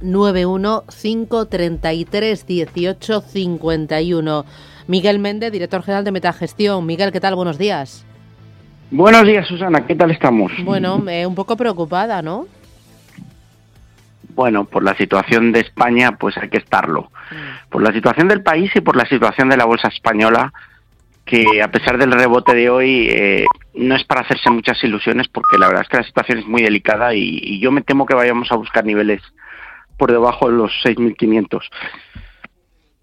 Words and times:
91 0.00 0.84
533 0.88 2.46
18 2.46 3.20
51. 3.20 4.44
Miguel 4.86 5.18
Méndez, 5.18 5.52
director 5.52 5.82
general 5.82 6.04
de 6.04 6.12
Metagestión. 6.12 6.86
Miguel, 6.86 7.12
¿qué 7.12 7.20
tal? 7.20 7.34
Buenos 7.34 7.58
días. 7.58 8.06
Buenos 8.90 9.24
días, 9.24 9.46
Susana. 9.46 9.86
¿Qué 9.86 9.94
tal 9.94 10.10
estamos? 10.10 10.50
Bueno, 10.64 11.02
eh, 11.08 11.26
un 11.26 11.34
poco 11.34 11.56
preocupada, 11.56 12.22
¿no? 12.22 12.46
Bueno, 14.34 14.64
por 14.64 14.82
la 14.82 14.96
situación 14.96 15.52
de 15.52 15.60
España, 15.60 16.12
pues 16.12 16.38
hay 16.38 16.48
que 16.48 16.58
estarlo. 16.58 17.10
Mm. 17.30 17.70
Por 17.70 17.82
la 17.82 17.92
situación 17.92 18.28
del 18.28 18.42
país 18.42 18.70
y 18.74 18.80
por 18.80 18.96
la 18.96 19.04
situación 19.04 19.50
de 19.50 19.58
la 19.58 19.66
bolsa 19.66 19.88
española, 19.88 20.52
que 21.26 21.60
a 21.62 21.70
pesar 21.70 21.98
del 21.98 22.12
rebote 22.12 22.54
de 22.54 22.70
hoy, 22.70 23.08
eh, 23.10 23.44
no 23.74 23.94
es 23.94 24.04
para 24.04 24.22
hacerse 24.22 24.48
muchas 24.48 24.82
ilusiones, 24.82 25.28
porque 25.28 25.58
la 25.58 25.66
verdad 25.66 25.82
es 25.82 25.88
que 25.88 25.98
la 25.98 26.04
situación 26.04 26.38
es 26.38 26.46
muy 26.46 26.62
delicada 26.62 27.14
y, 27.14 27.40
y 27.42 27.60
yo 27.60 27.70
me 27.70 27.82
temo 27.82 28.06
que 28.06 28.14
vayamos 28.14 28.50
a 28.50 28.56
buscar 28.56 28.86
niveles 28.86 29.20
por 29.98 30.10
debajo 30.12 30.48
de 30.48 30.56
los 30.56 30.72
6.500. 30.84 31.60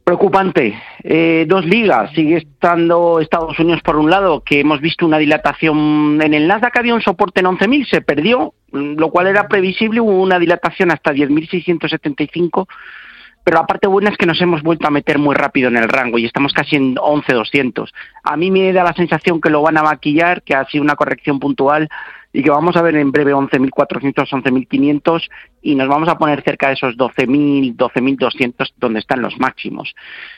Preocupante. 0.06 0.80
Eh, 1.04 1.46
dos 1.48 1.66
ligas. 1.66 2.12
Sigue 2.14 2.38
estando 2.38 3.20
Estados 3.20 3.58
Unidos 3.58 3.82
por 3.82 3.96
un 3.96 4.12
lado, 4.12 4.44
que 4.44 4.60
hemos 4.60 4.80
visto 4.80 5.04
una 5.04 5.18
dilatación 5.18 6.22
en 6.22 6.36
el 6.36 6.48
Nasdaq, 6.48 6.78
había 6.78 6.94
un 6.94 7.02
soporte 7.02 7.40
en 7.40 7.48
11.000, 7.48 7.90
se 7.90 8.02
perdió, 8.02 8.54
lo 8.72 9.10
cual 9.10 9.26
era 9.26 9.48
previsible, 9.48 10.02
hubo 10.02 10.22
una 10.22 10.38
dilatación 10.38 10.92
hasta 10.92 11.12
10.675, 11.12 12.68
pero 13.44 13.58
la 13.58 13.66
parte 13.66 13.88
buena 13.88 14.12
es 14.12 14.18
que 14.18 14.28
nos 14.28 14.40
hemos 14.42 14.62
vuelto 14.62 14.88
a 14.88 14.92
meter 14.92 15.18
muy 15.18 15.34
rápido 15.34 15.70
en 15.70 15.78
el 15.78 15.90
rango 15.90 16.20
y 16.20 16.26
estamos 16.26 16.54
casi 16.54 16.76
en 16.76 16.98
11.200. 16.98 17.90
A 18.24 18.38
mí 18.38 18.52
me 18.52 18.72
da 18.74 18.84
la 18.84 18.94
sensación 18.94 19.42
que 19.42 19.50
lo 19.50 19.64
van 19.64 19.78
a 19.78 19.84
maquillar, 19.84 20.44
que 20.44 20.54
ha 20.54 20.66
sido 20.66 20.84
una 20.84 20.96
corrección 20.96 21.40
puntual 21.40 21.90
y 22.36 22.44
que 22.44 22.50
vamos 22.50 22.76
a 22.76 22.82
ver 22.82 22.98
en 22.98 23.14
breve 23.14 23.34
11.400, 23.34 24.28
11.500 24.28 25.30
y 25.62 25.74
nos 25.74 25.88
vamos 25.88 26.10
a 26.10 26.18
poner 26.18 26.44
cerca 26.44 26.68
de 26.68 26.74
esos 26.74 26.98
12.000, 26.98 27.78
12.200 27.78 28.74
donde 28.76 29.00
están 29.00 29.22
los 29.22 29.40
máximos. 29.40 29.96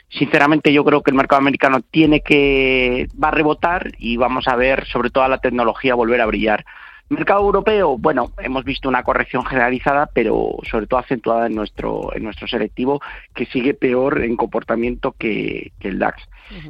Sinceramente 0.07 0.71
yo 0.71 0.85
creo 0.85 1.01
que 1.01 1.09
el 1.09 1.17
mercado 1.17 1.41
americano 1.41 1.81
tiene 1.89 2.21
que 2.21 3.07
va 3.21 3.29
a 3.29 3.31
rebotar 3.31 3.93
y 3.97 4.15
vamos 4.15 4.47
a 4.47 4.55
ver 4.55 4.85
sobre 4.85 5.09
todo 5.09 5.27
la 5.27 5.39
tecnología 5.39 5.95
volver 5.95 6.21
a 6.21 6.27
brillar. 6.27 6.65
Mercado 7.09 7.41
europeo, 7.41 7.97
bueno, 7.97 8.31
hemos 8.37 8.63
visto 8.63 8.87
una 8.87 9.01
corrección 9.01 9.43
generalizada, 9.45 10.07
pero 10.13 10.57
sobre 10.69 10.85
todo 10.85 10.99
acentuada 10.99 11.47
en 11.47 11.55
nuestro 11.55 12.13
en 12.13 12.23
nuestro 12.23 12.47
selectivo 12.47 13.01
que 13.33 13.47
sigue 13.47 13.73
peor 13.73 14.23
en 14.23 14.35
comportamiento 14.35 15.15
que, 15.17 15.71
el 15.79 15.97
DAX. 15.97 16.21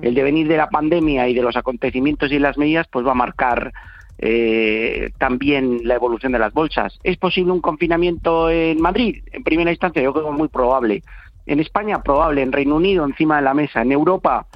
El 0.02 0.16
devenir 0.16 0.48
de 0.48 0.56
la 0.56 0.70
pandemia 0.70 1.28
y 1.28 1.34
de 1.34 1.42
los 1.42 1.58
acontecimientos 1.58 2.32
y 2.32 2.40
las 2.40 2.58
medidas 2.58 2.88
pues 2.88 3.06
va 3.06 3.12
a 3.12 3.16
marcar 3.16 3.74
eh, 4.20 5.12
también 5.18 5.82
la 5.84 5.96
evolución 5.96 6.32
de 6.32 6.40
las 6.40 6.54
bolsas. 6.54 7.00
¿Es 7.04 7.18
posible 7.18 7.52
un 7.52 7.62
confinamiento 7.62 8.50
en 8.50 8.82
Madrid? 8.82 9.24
En 9.32 9.44
primera 9.44 9.72
instancia, 9.72 10.02
yo 10.02 10.14
creo 10.14 10.32
muy 10.32 10.48
probable. 10.48 11.04
En 11.46 11.60
España, 11.60 12.02
probable. 12.02 12.42
En 12.42 12.52
Reino 12.52 12.76
Unido, 12.76 13.06
encima 13.06 13.38
de 13.38 13.44
la 13.44 13.54
mesa. 13.54 13.82
En 13.82 13.92
Europa, 13.92 14.48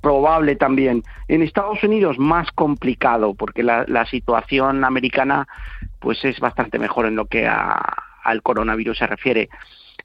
probable 0.00 0.56
también. 0.56 1.02
En 1.26 1.42
Estados 1.42 1.82
Unidos, 1.82 2.18
más 2.18 2.50
complicado, 2.52 3.34
porque 3.34 3.62
la, 3.62 4.06
situación 4.06 4.84
americana 4.84 5.46
pues 5.98 6.24
es 6.24 6.38
bastante 6.40 6.78
mejor 6.78 7.06
en 7.06 7.16
lo 7.16 7.26
que 7.26 7.46
al 7.48 8.42
coronavirus 8.42 8.98
se 8.98 9.06
refiere. 9.06 9.48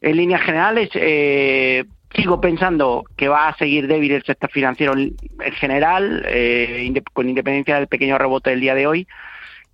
En 0.02 0.18
líneas 0.18 0.42
generales, 0.42 0.90
eh, 0.96 1.86
sigo 2.16 2.40
pensando 2.40 3.06
que 3.16 3.28
va 3.28 3.48
a 3.48 3.58
seguir 3.58 3.88
débil 3.88 4.12
el 4.12 4.24
sector 4.24 4.50
financiero 4.52 4.94
en 4.94 5.16
general, 5.54 6.24
eh, 6.28 6.94
con 7.14 7.30
independencia 7.30 7.76
del 7.76 7.88
pequeño 7.88 8.18
rebote 8.18 8.52
del 8.52 8.62
día 8.62 8.76
de 8.76 8.88
hoy, 8.88 9.08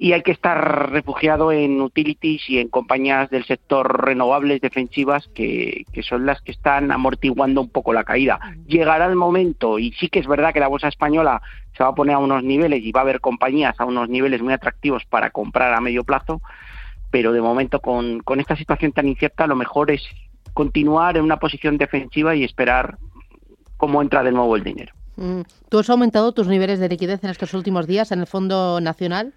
y 0.01 0.13
hay 0.13 0.21
que 0.21 0.31
estar 0.31 0.91
refugiado 0.91 1.51
en 1.51 1.81
utilities 1.81 2.49
y 2.49 2.59
en 2.59 2.69
compañías 2.69 3.29
del 3.29 3.43
sector 3.43 4.05
renovables 4.05 4.61
defensivas 4.61 5.29
que, 5.35 5.85
son 6.03 6.25
las 6.25 6.41
que 6.41 6.53
están 6.53 6.89
amortiguando 6.91 7.59
un 7.59 7.69
poco 7.69 7.91
la 7.91 8.05
caída. 8.05 8.39
Llegará 8.65 9.07
el 9.07 9.17
momento, 9.17 9.77
y 9.77 9.91
sí 9.91 10.07
que 10.07 10.19
es 10.19 10.27
verdad 10.27 10.53
que 10.53 10.61
la 10.61 10.69
bolsa 10.69 10.87
española 10.87 11.41
se 11.75 11.83
va 11.83 11.89
a 11.89 11.95
poner 11.95 12.15
a 12.15 12.19
unos 12.19 12.43
niveles 12.43 12.81
y 12.81 12.93
va 12.93 13.01
a 13.01 13.03
haber 13.03 13.19
compañías 13.19 13.77
a 13.77 13.85
unos 13.85 14.07
niveles 14.07 14.41
muy 14.41 14.53
atractivos 14.53 15.03
para 15.03 15.31
comprar 15.31 15.73
a 15.73 15.81
medio 15.81 16.05
plazo, 16.05 16.41
pero 17.11 17.33
de 17.33 17.41
momento 17.41 17.81
con, 17.81 18.21
con 18.21 18.39
esta 18.39 18.55
situación 18.55 18.93
tan 18.93 19.07
incierta 19.07 19.47
lo 19.47 19.57
mejor 19.57 19.91
es 19.91 20.07
continuar 20.59 21.15
en 21.15 21.23
una 21.23 21.37
posición 21.37 21.77
defensiva 21.77 22.35
y 22.35 22.43
esperar 22.43 22.97
cómo 23.77 24.01
entra 24.01 24.23
de 24.23 24.33
nuevo 24.33 24.57
el 24.57 24.63
dinero. 24.65 24.93
Mm. 25.15 25.43
¿Tú 25.69 25.79
has 25.79 25.89
aumentado 25.89 26.33
tus 26.33 26.49
niveles 26.49 26.79
de 26.79 26.89
liquidez 26.89 27.23
en 27.23 27.29
estos 27.29 27.53
últimos 27.53 27.87
días 27.87 28.11
en 28.11 28.19
el 28.19 28.27
Fondo 28.27 28.81
Nacional? 28.81 29.33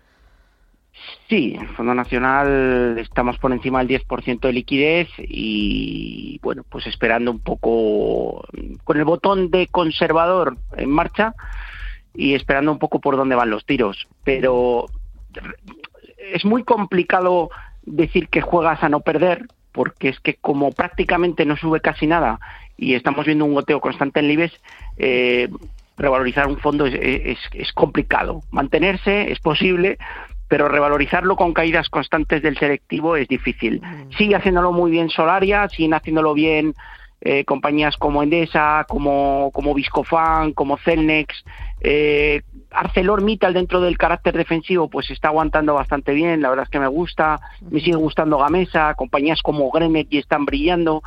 Sí, 1.29 1.55
en 1.55 1.61
el 1.61 1.77
Fondo 1.77 1.95
Nacional 1.95 2.97
estamos 2.99 3.39
por 3.39 3.53
encima 3.53 3.85
del 3.85 4.01
10% 4.01 4.41
de 4.41 4.53
liquidez 4.53 5.11
y, 5.19 6.41
bueno, 6.43 6.65
pues 6.69 6.89
esperando 6.89 7.31
un 7.31 7.39
poco 7.39 8.45
con 8.83 8.97
el 8.97 9.05
botón 9.05 9.49
de 9.53 9.69
conservador 9.69 10.57
en 10.77 10.91
marcha 10.91 11.37
y 12.15 12.35
esperando 12.35 12.73
un 12.73 12.81
poco 12.81 13.01
por 13.01 13.17
dónde 13.17 13.37
van 13.37 13.51
los 13.51 13.65
tiros. 13.65 14.09
Pero 14.25 14.87
es 16.35 16.45
muy 16.45 16.65
complicado 16.65 17.49
decir 17.85 18.29
que 18.29 18.41
juegas 18.41 18.83
a 18.83 18.89
no 18.89 19.03
perder 19.03 19.47
porque 19.73 20.11
es 20.11 20.21
que 20.21 20.35
como 20.35 20.73
prácticamente 20.73 21.45
no 21.45 21.57
sube 21.57 21.81
casi 21.81 22.07
nada 22.07 22.39
y 22.77 22.95
estamos 22.95 23.27
viendo 23.27 23.45
un 23.45 23.55
goteo 23.55 23.81
constante 23.81 24.21
en 24.21 24.29
Libes, 24.29 24.53
eh, 24.97 25.49
revalorizar 25.97 26.47
un 26.47 26.59
fondo 26.59 26.87
es, 26.87 27.39
es, 27.53 27.73
complicado. 27.73 28.43
Mantenerse 28.51 29.31
es 29.31 29.39
posible, 29.41 29.99
pero 30.49 30.69
revalorizarlo 30.69 31.37
con 31.37 31.55
caídas 31.55 31.89
constantes 31.89 32.43
del 32.43 32.59
selectivo 32.59 33.17
es 33.17 33.29
difícil. 33.29 33.81
Mm. 33.81 34.13
Sigue 34.17 34.37
haciéndolo 34.37 34.73
muy 34.73 34.91
bien 34.91 35.11
Solaria, 35.11 35.69
siguen 35.69 35.95
haciéndolo 35.95 36.35
bien 36.35 36.75
eh, 37.25 37.45
compañías 37.45 37.97
como 37.97 38.23
Endesa, 38.25 38.85
como, 38.89 39.53
como 39.53 39.75
Viscofan, 39.75 40.53
como 40.53 40.77
Celnex, 40.79 41.45
eh, 41.81 42.43
ArcelorMittal 42.73 43.55
dentro 43.55 43.81
del 43.81 43.97
carácter 43.97 44.37
defensivo 44.37 44.91
pues 44.91 45.09
está 45.09 45.29
aguantando 45.29 45.75
bastante 45.75 46.15
bien, 46.15 46.43
la 46.43 46.51
verdad 46.51 46.65
es 46.65 46.71
que 46.71 46.81
me 46.81 46.89
gusta, 46.89 47.41
me 47.71 47.79
sigue 47.79 47.95
gustando 47.95 48.39
Gamesa, 48.39 48.95
compañías 48.95 49.41
como 49.41 49.71
y 50.11 50.19
están 50.19 50.45
brillando, 50.47 51.05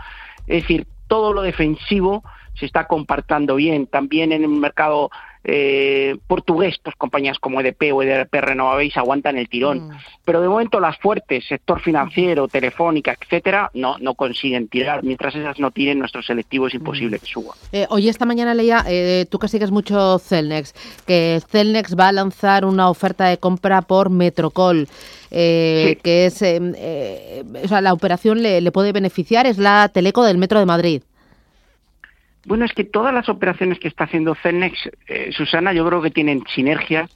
es 0.47 0.61
decir, 0.63 0.87
todo 1.07 1.33
lo 1.33 1.41
defensivo 1.41 2.23
se 2.53 2.65
está 2.65 2.87
compartiendo 2.87 3.55
bien, 3.55 3.85
también 3.85 4.31
en 4.31 4.43
el 4.43 4.49
mercado 4.49 5.09
eh, 5.47 6.17
portugués, 6.27 6.75
pues 6.83 6.95
compañías 6.95 7.37
como 7.37 7.61
EDP 7.61 7.93
o 7.93 8.01
EDP 8.01 8.33
Renovables 8.41 8.97
aguantan 8.97 9.37
el 9.37 9.47
tirón. 9.47 9.87
Mm. 9.87 9.91
Pero 10.25 10.41
de 10.41 10.49
momento 10.49 10.79
las 10.79 10.97
fuertes, 10.97 11.45
sector 11.47 11.79
financiero, 11.81 12.47
telefónica, 12.47 13.15
etcétera, 13.19 13.69
no, 13.73 13.97
no 13.99 14.15
consiguen 14.15 14.67
tirar. 14.67 15.03
Mientras 15.03 15.35
esas 15.35 15.59
no 15.59 15.69
tiren, 15.69 15.99
nuestro 15.99 16.23
selectivo 16.23 16.67
es 16.67 16.73
mm. 16.73 16.77
imposible 16.77 17.19
que 17.19 17.27
suba. 17.27 17.53
Eh, 17.71 17.85
hoy 17.89 18.09
esta 18.09 18.25
mañana 18.25 18.55
leía, 18.55 18.83
eh, 18.87 19.25
tú 19.29 19.37
que 19.37 19.47
sigues 19.47 19.69
mucho 19.69 20.17
Celnex, 20.17 20.73
que 21.05 21.39
Celnex 21.49 21.95
va 21.95 22.07
a 22.07 22.11
lanzar 22.11 22.65
una 22.65 22.89
oferta 22.89 23.25
de 23.25 23.37
compra 23.37 23.83
por 23.83 24.09
Metrocol. 24.09 24.87
Eh, 25.37 25.97
que 26.01 26.27
es, 26.27 26.35
o 26.41 27.67
sea, 27.67 27.81
la 27.81 27.91
operación 27.91 28.41
le, 28.41 28.61
le 28.61 28.71
puede 28.71 28.93
beneficiar, 28.93 29.45
es 29.45 29.57
la 29.57 29.89
Teleco 29.89 30.23
del 30.23 30.37
Metro 30.37 30.59
de 30.59 30.65
Madrid. 30.65 31.01
Bueno, 32.45 32.65
es 32.65 32.73
que 32.73 32.83
todas 32.83 33.13
las 33.13 33.27
operaciones 33.27 33.79
que 33.79 33.87
está 33.87 34.03
haciendo 34.03 34.35
Cenex, 34.35 34.89
eh, 35.07 35.31
Susana, 35.31 35.73
yo 35.73 35.85
creo 35.85 36.01
que 36.01 36.11
tienen 36.11 36.43
sinergias 36.53 37.09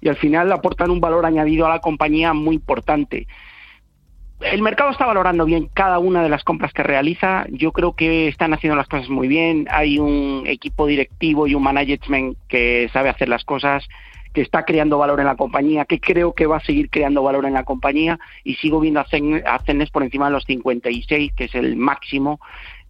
y 0.00 0.08
al 0.08 0.16
final 0.16 0.50
aportan 0.50 0.90
un 0.90 1.00
valor 1.00 1.24
añadido 1.24 1.66
a 1.66 1.70
la 1.70 1.78
compañía 1.78 2.32
muy 2.32 2.56
importante. 2.56 3.28
El 4.40 4.60
mercado 4.60 4.90
está 4.90 5.06
valorando 5.06 5.44
bien 5.44 5.68
cada 5.72 6.00
una 6.00 6.20
de 6.24 6.28
las 6.28 6.42
compras 6.42 6.72
que 6.72 6.82
realiza. 6.82 7.46
Yo 7.50 7.70
creo 7.70 7.94
que 7.94 8.26
están 8.26 8.52
haciendo 8.54 8.76
las 8.76 8.88
cosas 8.88 9.08
muy 9.08 9.28
bien. 9.28 9.68
Hay 9.70 10.00
un 10.00 10.42
equipo 10.46 10.88
directivo 10.88 11.46
y 11.46 11.54
un 11.54 11.62
management 11.62 12.36
que 12.48 12.90
sabe 12.92 13.08
hacer 13.08 13.28
las 13.28 13.44
cosas, 13.44 13.86
que 14.34 14.40
está 14.40 14.64
creando 14.64 14.98
valor 14.98 15.20
en 15.20 15.26
la 15.26 15.36
compañía, 15.36 15.84
que 15.84 16.00
creo 16.00 16.32
que 16.32 16.46
va 16.46 16.56
a 16.56 16.64
seguir 16.64 16.90
creando 16.90 17.22
valor 17.22 17.44
en 17.44 17.52
la 17.52 17.62
compañía 17.62 18.18
y 18.42 18.56
sigo 18.56 18.80
viendo 18.80 18.98
a 18.98 19.06
Cenex 19.06 19.90
por 19.92 20.02
encima 20.02 20.26
de 20.26 20.32
los 20.32 20.44
56, 20.44 21.32
que 21.36 21.44
es 21.44 21.54
el 21.54 21.76
máximo 21.76 22.40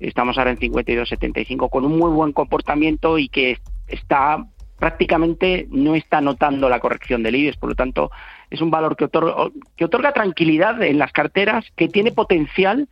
estamos 0.08 0.38
ahora 0.38 0.50
en 0.50 0.58
52-75 0.58 1.70
con 1.70 1.84
un 1.84 1.98
muy 1.98 2.10
buen 2.10 2.32
comportamiento 2.32 3.18
y 3.18 3.28
que 3.28 3.58
está 3.88 4.44
prácticamente 4.78 5.68
no 5.70 5.94
está 5.94 6.20
notando 6.20 6.68
la 6.68 6.80
corrección 6.80 7.22
del 7.22 7.36
IBEX, 7.36 7.56
por 7.56 7.68
lo 7.68 7.74
tanto 7.76 8.10
es 8.50 8.60
un 8.60 8.70
valor 8.72 8.96
que 8.96 9.04
otorga, 9.04 9.48
que 9.76 9.84
otorga 9.84 10.12
tranquilidad 10.12 10.82
en 10.82 10.98
las 10.98 11.12
carteras, 11.12 11.64
que 11.76 11.86
tiene 11.86 12.10
potencial, 12.10 12.88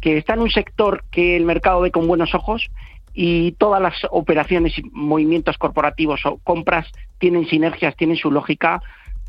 que 0.00 0.16
está 0.16 0.34
en 0.34 0.40
un 0.40 0.50
sector 0.50 1.04
que 1.10 1.36
el 1.36 1.44
mercado 1.44 1.82
ve 1.82 1.90
con 1.90 2.06
buenos 2.06 2.34
ojos 2.34 2.70
y 3.12 3.52
todas 3.52 3.82
las 3.82 3.94
operaciones 4.10 4.78
y 4.78 4.82
movimientos 4.92 5.58
corporativos 5.58 6.24
o 6.24 6.38
compras 6.38 6.86
tienen 7.18 7.46
sinergias, 7.46 7.94
tienen 7.96 8.16
su 8.16 8.30
lógica, 8.30 8.80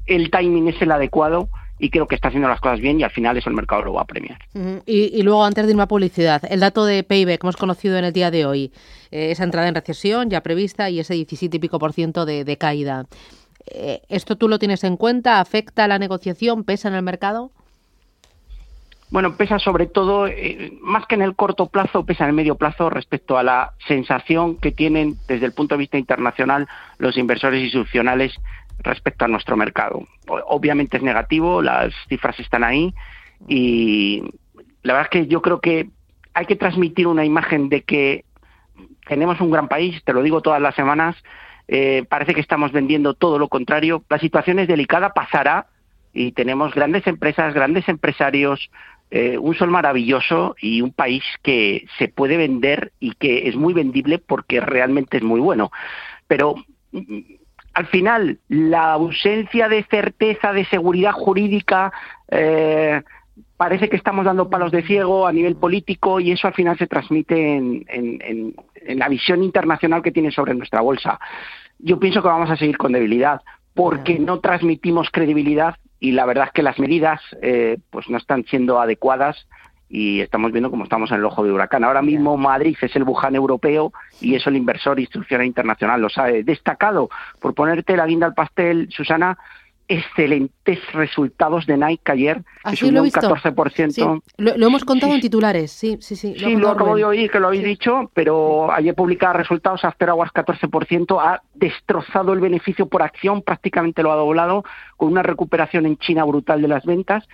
el 0.05 0.31
timing 0.31 0.69
es 0.69 0.81
el 0.81 0.91
adecuado 0.91 1.49
y 1.79 1.89
creo 1.89 2.07
que 2.07 2.15
está 2.15 2.27
haciendo 2.27 2.49
las 2.49 2.59
cosas 2.59 2.81
bien 2.81 2.99
y 2.99 3.03
al 3.03 3.11
final 3.11 3.37
eso 3.37 3.49
el 3.49 3.55
mercado 3.55 3.83
lo 3.83 3.93
va 3.93 4.01
a 4.01 4.05
premiar. 4.05 4.37
y, 4.85 5.21
luego, 5.23 5.43
antes 5.43 5.65
de 5.65 5.71
irme 5.71 5.83
a 5.83 5.87
publicidad, 5.87 6.41
el 6.49 6.59
dato 6.59 6.85
de 6.85 7.03
PIB 7.03 7.27
que 7.27 7.39
hemos 7.41 7.57
conocido 7.57 7.97
en 7.97 8.05
el 8.05 8.13
día 8.13 8.29
de 8.29 8.45
hoy, 8.45 8.71
eh, 9.11 9.31
esa 9.31 9.45
entrada 9.45 9.67
en 9.67 9.75
recesión 9.75 10.29
ya 10.29 10.41
prevista 10.41 10.89
y 10.89 10.99
ese 10.99 11.13
17 11.13 11.55
y 11.55 11.59
pico 11.59 11.79
por 11.79 11.93
ciento 11.93 12.25
de, 12.25 12.57
caída. 12.57 13.05
Eh, 13.67 14.01
¿Esto 14.09 14.35
tú 14.35 14.49
lo 14.49 14.59
tienes 14.59 14.83
en 14.83 14.97
cuenta? 14.97 15.39
¿Afecta 15.39 15.85
a 15.85 15.87
la 15.87 15.99
negociación? 15.99 16.63
¿Pesa 16.65 16.89
en 16.89 16.95
el 16.95 17.03
mercado? 17.03 17.51
Bueno, 19.11 19.35
pesa 19.37 19.57
sobre 19.57 19.87
todo, 19.87 20.27
eh, 20.27 20.77
más 20.81 21.07
que 21.07 21.15
en 21.15 21.23
el 21.23 21.35
corto 21.35 21.67
plazo, 21.67 22.05
pesa 22.05 22.25
en 22.25 22.31
el 22.31 22.35
medio 22.35 22.55
plazo 22.55 22.89
respecto 22.91 23.37
a 23.37 23.43
la 23.43 23.73
sensación 23.87 24.57
que 24.57 24.71
tienen 24.71 25.15
desde 25.27 25.47
el 25.47 25.53
punto 25.53 25.75
de 25.75 25.79
vista 25.79 25.97
internacional 25.97 26.67
los 26.99 27.17
inversores 27.17 27.63
institucionales 27.63 28.39
respecto 28.79 29.25
a 29.25 29.27
nuestro 29.27 29.57
mercado. 29.57 30.07
Obviamente 30.27 30.97
es 30.97 31.03
negativo, 31.03 31.61
las 31.61 31.93
cifras 32.07 32.39
están 32.39 32.63
ahí 32.63 32.93
y 33.47 34.23
la 34.83 34.93
verdad 34.93 35.09
es 35.11 35.21
que 35.21 35.27
yo 35.27 35.41
creo 35.41 35.59
que 35.59 35.89
hay 36.33 36.45
que 36.45 36.55
transmitir 36.55 37.07
una 37.07 37.25
imagen 37.25 37.69
de 37.69 37.81
que 37.83 38.25
tenemos 39.07 39.41
un 39.41 39.51
gran 39.51 39.67
país, 39.67 40.01
te 40.03 40.13
lo 40.13 40.21
digo 40.21 40.41
todas 40.41 40.61
las 40.61 40.75
semanas, 40.75 41.15
eh, 41.67 42.05
parece 42.09 42.33
que 42.33 42.41
estamos 42.41 42.71
vendiendo 42.71 43.13
todo 43.13 43.37
lo 43.37 43.47
contrario. 43.47 44.03
La 44.09 44.19
situación 44.19 44.59
es 44.59 44.67
delicada, 44.67 45.13
pasará 45.13 45.67
y 46.13 46.31
tenemos 46.31 46.73
grandes 46.73 47.05
empresas, 47.07 47.53
grandes 47.53 47.87
empresarios, 47.89 48.69
eh, 49.11 49.37
un 49.37 49.55
sol 49.55 49.69
maravilloso 49.69 50.55
y 50.61 50.81
un 50.81 50.91
país 50.91 51.23
que 51.41 51.85
se 51.97 52.07
puede 52.07 52.37
vender 52.37 52.91
y 52.99 53.13
que 53.13 53.47
es 53.47 53.55
muy 53.55 53.73
vendible 53.73 54.19
porque 54.19 54.61
realmente 54.61 55.17
es 55.17 55.23
muy 55.23 55.39
bueno. 55.39 55.71
Pero 56.27 56.55
mm, 56.91 57.19
al 57.73 57.87
final, 57.87 58.39
la 58.49 58.93
ausencia 58.93 59.69
de 59.69 59.83
certeza, 59.83 60.53
de 60.53 60.65
seguridad 60.65 61.11
jurídica, 61.11 61.91
eh, 62.29 63.01
parece 63.57 63.89
que 63.89 63.95
estamos 63.95 64.25
dando 64.25 64.49
palos 64.49 64.71
de 64.71 64.83
ciego 64.83 65.27
a 65.27 65.33
nivel 65.33 65.55
político 65.55 66.19
y 66.19 66.31
eso 66.31 66.47
al 66.47 66.53
final 66.53 66.77
se 66.77 66.87
transmite 66.87 67.55
en, 67.57 67.85
en, 67.87 68.55
la 68.97 69.09
visión 69.09 69.43
internacional 69.43 70.01
que 70.01 70.11
tiene 70.11 70.31
sobre 70.31 70.55
nuestra 70.55 70.81
bolsa. 70.81 71.19
Yo 71.77 71.99
pienso 71.99 72.21
que 72.21 72.27
vamos 72.27 72.49
a 72.49 72.57
seguir 72.57 72.77
con 72.77 72.91
debilidad 72.91 73.41
porque 73.73 74.17
no 74.17 74.39
transmitimos 74.39 75.09
credibilidad 75.11 75.75
y 75.99 76.11
la 76.11 76.25
verdad 76.25 76.47
es 76.47 76.53
que 76.53 76.63
las 76.63 76.79
medidas 76.79 77.21
eh, 77.41 77.77
pues 77.89 78.09
no 78.09 78.17
están 78.17 78.45
siendo 78.45 78.79
adecuadas 78.79 79.47
y 79.89 80.21
estamos 80.21 80.51
viendo 80.51 80.69
cómo 80.69 80.83
estamos 80.83 81.09
en 81.11 81.17
el 81.17 81.25
ojo 81.25 81.43
de 81.43 81.51
huracán. 81.51 81.83
Ahora 81.83 82.01
mismo 82.01 82.37
Madrid 82.37 82.77
es 82.79 82.95
el 82.95 83.03
Buján 83.03 83.35
europeo 83.35 83.91
y 84.21 84.35
eso 84.35 84.49
el 84.49 84.57
inversor 84.57 84.99
institucional 84.99 85.47
internacional. 85.47 85.99
Lo 85.99 86.09
sabe. 86.09 86.43
Destacado, 86.43 87.09
por 87.39 87.55
ponerte 87.55 87.97
la 87.97 88.05
guinda 88.05 88.27
al 88.27 88.35
pastel, 88.35 88.87
Susana, 88.91 89.37
excelentes 89.89 90.79
resultados 90.93 91.65
de 91.65 91.75
Nike 91.75 92.11
ayer, 92.11 92.43
que 92.69 92.75
subió 92.75 93.01
un 93.01 93.09
14%. 93.09 94.21
lo, 94.37 94.67
hemos 94.67 94.85
contado 94.85 95.15
en 95.15 95.19
titulares, 95.19 95.71
sí, 95.71 95.97
sí, 95.99 96.15
sí. 96.15 96.35
Lo 96.35 96.47
sí, 96.47 96.55
lo 96.55 96.69
acabo 96.69 96.95
de 96.95 97.03
oír 97.03 97.31
que 97.31 97.39
lo 97.39 97.47
habéis 97.47 97.63
dicho, 97.63 98.11
pero 98.13 98.71
ayer 98.71 98.93
publicaba 98.93 99.33
resultados 99.33 99.83
After 99.83 100.11
Hours 100.11 100.31
14%, 100.31 101.19
ha 101.19 101.41
destrozado 101.55 102.33
el 102.33 102.39
beneficio 102.39 102.85
por 102.85 103.01
acción, 103.01 103.41
prácticamente 103.41 104.03
lo 104.03 104.11
ha 104.11 104.15
doblado, 104.15 104.63
con 104.95 105.11
una 105.11 105.23
recuperación 105.23 105.87
en 105.87 105.97
China 105.97 106.23
brutal 106.23 106.61
de 106.61 106.67
las 106.67 106.85
ventas, 106.85 107.27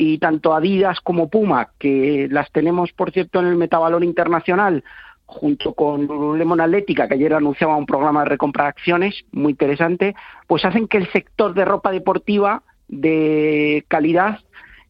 y 0.00 0.18
tanto 0.18 0.54
Adidas 0.54 1.00
como 1.00 1.28
Puma, 1.28 1.70
que 1.76 2.28
las 2.30 2.52
tenemos, 2.52 2.92
por 2.92 3.10
cierto, 3.10 3.40
en 3.40 3.46
el 3.46 3.56
metavalor 3.56 4.04
internacional, 4.04 4.84
junto 5.26 5.74
con 5.74 6.06
Lululemon 6.06 6.60
Atlética, 6.60 7.08
que 7.08 7.14
ayer 7.14 7.34
anunciaba 7.34 7.76
un 7.76 7.84
programa 7.84 8.20
de 8.20 8.28
recompra 8.28 8.64
de 8.64 8.70
acciones 8.70 9.24
muy 9.32 9.50
interesante, 9.50 10.14
pues 10.46 10.64
hacen 10.64 10.86
que 10.86 10.98
el 10.98 11.10
sector 11.10 11.52
de 11.52 11.64
ropa 11.64 11.90
deportiva 11.90 12.62
de 12.86 13.84
calidad 13.88 14.38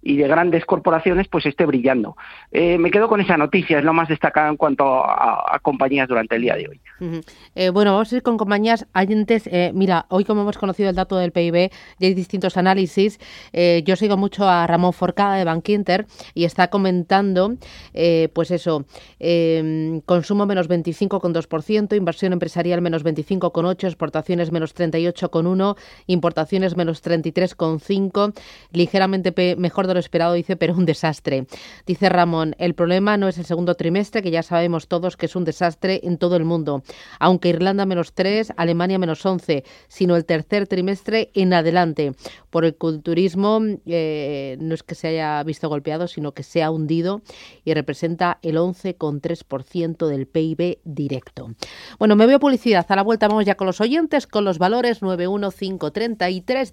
y 0.02 0.16
de 0.16 0.28
grandes 0.28 0.64
corporaciones 0.64 1.28
pues 1.28 1.46
esté 1.46 1.66
brillando. 1.66 2.16
Eh, 2.52 2.78
me 2.78 2.90
quedo 2.90 3.08
con 3.08 3.20
esa 3.20 3.36
noticia, 3.36 3.78
es 3.78 3.84
lo 3.84 3.92
más 3.92 4.08
destacado 4.08 4.50
en 4.50 4.56
cuanto 4.56 5.04
a, 5.04 5.58
compañías 5.62 6.08
durante 6.08 6.36
el 6.36 6.42
día 6.42 6.56
de 6.56 6.68
hoy. 6.68 6.80
Eh, 7.54 7.70
bueno, 7.70 7.92
vamos 7.92 8.12
a 8.12 8.16
ir 8.16 8.22
con 8.22 8.36
compañías 8.38 8.86
antes. 8.92 9.46
Eh, 9.48 9.72
mira, 9.74 10.06
hoy 10.08 10.24
como 10.24 10.42
hemos 10.42 10.56
conocido 10.56 10.88
el 10.88 10.96
dato 10.96 11.16
del 11.16 11.32
PIB, 11.32 11.70
ya 11.98 12.08
hay 12.08 12.14
distintos 12.14 12.56
análisis. 12.56 13.18
yo 13.84 13.96
sigo 13.96 14.16
mucho 14.16 14.48
a 14.48 14.66
Ramón 14.66 14.92
Forcada 14.92 15.36
de 15.36 15.44
Bankinter 15.44 16.06
y 16.34 16.44
está 16.44 16.68
comentando, 16.68 17.56
pues 18.32 18.50
eso, 18.50 18.84
em, 19.18 20.00
consumo 20.02 20.46
menos 20.46 20.68
25,2%, 20.68 21.96
inversión 21.96 22.32
empresarial 22.32 22.80
menos 22.80 23.02
25,8%, 23.04 23.86
exportaciones 23.88 24.52
menos 24.52 24.74
38,1%, 24.74 25.76
importaciones 26.06 26.76
menos 26.76 27.02
33,5%, 27.02 28.32
ligeramente 28.72 29.56
mejor 29.56 29.87
lo 29.94 30.00
esperado, 30.00 30.34
dice, 30.34 30.56
pero 30.56 30.74
un 30.74 30.86
desastre. 30.86 31.46
Dice 31.86 32.08
Ramón, 32.08 32.54
el 32.58 32.74
problema 32.74 33.16
no 33.16 33.28
es 33.28 33.38
el 33.38 33.44
segundo 33.44 33.74
trimestre, 33.74 34.22
que 34.22 34.30
ya 34.30 34.42
sabemos 34.42 34.88
todos 34.88 35.16
que 35.16 35.26
es 35.26 35.36
un 35.36 35.44
desastre 35.44 36.00
en 36.04 36.18
todo 36.18 36.36
el 36.36 36.44
mundo, 36.44 36.82
aunque 37.18 37.48
Irlanda 37.48 37.86
menos 37.86 38.12
3, 38.14 38.52
Alemania 38.56 38.98
menos 38.98 39.24
11, 39.24 39.64
sino 39.88 40.16
el 40.16 40.24
tercer 40.24 40.66
trimestre 40.66 41.30
en 41.34 41.52
adelante. 41.52 42.12
Por 42.50 42.64
el 42.64 42.76
culturismo 42.76 43.60
eh, 43.86 44.56
no 44.60 44.74
es 44.74 44.82
que 44.82 44.94
se 44.94 45.08
haya 45.08 45.42
visto 45.42 45.68
golpeado, 45.68 46.08
sino 46.08 46.32
que 46.32 46.42
se 46.42 46.62
ha 46.62 46.70
hundido 46.70 47.22
y 47.64 47.74
representa 47.74 48.38
el 48.42 48.56
11,3% 48.56 50.06
del 50.06 50.26
PIB 50.26 50.78
directo. 50.84 51.50
Bueno, 51.98 52.16
me 52.16 52.26
veo 52.26 52.38
publicidad. 52.38 52.86
A 52.88 52.96
la 52.96 53.02
vuelta 53.02 53.28
vamos 53.28 53.44
ya 53.44 53.56
con 53.56 53.66
los 53.66 53.80
oyentes, 53.80 54.26
con 54.26 54.44
los 54.44 54.58
valores 54.58 55.02
91533 55.02 56.72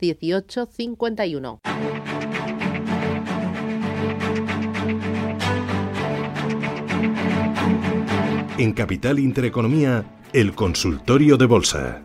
En 8.58 8.72
Capital 8.72 9.20
Intereconomía, 9.20 10.06
el 10.32 10.54
consultorio 10.56 11.36
de 11.36 11.46
bolsa. 11.46 12.02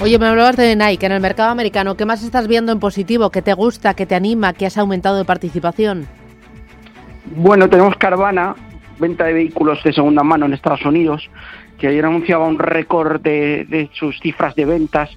Oye, 0.00 0.16
me 0.20 0.26
hablabas 0.26 0.56
de 0.56 0.76
Nike 0.76 1.06
en 1.06 1.12
el 1.12 1.20
mercado 1.20 1.50
americano. 1.50 1.96
¿Qué 1.96 2.06
más 2.06 2.22
estás 2.22 2.46
viendo 2.46 2.70
en 2.70 2.78
positivo? 2.78 3.30
¿Qué 3.30 3.42
te 3.42 3.52
gusta? 3.52 3.94
¿Qué 3.94 4.06
te 4.06 4.14
anima? 4.14 4.52
¿Qué 4.52 4.66
has 4.66 4.78
aumentado 4.78 5.18
de 5.18 5.24
participación? 5.24 6.06
Bueno, 7.34 7.68
tenemos 7.68 7.96
Carvana, 7.96 8.54
venta 9.00 9.24
de 9.24 9.32
vehículos 9.32 9.82
de 9.82 9.92
segunda 9.92 10.22
mano 10.22 10.46
en 10.46 10.52
Estados 10.52 10.84
Unidos, 10.84 11.28
que 11.80 11.88
ayer 11.88 12.04
anunciaba 12.06 12.46
un 12.46 12.60
récord 12.60 13.20
de, 13.20 13.66
de 13.68 13.90
sus 13.92 14.20
cifras 14.20 14.54
de 14.54 14.66
ventas 14.66 15.10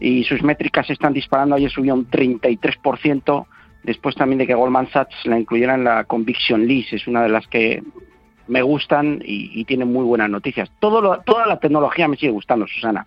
y 0.00 0.24
sus 0.24 0.42
métricas 0.42 0.88
están 0.90 1.12
disparando. 1.12 1.56
Ayer 1.56 1.70
subió 1.70 1.94
un 1.94 2.10
33%, 2.10 3.46
después 3.82 4.14
también 4.14 4.38
de 4.38 4.46
que 4.46 4.54
Goldman 4.54 4.90
Sachs 4.90 5.14
la 5.24 5.38
incluyera 5.38 5.74
en 5.74 5.84
la 5.84 6.04
Conviction 6.04 6.66
List, 6.66 6.92
es 6.92 7.06
una 7.06 7.22
de 7.22 7.28
las 7.28 7.46
que 7.46 7.82
me 8.48 8.62
gustan 8.62 9.20
y, 9.24 9.64
tiene 9.64 9.84
muy 9.84 10.04
buenas 10.04 10.30
noticias. 10.30 10.70
Todo 10.78 11.20
toda 11.24 11.46
la 11.46 11.58
tecnología 11.58 12.08
me 12.08 12.16
sigue 12.16 12.32
gustando, 12.32 12.66
Susana. 12.66 13.06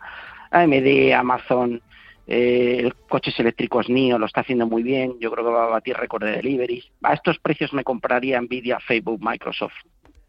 AMD, 0.52 1.14
Amazon, 1.14 1.82
eh, 2.28 2.92
coches 3.08 3.40
eléctricos 3.40 3.88
NIO 3.90 4.20
lo 4.20 4.26
está 4.26 4.42
haciendo 4.42 4.68
muy 4.68 4.84
bien. 4.84 5.16
Yo 5.20 5.32
creo 5.32 5.46
que 5.46 5.52
va 5.52 5.66
a 5.66 5.70
batir 5.70 5.96
récord 5.96 6.24
de 6.24 6.32
deliveries. 6.32 6.90
A 7.04 7.14
estos 7.14 7.40
precios 7.40 7.72
me 7.74 7.84
compraría 7.84 8.42
Nvidia, 8.42 8.80
Facebook, 8.80 9.22
Microsoft. 9.22 9.76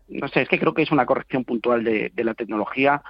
No 0.08 0.28
sé, 0.28 0.42
es 0.42 0.48
que 0.48 0.58
creo 0.58 0.74
que 0.74 0.82
es 0.82 0.92
una 0.92 1.06
corrección 1.06 1.44
puntual 1.44 1.84
de 1.84 2.24
la 2.24 2.34
tecnología 2.34 3.02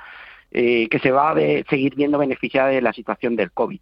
eh, 0.52 0.88
que 0.88 0.98
se 0.98 1.10
va 1.10 1.30
a 1.30 1.34
seguir 1.34 1.94
viendo 1.94 2.18
beneficiada 2.18 2.68
de 2.68 2.82
la 2.82 2.92
situación 2.92 3.36
del 3.36 3.52
COVID. 3.52 3.80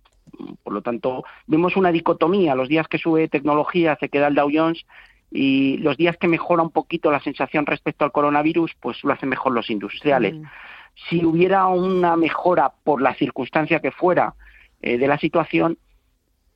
Por 0.63 0.73
lo 0.73 0.83
tanto, 0.83 1.25
vemos 1.47 1.77
una 1.77 1.93
dicotomía. 1.93 2.55
Los 2.55 2.69
días 2.69 2.89
que 2.89 2.99
sube 2.99 3.29
tecnología 3.29 3.97
se 3.99 4.09
queda 4.09 4.29
el 4.29 4.35
Dow 4.35 4.51
Jones 4.53 4.85
y 5.31 5.79
los 5.79 5.97
días 5.97 6.17
que 6.17 6.29
mejora 6.29 6.63
un 6.63 6.71
poquito 6.71 7.11
la 7.11 7.21
sensación 7.21 7.67
respecto 7.67 8.05
al 8.05 8.13
coronavirus, 8.13 8.75
pues 8.81 9.03
lo 9.05 9.13
hacen 9.13 9.29
mejor 9.29 9.53
los 9.53 9.71
industriales. 9.71 10.35
Mm. 10.35 10.43
Si 11.09 11.25
hubiera 11.25 11.67
una 11.67 12.17
mejora 12.17 12.73
por 12.85 13.01
la 13.01 13.15
circunstancia 13.15 13.81
que 13.81 13.91
fuera 13.91 14.35
eh, 14.83 14.99
de 14.99 15.07
la 15.07 15.19
situación, 15.19 15.79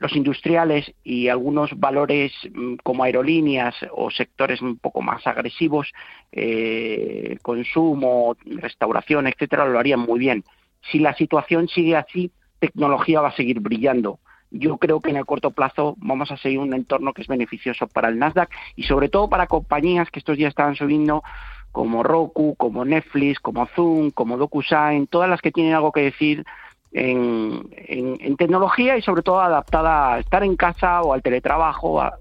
los 0.02 0.16
industriales 0.16 0.92
y 1.04 1.28
algunos 1.28 1.78
valores 1.78 2.32
mm, 2.52 2.74
como 2.82 3.04
aerolíneas 3.04 3.74
o 3.92 4.10
sectores 4.10 4.60
un 4.60 4.76
poco 4.78 5.00
más 5.00 5.26
agresivos, 5.26 5.92
eh, 6.32 7.38
consumo, 7.40 8.36
restauración, 8.44 9.28
etcétera, 9.28 9.66
lo 9.66 9.78
harían 9.78 10.00
muy 10.00 10.18
bien. 10.18 10.44
Si 10.90 10.98
la 10.98 11.14
situación 11.14 11.68
sigue 11.68 11.96
así, 11.96 12.32
tecnología 12.58 13.20
va 13.20 13.28
a 13.28 13.36
seguir 13.36 13.60
brillando. 13.60 14.18
Yo 14.50 14.76
creo 14.76 15.00
que 15.00 15.10
en 15.10 15.16
el 15.16 15.24
corto 15.24 15.52
plazo 15.52 15.94
vamos 15.98 16.32
a 16.32 16.36
seguir 16.36 16.58
un 16.58 16.74
entorno 16.74 17.14
que 17.14 17.22
es 17.22 17.28
beneficioso 17.28 17.86
para 17.86 18.08
el 18.08 18.18
Nasdaq 18.18 18.50
y 18.74 18.82
sobre 18.82 19.08
todo 19.08 19.28
para 19.28 19.46
compañías 19.46 20.10
que 20.10 20.18
estos 20.18 20.36
días 20.36 20.50
estaban 20.50 20.74
subiendo 20.74 21.22
como 21.70 22.02
Roku, 22.02 22.54
como 22.56 22.84
Netflix, 22.84 23.40
como 23.40 23.66
Zoom, 23.66 24.10
como 24.10 24.36
DocuSign, 24.36 25.06
todas 25.06 25.30
las 25.30 25.40
que 25.40 25.52
tienen 25.52 25.74
algo 25.74 25.92
que 25.92 26.02
decir 26.02 26.44
en, 26.92 28.36
tecnología 28.36 28.96
y 28.96 29.02
sobre 29.02 29.22
todo 29.22 29.40
adaptada 29.40 30.14
a 30.14 30.18
estar 30.18 30.42
en 30.42 30.56
casa 30.56 31.02
o 31.02 31.12
al 31.12 31.22
teletrabajo, 31.22 32.00
a, 32.00 32.18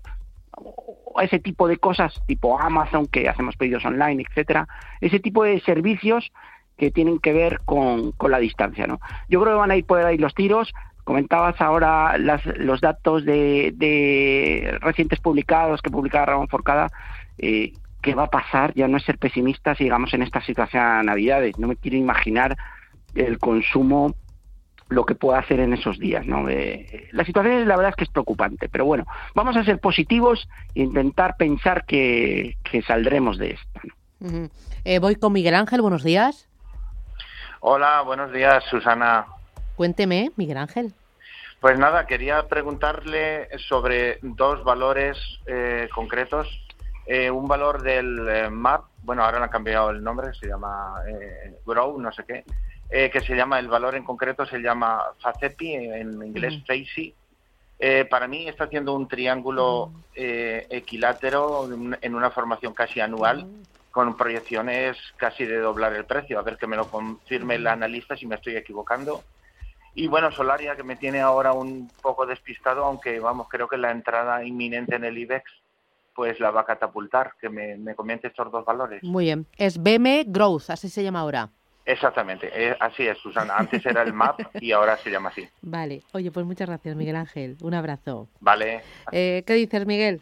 ese 1.22 1.40
tipo 1.40 1.68
de 1.68 1.78
cosas 1.78 2.14
tipo 2.26 2.60
Amazon, 2.60 3.08
que 3.08 3.28
hacemos 3.28 3.56
pedidos 3.58 3.84
online, 3.86 4.24
etcétera, 4.28 4.68
ese 5.02 5.20
tipo 5.20 5.44
de 5.44 5.60
servicios 5.62 6.32
que 6.78 6.90
tienen 6.92 7.20
que 7.20 7.34
ver 7.34 7.60
con, 7.66 8.14
la 8.30 8.40
distancia. 8.40 8.88
¿no? 8.88 9.00
Yo 9.30 9.42
creo 9.42 9.54
que 9.54 9.60
van 9.60 9.72
a 9.72 9.76
ir 9.76 9.86
por 9.86 10.04
ahí 10.04 10.18
los 10.18 10.34
tiros. 10.34 10.74
Comentabas 11.04 11.60
ahora 11.60 12.18
los 12.18 12.80
datos 12.80 13.26
de, 13.26 14.78
recientes 14.82 15.20
publicados 15.20 15.82
que 15.82 15.90
publicaba 15.90 16.28
Ramón 16.28 16.48
Forcada. 16.48 16.88
Eh, 17.38 17.74
¿Qué 18.02 18.16
va 18.16 18.24
a 18.24 18.30
pasar? 18.30 18.74
Ya 18.74 18.88
no 18.88 18.98
es 18.98 19.04
ser 19.04 19.20
pesimista 19.20 19.76
si 19.76 19.84
llegamos 19.84 20.14
en 20.14 20.24
esta 20.24 20.42
situación 20.42 20.82
a 20.82 21.04
Navidades. 21.04 21.60
No 21.60 21.68
me 21.68 21.76
quiero 21.76 21.98
imaginar 21.98 22.58
el 23.14 23.38
consumo 23.38 24.16
lo 24.92 25.06
que 25.06 25.16
pueda 25.16 25.40
hacer 25.40 25.60
en 25.62 25.74
esos 25.74 25.98
días. 25.98 26.26
¿no? 26.26 26.48
Eh, 26.50 27.08
la 27.14 27.24
situación 27.24 27.68
la 27.68 27.78
verdad 27.78 27.92
es 27.92 27.96
que 27.96 28.04
es 28.04 28.10
preocupante, 28.10 28.70
pero 28.70 28.86
bueno, 28.86 29.06
vamos 29.34 29.56
a 29.56 29.64
ser 29.64 29.80
positivos 29.80 30.48
e 30.76 30.82
intentar 30.82 31.38
pensar 31.38 31.86
que, 31.86 32.58
saldremos 32.86 33.38
de 33.38 33.52
esto. 33.52 33.80
Eh, 34.84 35.00
voy 35.00 35.16
con 35.16 35.34
Miguel 35.34 35.56
Ángel, 35.56 35.82
buenos 35.82 36.04
días. 36.04 36.48
Hola, 37.62 38.02
buenos 38.02 38.34
días, 38.34 38.64
Susana. 38.70 39.28
Cuénteme, 39.76 40.32
Miguel 40.36 40.58
Ángel. 40.58 40.94
Pues 41.62 41.78
nada, 41.80 42.06
quería 42.06 42.48
preguntarle 42.48 43.48
sobre 43.70 44.20
dos 44.22 44.64
valores 44.64 45.18
eh, 45.46 45.88
concretos. 45.96 46.48
un 47.32 47.48
valor 47.48 47.82
del 47.82 48.52
MAP, 48.52 48.84
bueno, 49.04 49.24
ahora 49.24 49.40
le 49.40 49.46
han 49.46 49.52
cambiado 49.52 49.92
el 49.92 50.04
nombre, 50.04 50.34
se 50.34 50.48
llama 50.48 50.96
Grow, 51.66 51.98
no 52.00 52.12
sé 52.12 52.24
qué, 52.26 52.44
eh, 52.92 53.10
que 53.10 53.22
se 53.22 53.36
llama, 53.36 53.58
el 53.58 53.70
valor 53.70 53.96
en 53.96 54.04
concreto 54.04 54.46
se 54.46 54.60
llama 54.60 55.02
FACEPI, 55.20 55.74
en 55.76 56.22
inglés. 56.22 56.62
Eh, 57.80 58.06
para 58.06 58.28
mí 58.28 58.48
está 58.48 58.66
haciendo 58.66 58.94
un 58.94 59.08
triángulo 59.08 59.92
eh, 60.14 60.68
equilátero 60.70 61.68
en 62.00 62.16
una 62.16 62.30
formación 62.30 62.74
casi 62.74 63.00
anual 63.00 63.48
con 63.92 64.16
proyecciones 64.16 64.98
casi 65.18 65.46
de 65.46 65.58
doblar 65.58 65.94
el 65.94 66.06
precio. 66.06 66.38
A 66.38 66.44
ver 66.44 66.58
que 66.58 66.68
me 66.68 66.76
lo 66.76 66.88
confirme 66.90 67.56
el 67.56 67.66
analista 67.66 68.16
si 68.16 68.26
me 68.28 68.36
estoy 68.36 68.58
equivocando. 68.58 69.24
Y 69.96 70.08
bueno, 70.08 70.32
Solaria, 70.32 70.76
que 70.76 70.84
me 70.84 70.98
tiene 70.98 71.22
ahora 71.22 71.54
un 71.54 71.90
poco 72.02 72.26
despistado, 72.26 72.86
aunque 72.86 73.20
vamos, 73.20 73.48
creo 73.50 73.68
que 73.68 73.78
la 73.78 73.92
entrada 73.92 74.44
inminente 74.44 74.96
en 74.96 75.06
el 75.06 75.18
IBEX 75.18 75.50
pues 76.14 76.40
la 76.42 76.52
va 76.52 76.62
a 76.62 76.66
catapultar. 76.66 77.34
Que 77.40 77.50
me, 77.50 77.78
me 77.78 77.96
comente 77.96 78.28
estos 78.28 78.52
dos 78.52 78.66
valores. 78.66 79.02
Muy 79.02 79.26
bien. 79.26 79.48
Es 79.58 79.82
BM 79.82 80.26
Growth, 80.28 80.70
así 80.70 80.90
se 80.90 81.04
llama 81.04 81.22
ahora. 81.22 81.50
Exactamente, 81.86 82.50
eh, 82.54 82.76
así 82.80 83.08
es, 83.08 83.18
Susana. 83.18 83.56
Antes 83.58 83.86
era 83.86 84.04
el 84.04 84.14
MAP 84.14 84.40
y 84.62 84.72
ahora 84.72 84.98
se 84.98 85.10
llama 85.10 85.30
así. 85.30 85.48
Vale, 85.62 86.02
oye, 86.14 86.32
pues 86.32 86.46
muchas 86.46 86.68
gracias, 86.68 86.96
Miguel 86.96 87.16
Ángel. 87.16 87.58
Un 87.62 87.74
abrazo. 87.74 88.28
Vale. 88.40 88.82
Eh, 89.12 89.44
¿Qué 89.46 89.54
dices, 89.54 89.86
Miguel? 89.86 90.22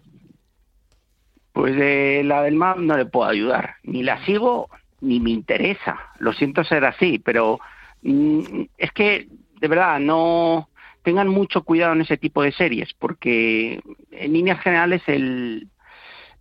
Pues 1.53 1.75
de 1.75 2.21
la 2.23 2.43
del 2.43 2.55
MAP 2.55 2.77
no 2.77 2.97
le 2.97 3.05
puedo 3.05 3.29
ayudar. 3.29 3.75
Ni 3.83 4.03
la 4.03 4.23
sigo 4.25 4.69
ni 5.01 5.19
me 5.19 5.31
interesa. 5.31 5.97
Lo 6.19 6.33
siento 6.33 6.63
ser 6.63 6.85
así, 6.85 7.19
pero 7.19 7.59
mm, 8.01 8.63
es 8.77 8.91
que, 8.91 9.27
de 9.59 9.67
verdad, 9.67 9.99
no 9.99 10.69
tengan 11.03 11.27
mucho 11.27 11.63
cuidado 11.63 11.93
en 11.93 12.01
ese 12.01 12.17
tipo 12.17 12.43
de 12.43 12.51
series, 12.51 12.93
porque 12.93 13.81
en 14.11 14.33
líneas 14.33 14.61
generales 14.61 15.01
el, 15.07 15.67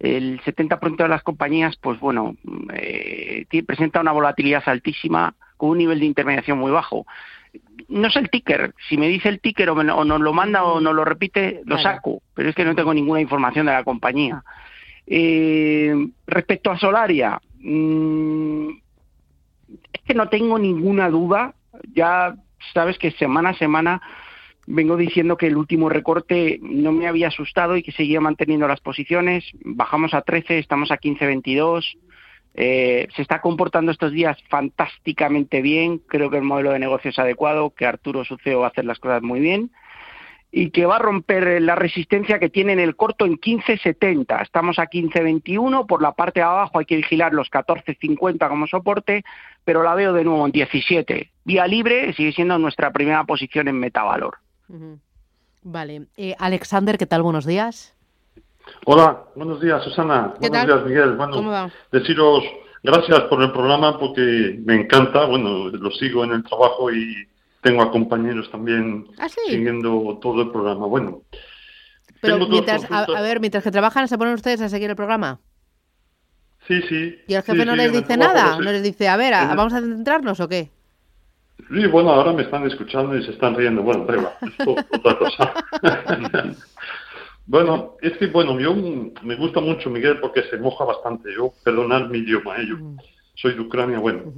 el 0.00 0.40
70% 0.42 0.96
de 0.96 1.08
las 1.08 1.22
compañías, 1.22 1.76
pues 1.76 1.98
bueno, 1.98 2.36
eh, 2.72 3.46
presenta 3.66 4.00
una 4.00 4.12
volatilidad 4.12 4.62
altísima 4.66 5.34
con 5.56 5.70
un 5.70 5.78
nivel 5.78 6.00
de 6.00 6.06
intermediación 6.06 6.58
muy 6.58 6.70
bajo. 6.70 7.06
No 7.88 8.10
sé 8.10 8.20
el 8.20 8.30
ticker, 8.30 8.74
si 8.88 8.96
me 8.96 9.08
dice 9.08 9.28
el 9.28 9.40
ticker 9.40 9.70
o, 9.70 9.82
nos 9.82 10.20
lo 10.20 10.32
manda 10.32 10.64
o 10.64 10.80
nos 10.80 10.94
lo 10.94 11.04
repite, 11.04 11.62
lo 11.64 11.78
saco, 11.78 12.22
pero 12.34 12.50
es 12.50 12.54
que 12.54 12.64
no 12.64 12.74
tengo 12.74 12.94
ninguna 12.94 13.20
información 13.20 13.66
de 13.66 13.72
la 13.72 13.84
compañía. 13.84 14.44
Eh, 15.06 15.94
respecto 16.26 16.70
a 16.70 16.78
Solaria, 16.78 17.40
mm, 17.60 18.68
es 19.92 20.00
que 20.04 20.14
no 20.14 20.28
tengo 20.28 20.58
ninguna 20.58 21.08
duda, 21.08 21.54
ya 21.94 22.34
sabes 22.74 22.98
que 22.98 23.10
semana 23.12 23.50
a 23.50 23.54
semana 23.54 24.02
vengo 24.70 24.96
diciendo 24.96 25.36
que 25.36 25.46
el 25.46 25.56
último 25.56 25.88
recorte 25.88 26.58
no 26.60 26.92
me 26.92 27.08
había 27.08 27.28
asustado 27.28 27.76
y 27.76 27.82
que 27.82 27.92
seguía 27.92 28.20
manteniendo 28.20 28.68
las 28.68 28.80
posiciones. 28.80 29.44
Bajamos 29.64 30.12
a 30.12 30.20
13, 30.20 30.58
estamos 30.58 30.90
a 30.90 30.98
15-22. 30.98 31.96
Eh, 32.54 33.08
se 33.16 33.22
está 33.22 33.40
comportando 33.40 33.90
estos 33.90 34.12
días 34.12 34.36
fantásticamente 34.48 35.62
bien. 35.62 35.98
Creo 36.06 36.28
que 36.28 36.36
el 36.36 36.42
modelo 36.42 36.72
de 36.72 36.78
negocio 36.78 37.10
es 37.10 37.18
adecuado, 37.18 37.70
que 37.70 37.86
Arturo 37.86 38.24
Suceo 38.24 38.60
va 38.60 38.66
a 38.66 38.70
hacer 38.70 38.84
las 38.84 38.98
cosas 38.98 39.22
muy 39.22 39.40
bien 39.40 39.70
y 40.50 40.70
que 40.70 40.86
va 40.86 40.96
a 40.96 41.00
romper 41.00 41.60
la 41.60 41.74
resistencia 41.74 42.38
que 42.38 42.48
tiene 42.48 42.72
en 42.72 42.80
el 42.80 42.96
corto 42.96 43.26
en 43.26 43.38
15.70. 43.38 44.42
Estamos 44.42 44.78
a 44.78 44.86
15.21, 44.86 45.86
por 45.86 46.00
la 46.00 46.12
parte 46.12 46.40
de 46.40 46.44
abajo 46.44 46.78
hay 46.78 46.86
que 46.86 46.96
vigilar 46.96 47.34
los 47.34 47.50
14.50 47.50 48.48
como 48.48 48.66
soporte, 48.66 49.24
pero 49.64 49.82
la 49.82 49.94
veo 49.94 50.12
de 50.12 50.24
nuevo 50.24 50.44
en 50.46 50.52
17. 50.52 51.30
Vía 51.44 51.66
libre 51.66 52.12
sigue 52.14 52.32
siendo 52.32 52.58
nuestra 52.58 52.92
primera 52.92 53.24
posición 53.24 53.68
en 53.68 53.78
metavalor. 53.78 54.38
Vale. 55.62 56.06
Eh, 56.16 56.34
Alexander, 56.38 56.98
¿qué 56.98 57.06
tal? 57.06 57.22
Buenos 57.22 57.46
días. 57.46 57.94
Hola, 58.84 59.24
buenos 59.34 59.60
días, 59.60 59.82
Susana. 59.82 60.34
buenos 60.40 60.66
días, 60.66 60.84
Miguel. 60.84 61.16
Bueno, 61.16 61.70
deciros 61.90 62.44
gracias 62.82 63.20
por 63.22 63.42
el 63.42 63.52
programa 63.52 63.98
porque 63.98 64.60
me 64.64 64.82
encanta. 64.82 65.24
Bueno, 65.24 65.68
lo 65.68 65.90
sigo 65.92 66.24
en 66.24 66.32
el 66.32 66.44
trabajo 66.44 66.92
y 66.92 67.26
tengo 67.62 67.82
a 67.82 67.90
compañeros 67.90 68.50
también 68.50 69.06
¿Ah, 69.18 69.28
siguiendo 69.28 70.18
todo 70.20 70.42
el 70.42 70.50
programa. 70.50 70.86
Bueno. 70.86 71.22
Pero 72.20 72.38
mientras, 72.48 72.86
a, 72.90 73.20
ver, 73.20 73.40
mientras 73.40 73.62
que 73.62 73.70
trabajan, 73.70 74.08
¿se 74.08 74.18
ponen 74.18 74.34
ustedes 74.34 74.60
a 74.60 74.68
seguir 74.68 74.90
el 74.90 74.96
programa? 74.96 75.40
Sí, 76.66 76.82
sí. 76.88 77.16
¿Y 77.26 77.34
el 77.34 77.42
jefe 77.42 77.64
no 77.64 77.76
les 77.76 77.92
dice 77.92 78.16
nada? 78.16 78.56
¿No 78.56 78.72
les 78.72 78.82
dice, 78.82 79.08
a 79.08 79.16
ver, 79.16 79.32
vamos 79.32 79.72
a 79.72 79.80
centrarnos 79.80 80.40
o 80.40 80.48
qué? 80.48 80.70
Sí, 81.66 81.86
bueno, 81.86 82.10
ahora 82.10 82.32
me 82.32 82.42
están 82.42 82.66
escuchando 82.66 83.16
y 83.16 83.24
se 83.24 83.32
están 83.32 83.54
riendo. 83.54 83.82
Bueno, 83.82 84.06
prueba, 84.06 84.38
esto 84.40 84.76
otra 84.92 85.18
cosa. 85.18 85.54
bueno, 87.46 87.96
es 88.00 88.16
que, 88.16 88.28
bueno, 88.28 88.58
yo 88.58 88.74
me 89.22 89.34
gusta 89.36 89.60
mucho 89.60 89.90
Miguel 89.90 90.18
porque 90.20 90.44
se 90.44 90.56
moja 90.56 90.84
bastante. 90.84 91.34
Yo, 91.34 91.52
perdonar 91.62 92.08
mi 92.08 92.18
idioma, 92.18 92.56
¿eh? 92.56 92.66
yo 92.68 92.76
soy 93.34 93.54
de 93.54 93.60
Ucrania, 93.60 93.98
bueno. 93.98 94.32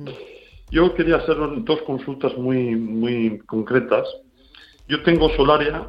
Yo 0.71 0.95
quería 0.95 1.17
hacer 1.17 1.37
dos 1.65 1.83
consultas 1.83 2.37
muy, 2.37 2.77
muy 2.77 3.39
concretas. 3.41 4.09
Yo 4.89 5.03
tengo 5.03 5.29
Solaria, 5.31 5.89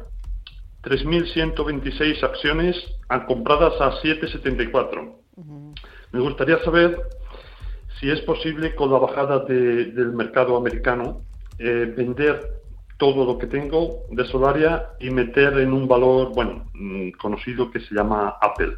3.126 0.82 2.22
acciones 2.22 2.76
compradas 3.26 3.80
a 3.80 4.00
7,74. 4.00 5.14
Me 6.12 6.20
gustaría 6.20 6.58
saber 6.64 6.98
si 8.00 8.10
es 8.10 8.20
posible 8.22 8.74
con 8.74 8.90
la 8.90 8.98
bajada 8.98 9.40
del 9.40 10.12
mercado 10.12 10.56
americano 10.56 11.22
eh, 11.58 11.92
vender 11.96 12.40
todo 12.96 13.24
lo 13.24 13.38
que 13.38 13.46
tengo 13.46 14.04
de 14.10 14.24
Solaria 14.26 14.90
y 15.00 15.10
meter 15.10 15.58
en 15.58 15.72
un 15.72 15.88
valor, 15.88 16.32
bueno, 16.34 16.70
mm, 16.74 17.10
conocido 17.12 17.70
que 17.70 17.80
se 17.80 17.94
llama 17.94 18.36
Apple. 18.40 18.76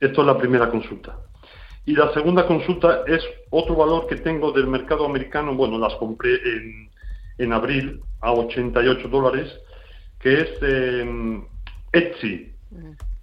Esto 0.00 0.20
es 0.20 0.26
la 0.26 0.36
primera 0.36 0.68
consulta. 0.68 1.18
Y 1.86 1.94
la 1.94 2.12
segunda 2.12 2.46
consulta 2.46 3.04
es 3.06 3.22
otro 3.50 3.76
valor 3.76 4.06
que 4.06 4.16
tengo 4.16 4.52
del 4.52 4.66
mercado 4.66 5.06
americano, 5.06 5.54
bueno, 5.54 5.78
las 5.78 5.94
compré 5.94 6.34
en, 6.34 6.90
en 7.38 7.52
abril 7.52 8.00
a 8.20 8.32
88 8.32 9.08
dólares, 9.08 9.60
que 10.18 10.40
es 10.40 10.50
em, 10.62 11.44
Etsy. 11.92 12.52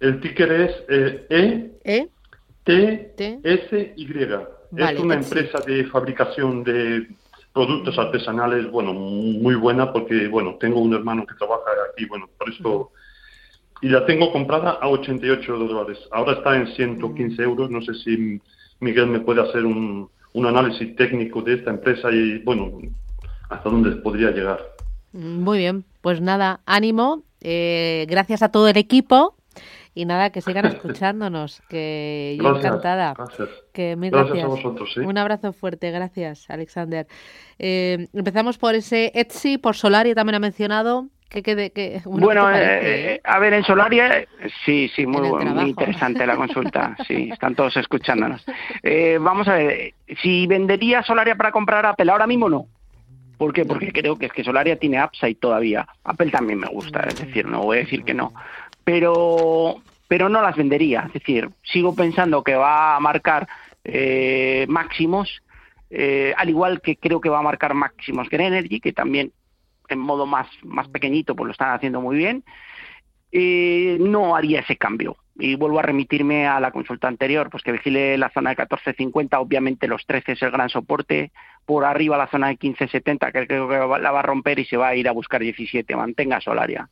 El 0.00 0.20
ticker 0.20 0.52
es 0.52 0.84
eh, 0.88 1.26
E, 1.30 1.70
e 1.84 2.08
T, 2.64 3.40
S 3.44 3.92
Y 3.96 4.06
es 4.76 4.98
una 4.98 5.14
empresa 5.14 5.60
de 5.60 5.84
fabricación 5.86 6.64
de 6.64 7.08
productos 7.52 7.96
artesanales, 7.98 8.70
bueno, 8.70 8.92
muy 8.92 9.54
buena 9.54 9.92
porque, 9.92 10.28
bueno, 10.28 10.56
tengo 10.58 10.80
un 10.80 10.92
hermano 10.94 11.24
que 11.26 11.34
trabaja 11.34 11.70
aquí, 11.92 12.06
bueno, 12.06 12.28
por 12.38 12.50
eso... 12.50 12.90
Y 13.80 13.88
la 13.88 14.06
tengo 14.06 14.32
comprada 14.32 14.78
a 14.80 14.88
88 14.88 15.58
dólares. 15.58 15.98
Ahora 16.10 16.32
está 16.34 16.56
en 16.56 16.68
115 16.68 17.42
euros. 17.42 17.70
No 17.70 17.82
sé 17.82 17.92
si 17.94 18.40
Miguel 18.80 19.08
me 19.08 19.20
puede 19.20 19.42
hacer 19.42 19.66
un, 19.66 20.08
un 20.32 20.46
análisis 20.46 20.96
técnico 20.96 21.42
de 21.42 21.54
esta 21.54 21.70
empresa 21.70 22.10
y, 22.10 22.38
bueno, 22.38 22.78
hasta 23.50 23.68
dónde 23.68 23.90
podría 23.96 24.30
llegar. 24.30 24.58
Muy 25.12 25.58
bien, 25.58 25.84
pues 26.00 26.20
nada, 26.20 26.60
ánimo. 26.66 27.24
Eh, 27.40 28.06
gracias 28.08 28.42
a 28.42 28.48
todo 28.50 28.68
el 28.68 28.76
equipo 28.76 29.36
y 29.94 30.04
nada, 30.04 30.30
que 30.30 30.40
sigan 30.40 30.66
escuchándonos, 30.66 31.62
que 31.68 32.36
yo 32.40 32.56
encantada. 32.56 33.14
Gracias. 33.16 33.48
Que 33.72 33.96
mil 33.96 34.10
gracias. 34.10 34.44
a 34.44 34.48
vosotros. 34.48 34.96
Un 34.96 35.16
abrazo 35.16 35.52
fuerte, 35.52 35.90
gracias, 35.90 36.50
Alexander. 36.50 37.06
Eh, 37.58 38.08
empezamos 38.12 38.58
por 38.58 38.74
ese 38.74 39.12
Etsy, 39.14 39.58
por 39.58 39.76
Solaria 39.76 40.14
también 40.14 40.36
ha 40.36 40.40
mencionado. 40.40 41.08
Que, 41.28 41.42
que, 41.42 42.00
bueno, 42.04 42.48
eh, 42.54 43.20
a 43.24 43.38
ver, 43.40 43.54
en 43.54 43.64
Solaria, 43.64 44.24
sí, 44.64 44.88
sí, 44.94 45.04
muy, 45.04 45.28
muy 45.28 45.70
interesante 45.70 46.24
la 46.26 46.36
consulta. 46.36 46.96
Sí, 47.08 47.30
están 47.32 47.56
todos 47.56 47.76
escuchándonos. 47.76 48.44
Eh, 48.84 49.18
vamos 49.20 49.48
a 49.48 49.54
ver, 49.54 49.94
si 50.22 50.46
vendería 50.46 51.02
Solaria 51.02 51.34
para 51.34 51.50
comprar 51.50 51.84
Apple, 51.86 52.10
ahora 52.10 52.28
mismo 52.28 52.48
no. 52.48 52.68
¿Por 53.36 53.52
qué? 53.52 53.64
Porque 53.64 53.92
creo 53.92 54.16
que 54.16 54.26
es 54.26 54.32
que 54.32 54.44
Solaria 54.44 54.78
tiene 54.78 55.02
upside 55.02 55.36
todavía. 55.36 55.86
Apple 56.04 56.30
también 56.30 56.60
me 56.60 56.68
gusta, 56.68 57.00
es 57.00 57.18
decir, 57.18 57.46
no 57.46 57.62
voy 57.62 57.78
a 57.78 57.80
decir 57.80 58.04
que 58.04 58.14
no 58.14 58.32
pero, 58.84 59.82
pero 60.08 60.28
no 60.28 60.40
las 60.42 60.56
vendería. 60.56 61.04
Es 61.06 61.14
decir, 61.14 61.50
sigo 61.62 61.94
pensando 61.94 62.44
que 62.44 62.54
va 62.54 62.96
a 62.96 63.00
marcar 63.00 63.48
eh, 63.84 64.66
máximos, 64.68 65.42
eh, 65.90 66.34
al 66.36 66.48
igual 66.48 66.80
que 66.80 66.96
creo 66.96 67.20
que 67.20 67.28
va 67.28 67.38
a 67.38 67.42
marcar 67.42 67.74
máximos 67.74 68.28
que 68.28 68.36
Energy, 68.36 68.80
que 68.80 68.92
también 68.92 69.32
en 69.88 69.98
modo 69.98 70.26
más, 70.26 70.48
más 70.62 70.88
pequeñito 70.88 71.34
pues 71.36 71.46
lo 71.46 71.52
están 71.52 71.74
haciendo 71.74 72.00
muy 72.00 72.16
bien. 72.16 72.44
eh, 73.32 73.98
no 74.00 74.36
haría 74.36 74.60
ese 74.60 74.76
cambio. 74.76 75.16
Y 75.36 75.56
vuelvo 75.56 75.80
a 75.80 75.82
remitirme 75.82 76.46
a 76.46 76.60
la 76.60 76.70
consulta 76.70 77.08
anterior, 77.08 77.50
pues 77.50 77.64
que 77.64 77.72
vigile 77.72 78.16
la 78.16 78.30
zona 78.30 78.50
de 78.50 78.56
14.50, 78.56 79.40
obviamente 79.40 79.88
los 79.88 80.06
13 80.06 80.32
es 80.32 80.42
el 80.42 80.52
gran 80.52 80.68
soporte, 80.68 81.32
por 81.66 81.84
arriba 81.84 82.16
la 82.16 82.28
zona 82.28 82.48
de 82.48 82.58
15.70, 82.58 83.32
que 83.32 83.46
creo 83.48 83.68
que 83.68 84.00
la 84.00 84.12
va 84.12 84.20
a 84.20 84.22
romper 84.22 84.60
y 84.60 84.64
se 84.64 84.76
va 84.76 84.88
a 84.88 84.94
ir 84.94 85.08
a 85.08 85.12
buscar 85.12 85.40
17, 85.40 85.96
mantenga 85.96 86.40
Solaria. 86.40 86.88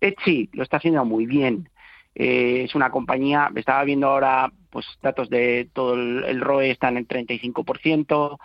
Etsy 0.00 0.50
lo 0.52 0.62
está 0.62 0.78
haciendo 0.78 1.04
muy 1.04 1.26
bien, 1.26 1.68
eh, 2.14 2.62
es 2.64 2.74
una 2.74 2.90
compañía, 2.90 3.50
estaba 3.54 3.84
viendo 3.84 4.08
ahora 4.08 4.52
pues 4.70 4.86
datos 5.02 5.30
de 5.30 5.68
todo 5.72 5.94
el, 5.94 6.40
ROE 6.40 6.70
están 6.70 6.96
en 6.96 7.06
35%, 7.06 8.38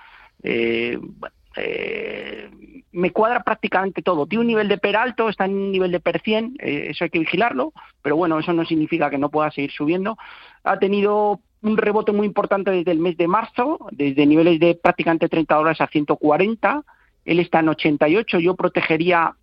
eh, 0.43 0.99
eh, 1.55 2.49
me 2.91 3.11
cuadra 3.11 3.43
prácticamente 3.43 4.01
todo. 4.01 4.25
Tiene 4.25 4.41
un 4.41 4.47
nivel 4.47 4.67
de 4.67 4.77
PER 4.77 4.95
alto, 4.95 5.29
está 5.29 5.45
en 5.45 5.55
un 5.55 5.71
nivel 5.71 5.91
de 5.91 5.99
PER 5.99 6.21
100, 6.21 6.55
eh, 6.59 6.87
eso 6.89 7.03
hay 7.03 7.09
que 7.09 7.19
vigilarlo, 7.19 7.73
pero 8.01 8.15
bueno, 8.15 8.39
eso 8.39 8.53
no 8.53 8.65
significa 8.65 9.09
que 9.09 9.17
no 9.17 9.29
pueda 9.29 9.51
seguir 9.51 9.71
subiendo. 9.71 10.17
Ha 10.63 10.79
tenido 10.79 11.41
un 11.61 11.77
rebote 11.77 12.11
muy 12.11 12.25
importante 12.25 12.71
desde 12.71 12.91
el 12.91 12.99
mes 12.99 13.17
de 13.17 13.27
marzo, 13.27 13.79
desde 13.91 14.25
niveles 14.25 14.59
de 14.59 14.75
prácticamente 14.75 15.29
30 15.29 15.55
dólares 15.55 15.81
a 15.81 15.87
140. 15.87 16.83
Él 17.25 17.39
está 17.39 17.59
en 17.59 17.69
88, 17.69 18.39
yo 18.39 18.55
protegería 18.55 19.35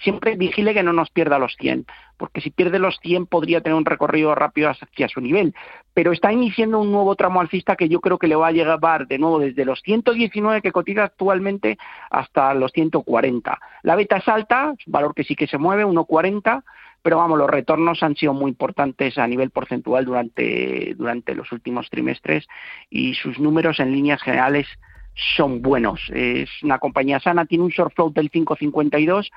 siempre 0.00 0.36
vigile 0.36 0.74
que 0.74 0.82
no 0.82 0.92
nos 0.92 1.10
pierda 1.10 1.38
los 1.38 1.54
100, 1.56 1.86
porque 2.16 2.40
si 2.40 2.50
pierde 2.50 2.78
los 2.78 2.98
100 3.00 3.26
podría 3.26 3.60
tener 3.60 3.76
un 3.76 3.84
recorrido 3.84 4.34
rápido 4.34 4.70
hacia 4.70 5.08
su 5.08 5.20
nivel, 5.20 5.54
pero 5.94 6.12
está 6.12 6.32
iniciando 6.32 6.80
un 6.80 6.90
nuevo 6.90 7.14
tramo 7.14 7.40
alcista 7.40 7.76
que 7.76 7.88
yo 7.88 8.00
creo 8.00 8.18
que 8.18 8.28
le 8.28 8.34
va 8.34 8.48
a 8.48 8.52
llevar 8.52 9.06
de 9.06 9.18
nuevo 9.18 9.38
desde 9.38 9.64
los 9.64 9.80
119 9.82 10.62
que 10.62 10.72
cotiza 10.72 11.04
actualmente 11.04 11.78
hasta 12.10 12.54
los 12.54 12.72
140. 12.72 13.58
La 13.82 13.96
beta 13.96 14.16
es 14.16 14.28
alta, 14.28 14.74
valor 14.86 15.14
que 15.14 15.24
sí 15.24 15.36
que 15.36 15.46
se 15.46 15.58
mueve, 15.58 15.84
1,40, 15.84 16.62
pero 17.02 17.16
vamos, 17.16 17.38
los 17.38 17.50
retornos 17.50 18.02
han 18.02 18.16
sido 18.16 18.32
muy 18.32 18.50
importantes 18.50 19.18
a 19.18 19.26
nivel 19.26 19.50
porcentual 19.50 20.04
durante, 20.04 20.94
durante 20.96 21.34
los 21.34 21.50
últimos 21.52 21.90
trimestres 21.90 22.46
y 22.90 23.14
sus 23.14 23.38
números 23.38 23.80
en 23.80 23.92
líneas 23.92 24.22
generales 24.22 24.66
son 25.14 25.62
buenos. 25.62 26.00
Es 26.14 26.48
una 26.62 26.78
compañía 26.78 27.20
sana, 27.20 27.46
tiene 27.46 27.64
un 27.64 27.70
short 27.70 27.94
float 27.94 28.14
del 28.14 28.30
5,52, 28.30 29.30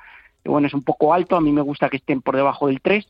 bueno, 0.44 0.66
es 0.66 0.74
un 0.74 0.82
poco 0.82 1.12
alto, 1.12 1.36
a 1.36 1.40
mí 1.40 1.52
me 1.52 1.60
gusta 1.60 1.88
que 1.88 1.96
estén 1.96 2.22
por 2.22 2.36
debajo 2.36 2.68
del 2.68 2.80
3, 2.80 3.06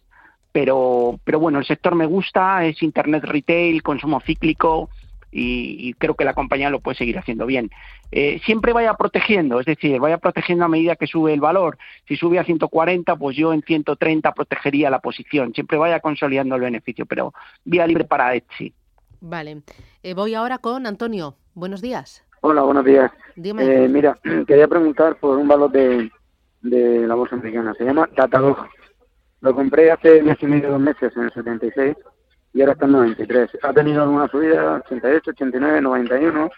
pero, 0.52 1.20
pero 1.24 1.38
bueno, 1.38 1.58
el 1.58 1.66
sector 1.66 1.94
me 1.94 2.06
gusta, 2.06 2.64
es 2.64 2.82
Internet 2.82 3.24
Retail, 3.24 3.82
consumo 3.82 4.20
cíclico 4.20 4.88
y, 5.30 5.92
creo 5.94 6.14
que 6.14 6.24
la 6.24 6.32
compañía 6.32 6.70
lo 6.70 6.80
puede 6.80 6.96
seguir 6.96 7.18
haciendo 7.18 7.44
bien. 7.44 7.70
Eh, 8.10 8.40
siempre 8.46 8.72
vaya 8.72 8.94
protegiendo, 8.94 9.60
es 9.60 9.66
decir, 9.66 10.00
vaya 10.00 10.16
protegiendo 10.16 10.64
a 10.64 10.68
medida 10.68 10.96
que 10.96 11.06
sube 11.06 11.34
el 11.34 11.40
valor. 11.40 11.76
Si 12.08 12.16
sube 12.16 12.38
a 12.38 12.44
140, 12.44 13.16
pues 13.16 13.36
yo 13.36 13.52
en 13.52 13.62
130 13.62 14.32
protegería 14.32 14.88
la 14.88 15.00
posición. 15.00 15.52
Siempre 15.52 15.76
vaya 15.76 16.00
consolidando 16.00 16.54
el 16.54 16.62
beneficio, 16.62 17.04
pero 17.04 17.34
vía 17.64 17.86
libre 17.86 18.04
para 18.04 18.34
Etsy. 18.34 18.72
Vale. 19.20 19.62
Eh, 20.02 20.14
voy 20.14 20.34
ahora 20.34 20.58
con 20.58 20.86
Antonio. 20.86 21.36
Buenos 21.54 21.82
días. 21.82 22.25
Hola, 22.48 22.62
buenos 22.62 22.84
días. 22.84 23.10
Eh, 23.34 23.88
mira, 23.90 24.16
quería 24.46 24.68
preguntar 24.68 25.16
por 25.16 25.36
un 25.36 25.48
valor 25.48 25.68
de, 25.72 26.08
la 26.62 27.16
bolsa 27.16 27.34
americana. 27.34 27.74
Se 27.74 27.84
llama 27.84 28.08
Datadog. 28.16 28.68
Lo 29.40 29.52
compré 29.52 29.90
hace 29.90 30.22
mes 30.22 30.36
y 30.40 30.46
medio, 30.46 30.70
dos 30.70 30.80
meses, 30.80 31.12
en 31.16 31.24
el 31.24 31.32
76, 31.32 31.96
y 32.54 32.60
ahora 32.60 32.74
está 32.74 32.84
en 32.84 32.92
93. 32.92 33.50
Ha 33.64 33.72
tenido 33.72 34.04
alguna 34.04 34.28
subida, 34.28 34.76
88, 34.86 35.30
89, 35.32 35.80
91, 35.80 36.50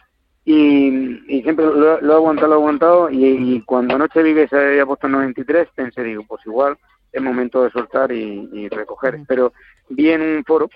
y, 0.45 1.37
y 1.39 1.43
siempre 1.43 1.65
lo, 1.65 1.97
he 1.97 2.15
aguantado, 2.15 2.49
lo 2.49 2.53
he 2.53 2.59
aguantado, 2.59 3.11
y, 3.11 3.63
cuando 3.63 3.95
anoche 3.95 4.23
vi 4.23 4.35
que 4.35 4.47
se 4.47 4.59
había 4.59 4.85
puesto 4.85 5.07
en 5.07 5.15
93, 5.15 5.69
pensé, 5.75 6.03
digo, 6.03 6.23
pues 6.29 6.45
igual 6.45 6.77
es 7.11 7.23
momento 7.23 7.65
de 7.65 7.71
soltar 7.71 8.13
y, 8.13 8.69
recoger. 8.69 9.21
Pero 9.27 9.55
vi 9.89 10.11
en 10.11 10.21
un 10.21 10.45
foro 10.45 10.69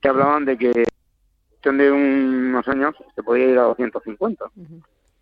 que 0.00 0.08
hablaban 0.08 0.44
de 0.44 0.58
que 0.58 0.84
de 1.72 1.90
unos 1.90 2.66
años 2.68 2.94
se 3.14 3.22
podía 3.22 3.46
ir 3.46 3.58
a 3.58 3.62
250. 3.62 4.44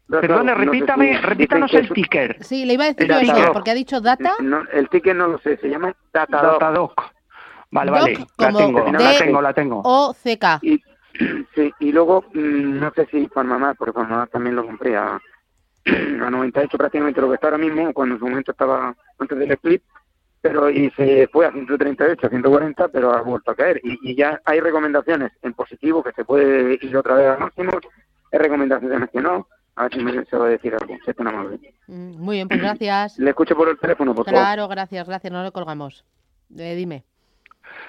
Perdone, 0.08 0.54
repítame, 0.54 1.18
repítanos 1.20 1.72
el 1.74 1.88
ticker. 1.88 2.36
Sí, 2.40 2.64
le 2.64 2.74
iba 2.74 2.84
a 2.84 2.92
decir 2.92 3.08
yo 3.08 3.18
eso, 3.18 3.52
porque 3.52 3.70
ha 3.70 3.74
dicho 3.74 4.00
data. 4.00 4.32
el 4.72 4.88
ticker 4.88 5.16
no 5.16 5.28
lo 5.28 5.38
sé, 5.38 5.56
se 5.56 5.68
llama 5.68 5.94
Datadoc. 6.12 6.60
Datadoc. 6.60 7.14
Vale, 7.70 7.90
vale, 7.90 8.26
la 8.38 8.52
tengo, 8.52 8.85
la 8.87 9.18
tengo, 9.18 9.42
la 9.42 9.52
tengo. 9.52 9.83
O 9.85 10.14
CK. 10.14 10.62
Y, 10.62 10.80
sí, 11.54 11.72
y 11.80 11.92
luego, 11.92 12.24
mm, 12.33 12.78
no 12.78 12.92
sé 12.94 13.07
si 13.11 13.26
Farmamar, 13.28 13.74
porque 13.76 13.92
Farmamar 13.92 14.28
también 14.28 14.54
lo 14.54 14.64
compré 14.64 14.96
a, 14.96 15.20
a 15.87 16.30
98 16.30 16.78
prácticamente 16.78 17.20
lo 17.20 17.28
que 17.28 17.35
está 17.35 17.48
ahora 17.48 17.59
mismo, 17.59 17.92
cuando 17.92 18.14
en 18.14 18.20
su 18.20 18.28
momento 18.28 18.52
estaba 18.52 18.94
antes 19.18 19.38
del 19.38 19.50
split, 19.52 19.83
pero 20.44 20.68
y 20.68 20.90
se 20.90 21.26
fue 21.28 21.46
a 21.46 21.52
138, 21.52 22.26
a 22.26 22.28
140, 22.28 22.88
pero 22.88 23.14
ha 23.14 23.22
vuelto 23.22 23.50
a 23.50 23.54
caer. 23.54 23.80
Y, 23.83 24.14
ya 24.14 24.42
hay 24.44 24.61
recomendaciones 24.61 25.33
en 25.40 25.54
positivo 25.54 26.04
que 26.04 26.12
se 26.12 26.22
puede 26.22 26.78
ir 26.83 26.94
otra 26.94 27.14
vez 27.14 27.28
a 27.28 27.38
máximos, 27.38 27.76
hay 28.30 28.38
recomendaciones 28.40 29.09
que 29.09 29.22
no. 29.22 29.48
A 29.76 29.85
ver 29.85 29.94
si 29.94 30.04
me 30.04 30.24
se 30.26 30.37
va 30.37 30.44
a 30.44 30.50
decir 30.50 30.74
algo, 30.78 30.94
si 31.02 31.11
es 31.11 31.16
tan 31.16 31.28
amable. 31.28 31.59
Mm, 31.87 32.20
muy 32.20 32.37
bien, 32.37 32.48
pues 32.48 32.61
gracias. 32.61 33.18
Le 33.18 33.30
escucho 33.30 33.57
por 33.57 33.70
el 33.70 33.78
teléfono, 33.78 34.14
por 34.14 34.26
favor. 34.26 34.38
Claro, 34.38 34.68
gracias, 34.68 35.09
gracias, 35.09 35.33
no 35.33 35.42
lo 35.42 35.50
colgamos. 35.50 36.04
Eh, 36.59 36.74
dime. 36.74 37.04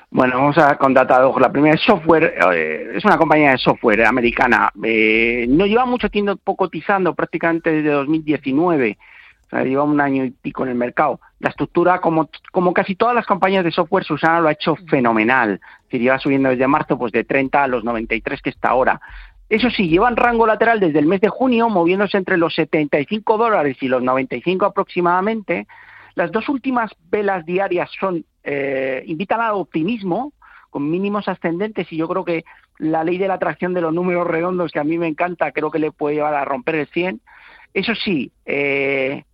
Bueno, 0.10 0.38
vamos 0.38 0.58
a 0.58 0.78
con 0.78 0.94
Datadog. 0.94 1.38
La 1.42 1.52
primera 1.52 1.76
es 1.76 1.82
software, 1.82 2.36
eh, 2.54 2.94
es 2.96 3.04
una 3.04 3.18
compañía 3.18 3.52
de 3.52 3.58
software 3.58 4.06
americana. 4.06 4.72
Eh, 4.82 5.46
no 5.50 5.66
lleva 5.66 5.86
mucho 5.86 6.10
tiempo 6.10 6.56
cotizando, 6.56 7.14
prácticamente 7.14 7.70
desde 7.70 7.92
2019 7.92 8.98
lleva 9.52 9.84
un 9.84 10.02
año 10.02 10.26
y 10.26 10.32
pico 10.32 10.64
en 10.64 10.70
el 10.70 10.76
mercado. 10.76 11.20
La 11.40 11.50
estructura, 11.50 12.02
como, 12.02 12.30
como 12.52 12.74
casi 12.74 12.96
todas 12.96 13.16
las 13.16 13.26
compañías 13.26 13.64
de 13.64 13.72
software, 13.72 14.04
Susana 14.04 14.40
lo 14.40 14.48
ha 14.48 14.54
hecho 14.54 14.76
fenomenal. 14.90 15.60
Se 15.90 16.00
lleva 16.00 16.20
subiendo 16.20 16.50
desde 16.50 16.68
marzo 16.68 16.98
pues 16.98 17.12
de 17.12 17.24
30 17.24 17.64
a 17.64 17.68
los 17.68 17.84
93 17.84 18.42
que 18.42 18.50
está 18.50 18.70
ahora. 18.70 19.00
Eso 19.48 19.70
sí, 19.70 19.88
llevan 19.88 20.16
rango 20.16 20.48
lateral 20.48 20.80
desde 20.80 21.00
el 21.00 21.06
mes 21.06 21.22
de 21.22 21.30
junio, 21.30 21.70
moviéndose 21.70 22.18
entre 22.18 22.38
los 22.38 22.56
75 22.56 23.38
dólares 23.38 23.78
y 23.82 23.88
los 23.88 24.02
95 24.02 24.66
aproximadamente. 24.66 25.68
Las 26.16 26.32
dos 26.32 26.50
últimas 26.50 26.92
velas 27.10 27.46
diarias 27.46 27.90
son 28.00 28.26
eh, 28.44 29.04
invitan 29.08 29.42
al 29.42 29.54
optimismo, 29.54 30.34
con 30.70 30.90
mínimos 30.90 31.28
ascendentes, 31.28 31.92
y 31.92 31.98
yo 31.98 32.08
creo 32.08 32.26
que 32.26 32.44
la 32.78 33.04
ley 33.04 33.18
de 33.18 33.28
la 33.28 33.36
atracción 33.36 33.74
de 33.74 33.82
los 33.82 33.94
números 33.94 34.28
redondos, 34.28 34.72
que 34.72 34.80
a 34.80 34.84
mí 34.84 34.98
me 34.98 35.08
encanta, 35.08 35.52
creo 35.52 35.72
que 35.72 35.80
le 35.80 35.92
puede 35.92 36.16
llevar 36.16 36.36
a 36.36 36.46
romper 36.46 36.76
el 36.76 36.88
100. 36.88 37.22
Eso 37.74 37.94
sí, 37.96 38.32
eh, 38.46 39.26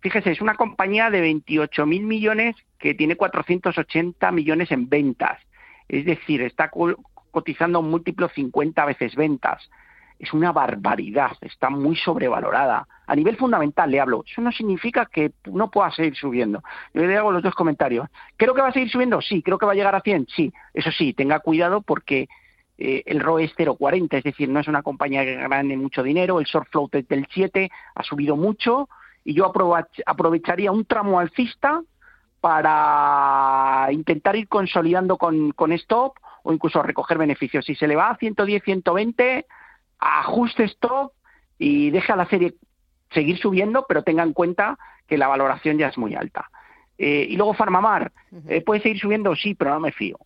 Fíjese, 0.00 0.30
es 0.30 0.40
una 0.40 0.54
compañía 0.54 1.10
de 1.10 1.20
28 1.20 1.86
mil 1.86 2.04
millones 2.04 2.56
que 2.78 2.94
tiene 2.94 3.16
480 3.16 4.32
millones 4.32 4.70
en 4.72 4.88
ventas. 4.88 5.38
Es 5.88 6.04
decir, 6.04 6.40
está 6.42 6.70
cotizando 7.30 7.80
un 7.80 7.90
múltiplo 7.90 8.28
50 8.28 8.84
veces 8.86 9.14
ventas. 9.14 9.68
Es 10.18 10.32
una 10.32 10.52
barbaridad, 10.52 11.32
está 11.40 11.70
muy 11.70 11.96
sobrevalorada. 11.96 12.86
A 13.06 13.16
nivel 13.16 13.36
fundamental 13.36 13.90
le 13.90 14.00
hablo. 14.00 14.24
Eso 14.26 14.40
no 14.40 14.52
significa 14.52 15.06
que 15.06 15.32
no 15.46 15.70
pueda 15.70 15.90
seguir 15.90 16.14
subiendo. 16.14 16.62
Yo 16.94 17.04
le 17.04 17.16
hago 17.16 17.32
los 17.32 17.42
dos 17.42 17.54
comentarios. 17.54 18.08
¿Creo 18.36 18.54
que 18.54 18.62
va 18.62 18.68
a 18.68 18.72
seguir 18.72 18.90
subiendo? 18.90 19.20
Sí. 19.20 19.42
¿Creo 19.42 19.58
que 19.58 19.66
va 19.66 19.72
a 19.72 19.74
llegar 19.74 19.94
a 19.94 20.00
100? 20.00 20.28
Sí. 20.34 20.52
Eso 20.74 20.90
sí, 20.92 21.12
tenga 21.14 21.40
cuidado 21.40 21.80
porque 21.80 22.28
eh, 22.78 23.02
el 23.06 23.20
ROE 23.20 23.44
es 23.44 23.56
0,40, 23.56 24.18
es 24.18 24.24
decir, 24.24 24.48
no 24.48 24.60
es 24.60 24.68
una 24.68 24.82
compañía 24.82 25.24
que 25.24 25.36
gane 25.36 25.76
mucho 25.76 26.02
dinero. 26.02 26.38
El 26.38 26.46
short 26.46 26.68
float 26.70 26.92
del 26.92 27.26
7 27.30 27.70
ha 27.94 28.02
subido 28.02 28.36
mucho 28.36 28.88
y 29.24 29.34
yo 29.34 29.52
aprovecharía 30.06 30.72
un 30.72 30.84
tramo 30.84 31.20
alcista 31.20 31.82
para 32.40 33.88
intentar 33.90 34.36
ir 34.36 34.48
consolidando 34.48 35.18
con, 35.18 35.52
con 35.52 35.72
stop 35.72 36.14
o 36.42 36.52
incluso 36.52 36.82
recoger 36.82 37.18
beneficios. 37.18 37.64
Si 37.64 37.74
se 37.74 37.86
le 37.86 37.96
va 37.96 38.10
a 38.10 38.16
110, 38.16 38.62
120, 38.62 39.46
ajuste 39.98 40.64
stop 40.64 41.12
y 41.58 41.90
deja 41.90 42.16
la 42.16 42.26
serie 42.26 42.54
seguir 43.10 43.38
subiendo, 43.38 43.84
pero 43.88 44.02
tenga 44.02 44.22
en 44.22 44.32
cuenta 44.32 44.78
que 45.06 45.18
la 45.18 45.28
valoración 45.28 45.76
ya 45.76 45.88
es 45.88 45.98
muy 45.98 46.14
alta. 46.14 46.50
Eh, 46.96 47.26
y 47.28 47.36
luego 47.36 47.54
Farmamar, 47.54 48.12
eh, 48.48 48.62
¿puede 48.62 48.80
seguir 48.80 49.00
subiendo? 49.00 49.34
Sí, 49.34 49.54
pero 49.54 49.70
no 49.70 49.80
me 49.80 49.92
fío. 49.92 50.18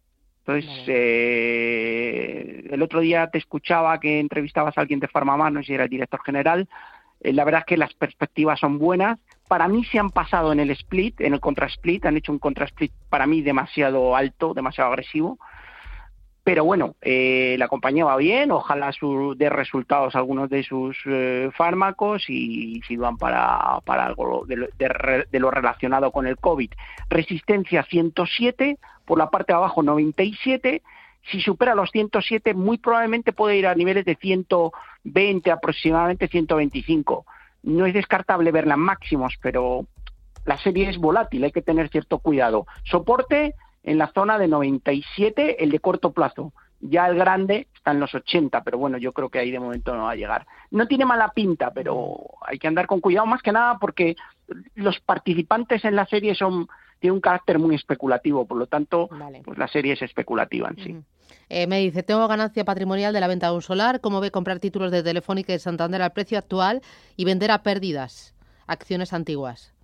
Entonces, 0.47 0.85
eh, 0.89 2.69
el 2.71 2.83
otro 2.83 3.01
día 3.01 3.29
te 3.29 3.39
escuchaba 3.39 3.99
que 3.99 4.21
entrevistabas 4.21 4.77
a 4.77 4.83
alguien 4.83 5.01
de 5.01 5.09
Farmamar, 5.09 5.51
no 5.53 5.61
sé 5.61 5.67
si 5.69 5.75
era 5.75 5.85
el 5.85 5.91
director 5.91 6.21
general, 6.23 6.69
la 7.33 7.45
verdad 7.45 7.61
es 7.61 7.67
que 7.67 7.77
las 7.77 7.95
perspectivas 7.95 8.61
son 8.61 8.79
buenas. 8.79 9.19
Para 9.49 9.69
mí 9.69 9.85
se 9.85 9.99
han 9.99 10.11
pasado 10.11 10.53
en 10.53 10.61
el 10.61 10.71
split, 10.71 11.21
en 11.21 11.35
el 11.35 11.41
contra-split, 11.41 12.07
han 12.07 12.17
hecho 12.17 12.33
un 12.33 12.39
contra-split 12.39 12.93
para 13.09 13.27
mí 13.27 13.43
demasiado 13.43 14.17
alto, 14.17 14.55
demasiado 14.55 14.91
agresivo. 14.91 15.39
Pero 16.45 16.63
bueno, 16.63 16.95
eh, 17.01 17.57
la 17.59 17.69
compañía 17.69 18.05
va 18.05 18.19
bien, 18.19 18.51
ojalá 18.51 18.93
su, 18.93 19.35
dé 19.35 19.49
resultados 19.49 20.15
algunos 20.15 20.51
de 20.51 20.63
sus 20.63 20.95
eh, 21.07 21.51
fármacos 21.57 22.29
y 22.29 22.83
sirvan 22.87 23.17
para, 23.17 23.81
para 23.87 24.05
algo 24.05 24.45
de, 24.45 24.69
de, 24.77 25.41
lo 25.41 25.51
relacionado 25.51 26.13
con 26.13 26.27
el 26.27 26.37
COVID. 26.37 26.71
Resistencia 27.09 27.83
107, 27.85 28.77
por 29.07 29.17
la 29.17 29.31
parte 29.31 29.55
de 29.55 29.57
abajo 29.57 29.83
97 29.83 30.83
si 31.31 31.41
supera 31.41 31.75
los 31.75 31.91
107, 31.91 32.55
muy 32.55 32.79
probablemente 32.79 33.33
puede 33.33 33.57
ir 33.57 33.67
a 33.67 33.75
niveles 33.75 34.05
de 34.05 34.17
120, 35.05 35.51
aproximadamente 35.51 36.29
125. 36.29 37.27
No 37.63 37.87
es 37.87 37.95
descartable 37.95 38.51
verla 38.51 38.75
en 38.75 38.81
máximos, 38.81 39.35
pero 39.41 39.87
la 40.45 40.59
serie 40.59 40.89
es 40.91 40.99
volátil, 40.99 41.45
hay 41.45 41.53
que 41.53 41.63
tener 41.63 41.89
cierto 41.89 42.19
cuidado. 42.19 42.67
Soporte 42.85 43.55
en 43.83 43.99
la 43.99 44.09
zona 44.13 44.39
de 44.39 44.49
97 44.49 45.63
el 45.63 45.71
de 45.71 45.79
corto 45.79 46.13
plazo. 46.13 46.53
Ya 46.81 47.07
el 47.07 47.17
grande 47.17 47.69
está 47.75 47.93
en 47.93 48.01
los 48.01 48.15
80, 48.15 48.63
pero 48.63 48.77
bueno, 48.77 48.99
yo 48.99 49.13
creo 49.13 49.31
que 49.31 49.39
ahí 49.39 49.51
de 49.51 49.61
momento 49.61 49.95
no 49.95 50.05
va 50.05 50.11
a 50.11 50.17
llegar. 50.17 50.47
No 50.71 50.87
tiene 50.87 51.07
mala 51.07 51.29
pinta, 51.29 51.71
pero 51.73 52.17
hay 52.47 52.59
que 52.59 52.67
andar 52.67 52.87
con 52.87 53.01
cuidado 53.01 53.27
más 53.27 53.41
que 53.41 53.53
nada 53.53 53.79
porque 53.79 54.17
los 54.75 55.01
participantes 55.01 55.85
en 55.85 55.97
la 55.97 56.05
serie 56.07 56.35
son 56.35 56.69
tienen 57.05 57.17
un 57.17 57.21
carácter 57.21 57.59
muy 57.59 57.75
especulativo, 57.75 58.47
por 58.47 58.57
lo 58.57 58.67
tanto, 58.67 59.11
pues 59.45 59.59
la 59.59 59.69
serie 59.69 59.93
es 59.93 60.01
especulativa 60.01 60.71
en 60.71 60.77
sí. 60.83 60.97
Eh, 61.51 61.67
me 61.67 61.79
dice, 61.81 62.03
tengo 62.03 62.27
ganancia 62.27 62.65
patrimonial 62.65 63.13
de 63.13 63.21
la 63.21 63.27
venta 63.27 63.49
de 63.49 63.57
un 63.57 63.61
solar, 63.61 64.01
¿cómo 64.01 64.23
ve 64.23 64.31
comprar 64.31 64.59
títulos 64.59 64.91
de 64.91 65.03
Telefónica 65.03 65.53
y 65.53 65.57
de 65.57 65.59
Santander 65.59 66.01
al 66.01 66.15
precio 66.15 66.39
actual 66.39 66.81
y 67.15 67.27
vender 67.27 67.51
a 67.51 67.63
pérdidas 67.63 68.35
acciones 68.67 69.13
antiguas? 69.13 69.75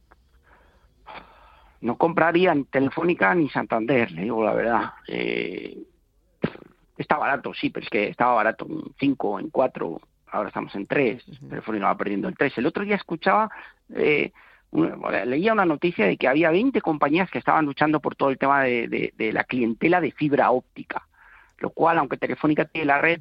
No 1.83 1.99
compraría 1.99 2.55
ni 2.55 2.65
Telefónica 2.65 3.35
ni 3.35 3.51
Santander, 3.51 4.11
le 4.13 4.23
digo 4.23 4.43
la 4.43 4.55
verdad. 4.55 4.93
Eh, 5.07 5.77
está 6.97 7.19
barato, 7.19 7.53
sí, 7.53 7.69
pero 7.69 7.85
es 7.85 7.91
que 7.91 8.09
estaba 8.09 8.33
barato 8.33 8.67
en 8.67 8.95
5, 8.99 9.41
en 9.41 9.51
4, 9.51 10.01
ahora 10.29 10.49
estamos 10.49 10.75
en 10.75 10.87
3, 10.87 11.23
Telefónica 11.51 11.85
va 11.85 11.99
perdiendo 11.99 12.29
el 12.29 12.37
3. 12.39 12.57
El 12.57 12.65
otro 12.65 12.83
día 12.83 12.97
escuchaba... 12.97 13.51
Eh, 13.95 14.33
leía 15.27 15.53
una 15.53 15.65
noticia 15.65 16.07
de 16.07 16.17
que 16.17 16.29
había 16.29 16.51
20 16.51 16.81
compañías 16.81 17.31
que 17.31 17.39
estaban 17.39 17.67
luchando 17.67 18.01
por 18.01 18.15
todo 18.15 18.31
el 18.31 18.39
tema 18.39 18.63
de 18.63 19.33
la 19.33 19.45
clientela 19.45 20.01
de 20.01 20.13
fibra 20.13 20.51
óptica 20.51 21.07
lo 21.61 21.71
cual, 21.71 21.99
aunque 21.99 22.17
Telefónica 22.17 22.65
tiene 22.65 22.87
la 22.87 22.99
red, 22.99 23.21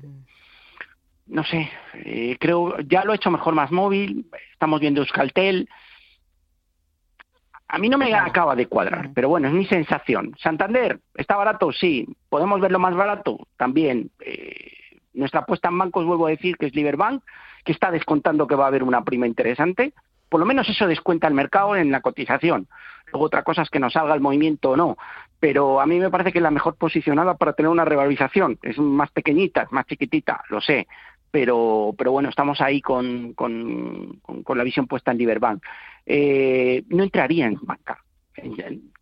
no 1.27 1.43
sé, 1.43 1.69
eh, 1.93 2.37
creo, 2.39 2.79
ya 2.79 3.03
lo 3.03 3.13
he 3.13 3.17
hecho 3.17 3.29
mejor 3.29 3.53
más 3.53 3.71
móvil, 3.71 4.25
estamos 4.51 4.79
viendo 4.79 5.01
Euskaltel, 5.01 5.69
a 7.67 7.77
mí 7.77 7.87
no 7.87 7.99
me 7.99 8.11
acaba 8.15 8.55
de 8.55 8.65
cuadrar, 8.65 9.11
pero 9.13 9.29
bueno, 9.29 9.47
es 9.47 9.53
mi 9.53 9.65
sensación. 9.65 10.35
Santander, 10.41 11.01
¿está 11.13 11.35
barato? 11.35 11.71
Sí. 11.71 12.07
¿Podemos 12.27 12.59
verlo 12.59 12.79
más 12.79 12.95
barato? 12.95 13.47
También. 13.57 14.09
Eh, 14.25 14.71
nuestra 15.13 15.41
apuesta 15.41 15.69
en 15.69 15.77
bancos, 15.77 16.03
vuelvo 16.03 16.25
a 16.25 16.31
decir, 16.31 16.57
que 16.57 16.65
es 16.65 16.73
Liberbank, 16.73 17.23
que 17.63 17.71
está 17.71 17.91
descontando 17.91 18.47
que 18.47 18.55
va 18.55 18.63
a 18.63 18.69
haber 18.69 18.81
una 18.81 19.03
prima 19.03 19.27
interesante. 19.27 19.93
Por 20.29 20.39
lo 20.39 20.45
menos 20.45 20.69
eso 20.69 20.87
descuenta 20.87 21.27
el 21.27 21.33
mercado 21.33 21.75
en 21.75 21.91
la 21.91 22.01
cotización. 22.01 22.67
Luego 23.11 23.25
otra 23.25 23.43
cosa 23.43 23.63
es 23.63 23.69
que 23.69 23.79
nos 23.79 23.93
salga 23.93 24.13
el 24.13 24.21
movimiento 24.21 24.71
o 24.71 24.77
no 24.77 24.97
pero 25.39 25.79
a 25.79 25.85
mí 25.85 25.99
me 25.99 26.09
parece 26.09 26.31
que 26.31 26.39
es 26.39 26.43
la 26.43 26.51
mejor 26.51 26.75
posicionada 26.75 27.35
para 27.35 27.53
tener 27.53 27.69
una 27.69 27.85
revalorización. 27.85 28.59
Es 28.61 28.77
más 28.77 29.09
pequeñita, 29.11 29.63
es 29.63 29.71
más 29.71 29.85
chiquitita, 29.85 30.43
lo 30.49 30.59
sé, 30.59 30.87
pero, 31.31 31.93
pero 31.97 32.11
bueno, 32.11 32.29
estamos 32.29 32.59
ahí 32.61 32.81
con, 32.81 33.33
con, 33.33 34.19
la 34.55 34.63
visión 34.63 34.87
puesta 34.87 35.11
en 35.11 35.17
Liberbank. 35.17 35.63
Eh, 36.05 36.83
no 36.89 37.03
entraría 37.03 37.45
en 37.45 37.57
banca. 37.61 38.03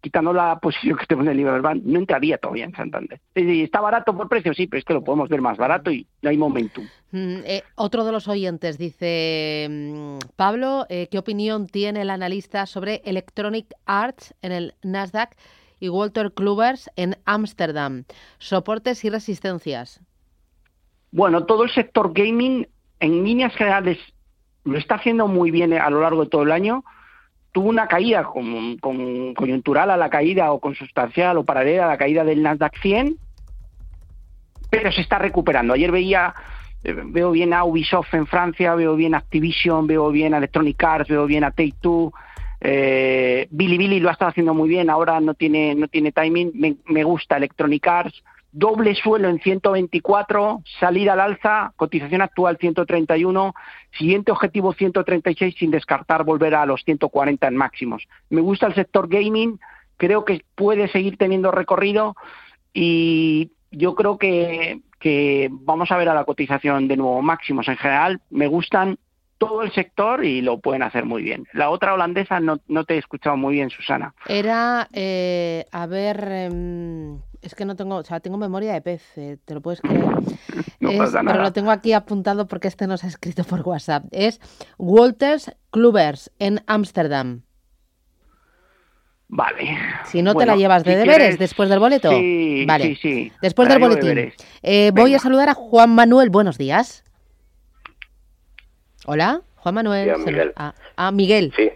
Quitando 0.08 0.32
la 0.32 0.58
posición 0.60 0.98
que 0.98 1.06
tenemos 1.06 1.30
en 1.30 1.36
Liberbank, 1.36 1.84
no 1.84 2.00
entraría 2.00 2.38
todavía 2.38 2.64
en 2.64 2.74
Santander. 2.74 3.20
¿Está 3.36 3.82
barato 3.82 4.16
por 4.16 4.30
precio? 4.30 4.54
Sí, 4.54 4.66
pero 4.66 4.80
es 4.80 4.86
que 4.86 4.94
lo 4.94 5.04
podemos 5.04 5.28
ver 5.28 5.42
más 5.42 5.58
barato 5.58 5.92
y 5.92 6.08
no 6.22 6.30
hay 6.30 6.38
momentum. 6.38 6.86
Mm, 7.12 7.40
eh, 7.44 7.64
otro 7.76 8.06
de 8.06 8.14
los 8.14 8.30
oyentes 8.30 8.78
dice, 8.78 9.68
mm, 9.70 10.20
Pablo, 10.38 10.86
eh, 10.88 11.10
¿qué 11.12 11.18
opinión 11.18 11.68
tiene 11.68 12.04
el 12.04 12.10
analista 12.10 12.66
sobre 12.68 13.02
Electronic 13.04 13.74
Arts 13.86 14.34
en 14.42 14.54
el 14.54 14.76
Nasdaq? 14.82 15.36
y 15.82 15.90
Walter 15.90 16.32
Klubers 16.32 16.90
en 16.96 17.18
Ámsterdam. 17.26 18.06
Soportes 18.40 19.04
y 19.04 19.10
resistencias. 19.10 20.02
Bueno, 21.12 21.44
todo 21.46 21.66
el 21.66 21.70
sector 21.70 22.14
gaming 22.14 22.68
en 23.00 23.24
líneas 23.26 23.54
generales 23.54 24.00
lo 24.64 24.78
está 24.80 24.96
haciendo 24.96 25.28
muy 25.28 25.52
bien 25.52 25.74
a 25.74 25.90
lo 25.90 26.02
largo 26.02 26.24
de 26.24 26.30
todo 26.30 26.44
el 26.44 26.52
año. 26.52 26.84
Tuvo 27.52 27.70
una 27.70 27.88
caída 27.88 28.24
con, 28.24 28.78
coyuntural 29.34 29.90
a 29.90 29.98
la 29.98 30.10
caída 30.10 30.52
o 30.52 30.60
consustancial 30.60 31.38
o 31.38 31.46
paralela 31.46 31.86
a 31.86 31.88
la 31.88 31.98
caída 31.98 32.24
del 32.24 32.44
Nasdaq 32.44 32.78
100, 32.82 33.18
pero 34.70 34.92
se 34.92 35.02
está 35.02 35.18
recuperando. 35.18 35.74
Ayer 35.74 35.92
veía 35.92 36.34
eh, 36.84 36.94
veo 36.94 37.32
bien 37.32 37.54
a 37.54 37.64
Ubisoft 37.64 38.14
en 38.14 38.28
Francia, 38.28 38.76
veo 38.76 38.96
bien 38.96 39.16
Activision, 39.16 39.88
veo 39.88 40.12
bien 40.12 40.34
a 40.34 40.38
Electronic 40.38 40.84
Arts, 40.84 41.10
veo 41.10 41.26
bien 41.26 41.44
a 41.44 41.52
Take-Two, 41.52 42.14
eh, 42.60 43.48
Billy 43.52 43.78
Billy 43.78 44.00
lo 44.00 44.10
ha 44.10 44.14
estado 44.14 44.30
haciendo 44.30 44.54
muy 44.54 44.68
bien, 44.68 44.90
ahora 44.90 45.20
no 45.20 45.34
tiene, 45.34 45.76
no 45.76 45.88
tiene 45.88 46.12
timing. 46.12 46.52
Me, 46.86 47.04
gusta 47.04 47.38
Electronic 47.38 47.88
Arts. 47.88 48.24
Doble 48.60 48.96
suelo 48.96 49.30
en 49.30 49.38
124, 49.38 50.64
salida 50.80 51.14
al 51.14 51.20
alza, 51.20 51.74
cotización 51.76 52.24
actual 52.24 52.58
131, 52.60 53.54
siguiente 53.96 54.32
objetivo 54.32 54.74
136 54.74 55.54
sin 55.60 55.70
descartar 55.70 56.24
volver 56.24 56.56
a 56.56 56.66
los 56.66 56.84
140 56.84 57.48
en 57.48 57.56
máximos. 57.56 58.08
Me 58.32 58.42
gusta 58.42 58.66
el 58.66 58.74
sector 58.74 59.10
gaming, 59.10 59.60
creo 59.98 60.26
que 60.26 60.42
puede 60.56 60.88
seguir 60.88 61.18
teniendo 61.18 61.52
recorrido 61.52 62.16
y 62.74 63.52
yo 63.70 63.94
creo 63.94 64.18
que, 64.18 64.82
vamos 65.52 65.92
a 65.92 65.98
ver 65.98 66.10
a 66.10 66.16
la 66.16 66.26
cotización 66.26 66.88
de 66.88 66.98
nuevo 66.98 67.22
máximos. 67.22 67.68
En 67.68 67.78
general, 67.78 68.22
me 68.32 68.48
gustan 68.48 68.98
todo 69.38 69.62
el 69.62 69.72
sector 69.72 70.26
y 70.26 70.42
lo 70.42 70.60
pueden 70.62 70.82
hacer 70.82 71.06
muy 71.06 71.22
bien. 71.22 71.46
La 71.54 71.70
otra 71.70 71.94
holandesa 71.94 72.40
no, 72.40 72.60
no 72.68 72.86
te 72.86 72.96
he 72.96 72.98
escuchado 72.98 73.38
muy 73.38 73.54
bien, 73.54 73.70
Susana. 73.70 74.16
Era, 74.28 74.88
eh, 74.94 75.66
a 75.72 75.86
ver, 75.86 76.28
em, 76.32 77.20
es 77.42 77.56
que 77.56 77.66
no 77.66 77.76
tengo, 77.76 77.96
o 77.96 78.04
sea, 78.04 78.20
tengo 78.20 78.38
memoria 78.38 78.74
de 78.74 78.82
pez, 78.82 79.04
eh, 79.18 79.38
te 79.44 79.54
lo 79.54 79.62
puedes 79.62 79.82
creer. 79.82 80.04
no 80.80 80.92
pasa 80.98 81.24
nada. 81.24 81.34
Pero 81.34 81.44
lo 81.44 81.54
tengo 81.54 81.72
aquí 81.72 81.94
apuntado 81.94 82.48
porque 82.48 82.68
este 82.68 82.88
nos 82.88 83.04
ha 83.04 83.08
escrito 83.08 83.44
por 83.44 83.62
WhatsApp. 83.62 84.06
Es 84.12 84.40
Walters 84.78 85.52
Klubers 85.72 86.32
en 86.40 86.62
Ámsterdam. 86.68 87.42
Vale. 89.30 89.78
Si 90.06 90.22
no 90.22 90.36
te 90.36 90.46
la 90.46 90.56
llevas 90.56 90.84
de 90.84 90.96
deberes 90.96 91.38
después 91.38 91.68
del 91.68 91.80
boleto. 91.80 92.10
Sí, 92.12 92.66
vale. 92.66 92.86
sí, 92.86 92.96
sí. 92.96 93.32
Después 93.42 93.68
del 93.68 93.80
boletín. 93.80 94.34
Eh, 94.64 94.92
voy 94.94 95.14
a 95.16 95.20
saludar 95.20 95.50
a 95.50 95.54
Juan 95.54 95.94
Manuel. 95.94 96.30
Buenos 96.30 96.58
días. 96.58 97.04
Hola, 99.06 99.42
Juan 99.58 99.76
Manuel. 99.76 100.16
Sí, 100.16 100.24
Miguel. 100.26 100.54
Ah, 100.56 101.12
Miguel. 101.12 101.54
Sí. 101.58 101.70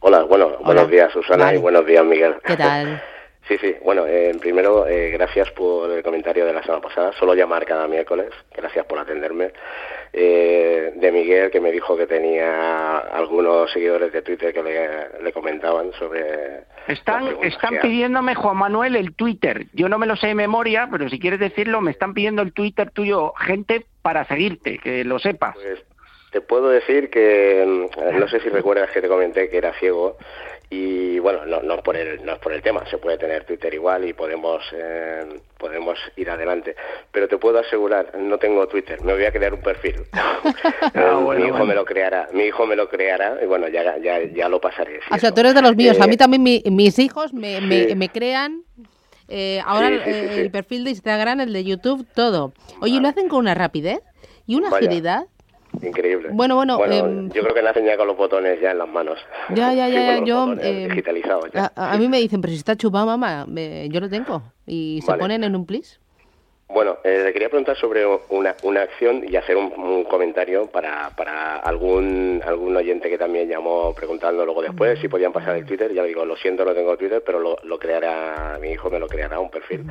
Hola, 0.00 0.24
bueno, 0.24 0.58
buenos 0.64 0.90
días 0.90 1.10
Susana 1.12 1.54
y 1.54 1.56
buenos 1.56 1.86
días 1.86 2.04
Miguel. 2.04 2.34
¿Qué 2.44 2.56
tal? 2.56 3.02
sí, 3.48 3.58
sí, 3.58 3.74
bueno, 3.84 4.06
eh, 4.06 4.34
primero, 4.40 4.86
eh, 4.86 5.10
gracias 5.10 5.50
por 5.52 5.90
el 5.90 6.02
comentario 6.02 6.46
de 6.46 6.52
la 6.52 6.62
semana 6.62 6.80
pasada. 6.80 7.12
Solo 7.18 7.34
llamar 7.34 7.64
cada 7.64 7.86
miércoles, 7.88 8.30
gracias 8.54 8.86
por 8.86 8.98
atenderme. 8.98 9.52
Eh, 10.12 10.92
de 10.94 11.12
Miguel, 11.12 11.50
que 11.50 11.60
me 11.60 11.72
dijo 11.72 11.96
que 11.96 12.06
tenía 12.06 12.98
algunos 12.98 13.72
seguidores 13.72 14.12
de 14.12 14.22
Twitter 14.22 14.52
que 14.54 14.62
le, 14.62 15.32
comentaban 15.32 15.92
sobre... 15.92 16.64
Están, 16.86 17.36
están 17.42 17.80
pidiéndome, 17.80 18.34
Juan 18.34 18.56
Manuel, 18.56 18.94
el 18.94 19.14
Twitter. 19.14 19.66
Yo 19.72 19.88
no 19.88 19.98
me 19.98 20.06
lo 20.06 20.14
sé 20.14 20.28
de 20.28 20.34
memoria, 20.34 20.88
pero 20.90 21.08
si 21.08 21.18
quieres 21.18 21.40
decirlo, 21.40 21.80
me 21.80 21.90
están 21.90 22.14
pidiendo 22.14 22.42
el 22.42 22.52
Twitter 22.52 22.90
tuyo, 22.90 23.32
gente, 23.34 23.86
para 24.02 24.24
seguirte, 24.26 24.78
que 24.78 25.02
lo 25.04 25.18
sepas. 25.18 25.54
Pues, 25.54 25.82
te 26.34 26.40
puedo 26.40 26.68
decir 26.68 27.10
que, 27.10 27.64
mm, 27.64 28.18
no 28.18 28.26
sé 28.26 28.40
si 28.40 28.48
recuerdas 28.48 28.90
que 28.90 29.00
te 29.00 29.06
comenté 29.06 29.48
que 29.48 29.56
era 29.56 29.72
ciego 29.74 30.16
y 30.70 31.18
bueno, 31.18 31.44
no, 31.44 31.62
no, 31.62 31.82
por 31.82 31.96
el, 31.96 32.24
no 32.24 32.32
es 32.32 32.38
por 32.38 32.52
el 32.52 32.62
tema, 32.62 32.84
se 32.90 32.98
puede 32.98 33.18
tener 33.18 33.44
Twitter 33.44 33.72
igual 33.74 34.04
y 34.06 34.12
podemos, 34.12 34.62
eh, 34.72 35.40
podemos 35.58 35.98
ir 36.16 36.30
adelante. 36.30 36.74
Pero 37.12 37.28
te 37.28 37.38
puedo 37.38 37.58
asegurar, 37.58 38.16
no 38.18 38.38
tengo 38.38 38.66
Twitter, 38.66 39.00
me 39.02 39.12
voy 39.12 39.24
a 39.24 39.32
crear 39.32 39.54
un 39.54 39.60
perfil. 39.60 39.96
Ah, 40.94 41.20
mi 41.36 41.46
hijo 41.46 41.64
me 41.64 41.74
lo 41.74 41.84
creará, 41.84 42.28
mi 42.32 42.44
hijo 42.44 42.66
me 42.66 42.76
lo 42.76 42.88
creará 42.88 43.38
y 43.42 43.46
bueno, 43.46 43.68
ya, 43.68 43.96
ya, 43.98 44.22
ya 44.22 44.48
lo 44.48 44.60
pasaré. 44.60 45.00
o 45.10 45.18
sea, 45.18 45.32
tú 45.32 45.40
eres 45.40 45.54
de 45.54 45.62
los 45.62 45.76
míos, 45.76 46.00
a 46.00 46.06
mí 46.06 46.14
eh, 46.14 46.16
también 46.16 46.42
mis 46.42 46.98
hijos 46.98 47.32
me, 47.32 47.60
me, 47.60 48.08
crean... 48.08 48.62
Eh, 49.28 49.60
ahora 49.64 49.88
el 49.88 50.50
perfil 50.50 50.84
de 50.84 50.90
Instagram, 50.90 51.40
el 51.40 51.52
de 51.52 51.64
YouTube, 51.64 52.06
todo. 52.14 52.52
Oye, 52.80 53.00
¿lo 53.00 53.08
hacen 53.08 53.28
con 53.28 53.40
una 53.40 53.54
rapidez 53.54 54.00
y 54.46 54.56
una 54.56 54.68
agilidad? 54.68 55.26
Increíble. 55.82 56.30
Bueno, 56.32 56.56
bueno, 56.56 56.84
em, 56.84 57.30
yo 57.30 57.42
creo 57.42 57.54
que 57.54 57.62
nacen 57.62 57.84
ya 57.84 57.96
con 57.96 58.06
los 58.06 58.16
botones 58.16 58.60
ya 58.60 58.72
en 58.72 58.78
las 58.78 58.88
manos. 58.88 59.18
Ya, 59.54 59.72
ya, 59.72 59.88
ya, 59.88 60.18
yo... 60.24 60.54
Eh, 60.60 60.88
digitalizados 60.88 61.50
ya. 61.52 61.72
A, 61.74 61.96
mí 61.96 62.08
me 62.08 62.18
dicen, 62.18 62.40
pero 62.40 62.52
si 62.52 62.58
está 62.58 62.76
chupado, 62.76 63.06
mamá, 63.06 63.46
yo 63.88 64.00
lo 64.00 64.08
tengo. 64.08 64.42
Y 64.66 65.00
se 65.04 65.14
ponen 65.14 65.44
en 65.44 65.56
un 65.56 65.66
plis. 65.66 66.00
Bueno, 66.68 66.96
eh, 67.04 67.30
quería 67.32 67.50
preguntar 67.50 67.76
sobre 67.76 68.06
una, 68.30 68.56
una 68.62 68.82
acción 68.82 69.22
y 69.28 69.36
hacer 69.36 69.56
un, 69.56 70.04
comentario 70.04 70.66
para, 70.66 71.10
para 71.10 71.56
algún 71.58 72.42
algún 72.44 72.74
oyente 72.76 73.10
que 73.10 73.18
también 73.18 73.48
llamó 73.48 73.94
preguntando 73.94 74.44
luego 74.44 74.62
después 74.62 74.98
si 74.98 75.08
podían 75.08 75.32
pasar 75.32 75.56
el 75.56 75.66
Twitter. 75.66 75.92
Ya 75.92 76.02
digo, 76.04 76.24
lo 76.24 76.36
siento, 76.36 76.64
no 76.64 76.74
tengo 76.74 76.96
Twitter, 76.96 77.22
pero 77.24 77.38
lo, 77.38 77.58
lo 77.64 77.78
creará, 77.78 78.58
mi 78.60 78.70
hijo 78.70 78.90
me 78.90 78.98
lo 78.98 79.06
creará 79.06 79.38
un 79.40 79.50
perfil. 79.50 79.84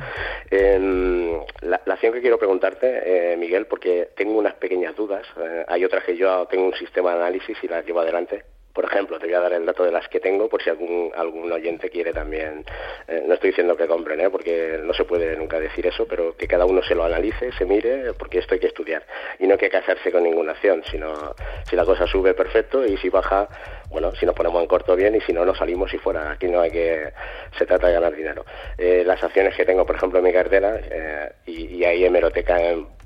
la, 0.50 1.80
acción 1.86 2.12
que 2.12 2.20
quiero 2.20 2.38
preguntarte, 2.38 3.32
eh, 3.32 3.36
Miguel, 3.36 3.66
porque 3.66 4.10
tengo 4.16 4.36
unas 4.38 4.54
pequeñas 4.54 4.96
dudas. 4.96 5.26
Eh, 5.40 5.64
hay 5.68 5.84
otras 5.84 6.04
que 6.04 6.16
yo 6.16 6.46
tengo 6.46 6.66
un 6.66 6.74
sistema 6.74 7.12
de 7.12 7.16
análisis 7.20 7.56
y 7.62 7.68
las 7.68 7.86
llevo 7.86 8.00
adelante 8.00 8.53
por 8.74 8.84
ejemplo, 8.86 9.20
te 9.20 9.26
voy 9.26 9.34
a 9.34 9.40
dar 9.40 9.52
el 9.52 9.64
dato 9.64 9.84
de 9.84 9.92
las 9.92 10.08
que 10.08 10.18
tengo 10.18 10.48
por 10.48 10.60
si 10.60 10.68
algún, 10.68 11.12
algún 11.14 11.50
oyente 11.50 11.88
quiere 11.88 12.12
también, 12.12 12.64
eh, 13.06 13.22
no 13.24 13.34
estoy 13.34 13.50
diciendo 13.50 13.76
que 13.76 13.86
compren, 13.86 14.20
¿eh? 14.20 14.30
porque 14.30 14.80
no 14.82 14.92
se 14.92 15.04
puede 15.04 15.36
nunca 15.36 15.60
decir 15.60 15.86
eso, 15.86 16.06
pero 16.08 16.36
que 16.36 16.48
cada 16.48 16.66
uno 16.66 16.82
se 16.82 16.96
lo 16.96 17.04
analice, 17.04 17.52
se 17.52 17.64
mire, 17.64 18.12
porque 18.14 18.38
esto 18.40 18.54
hay 18.54 18.60
que 18.60 18.66
estudiar. 18.66 19.06
Y 19.38 19.46
no 19.46 19.52
hay 19.52 19.58
que 19.58 19.70
casarse 19.70 20.10
con 20.10 20.24
ninguna 20.24 20.52
acción, 20.52 20.82
sino 20.90 21.34
si 21.70 21.76
la 21.76 21.84
cosa 21.84 22.08
sube, 22.08 22.34
perfecto, 22.34 22.84
y 22.84 22.96
si 22.96 23.10
baja, 23.10 23.48
bueno, 23.90 24.12
si 24.16 24.26
nos 24.26 24.34
ponemos 24.34 24.60
en 24.60 24.66
corto 24.66 24.96
bien, 24.96 25.14
y 25.14 25.20
si 25.20 25.32
no, 25.32 25.44
nos 25.44 25.56
salimos 25.56 25.94
y 25.94 25.98
fuera. 25.98 26.32
Aquí 26.32 26.48
no 26.48 26.60
hay 26.60 26.72
que, 26.72 27.12
se 27.56 27.66
trata 27.66 27.86
de 27.86 27.94
ganar 27.94 28.12
dinero. 28.12 28.44
Eh, 28.76 29.04
las 29.06 29.22
acciones 29.22 29.54
que 29.56 29.64
tengo, 29.64 29.86
por 29.86 29.94
ejemplo, 29.94 30.18
en 30.18 30.24
mi 30.24 30.32
cartera, 30.32 30.80
eh, 30.82 31.32
y, 31.46 31.76
y 31.76 31.84
ahí 31.84 32.04
hemeroteca 32.04 32.58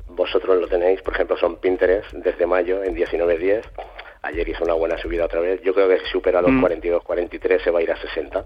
vosotros 0.07 0.59
lo 0.59 0.67
tenéis, 0.67 1.03
por 1.03 1.13
ejemplo, 1.13 1.37
son 1.37 1.57
Pinterest 1.57 2.11
desde 2.13 2.47
mayo 2.47 2.83
en 2.83 2.97
19.10 2.97 3.63
Ayer 4.23 4.49
hizo 4.49 4.65
una 4.65 4.75
buena 4.75 4.99
subida 4.99 5.25
otra 5.25 5.41
vez. 5.41 5.61
Yo 5.63 5.75
creo 5.75 5.89
que 5.89 6.01
si 6.01 6.07
supera 6.07 6.43
los 6.43 6.53
42, 6.61 7.03
mm. 7.03 7.07
43 7.07 7.63
se 7.63 7.71
va 7.71 7.79
a 7.79 7.83
ir 7.83 7.93
a 7.93 7.97
60. 7.97 8.45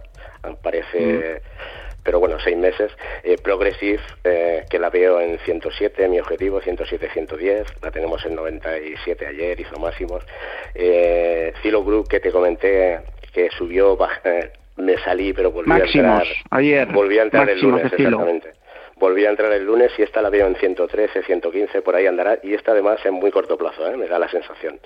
Parece. 0.62 1.00
Mm. 1.00 1.72
Pero 2.04 2.18
bueno, 2.18 2.36
seis 2.42 2.56
meses. 2.56 2.90
Eh, 3.22 3.36
Progressive, 3.42 4.00
eh, 4.24 4.64
que 4.68 4.78
la 4.78 4.90
veo 4.90 5.20
en 5.20 5.38
107, 5.38 6.08
mi 6.08 6.18
objetivo, 6.18 6.60
107, 6.60 7.10
110. 7.12 7.66
La 7.82 7.90
tenemos 7.90 8.24
en 8.26 8.34
97 8.34 9.26
ayer, 9.26 9.60
hizo 9.60 9.78
máximos. 9.78 10.24
Eh, 10.74 11.52
Zilo 11.62 11.84
Group, 11.84 12.08
que 12.08 12.20
te 12.20 12.32
comenté, 12.32 13.00
que 13.32 13.50
subió, 13.56 13.96
eh, 14.24 14.50
me 14.76 14.98
salí, 14.98 15.32
pero 15.32 15.52
volví 15.52 15.70
a 15.72 15.84
entrar. 15.84 16.26
ayer. 16.50 16.88
Volví 16.88 17.18
a 17.18 17.22
entrar 17.22 17.48
el 17.48 17.60
lunes, 17.60 17.84
exactamente 17.92 18.62
volví 19.02 19.26
a 19.26 19.30
entrar 19.30 19.52
el 19.52 19.64
lunes 19.64 19.90
y 19.98 20.02
esta 20.02 20.22
la 20.22 20.30
veo 20.30 20.46
en 20.46 20.54
113, 20.54 21.24
115, 21.24 21.82
por 21.82 21.96
ahí 21.96 22.06
andará, 22.06 22.38
y 22.40 22.54
esta 22.54 22.70
además 22.70 23.04
en 23.04 23.14
muy 23.14 23.32
corto 23.32 23.58
plazo, 23.58 23.84
¿eh? 23.90 23.96
me 23.96 24.06
da 24.06 24.16
la 24.16 24.28
sensación. 24.28 24.78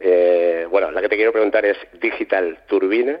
Eh, 0.00 0.66
bueno, 0.70 0.90
la 0.90 1.00
que 1.00 1.08
te 1.08 1.16
quiero 1.16 1.32
preguntar 1.32 1.64
es 1.64 1.76
Digital 2.00 2.58
Turbine 2.68 3.20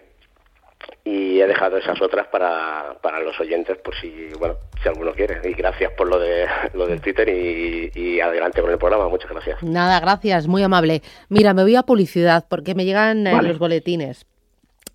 y 1.04 1.40
he 1.40 1.46
dejado 1.46 1.78
esas 1.78 2.00
otras 2.00 2.28
para, 2.28 2.96
para 3.02 3.20
los 3.20 3.38
oyentes 3.40 3.76
por 3.78 3.94
si 3.96 4.28
bueno 4.38 4.56
si 4.82 4.88
alguno 4.88 5.12
quiere. 5.12 5.40
Y 5.48 5.54
gracias 5.54 5.92
por 5.92 6.08
lo 6.08 6.18
de 6.18 6.46
lo 6.74 6.86
del 6.86 7.00
Twitter 7.00 7.28
y, 7.28 8.20
adelante 8.20 8.60
con 8.60 8.70
el 8.70 8.78
programa. 8.78 9.08
Muchas 9.08 9.30
gracias. 9.30 9.62
Nada 9.62 10.00
gracias 10.00 10.46
muy 10.46 10.62
amable. 10.62 11.02
Mira 11.28 11.54
me 11.54 11.62
voy 11.62 11.76
a 11.76 11.82
publicidad 11.82 12.46
porque 12.48 12.74
me 12.74 12.84
llegan 12.84 13.26
eh, 13.26 13.42
los 13.42 13.58
boletines. 13.58 14.26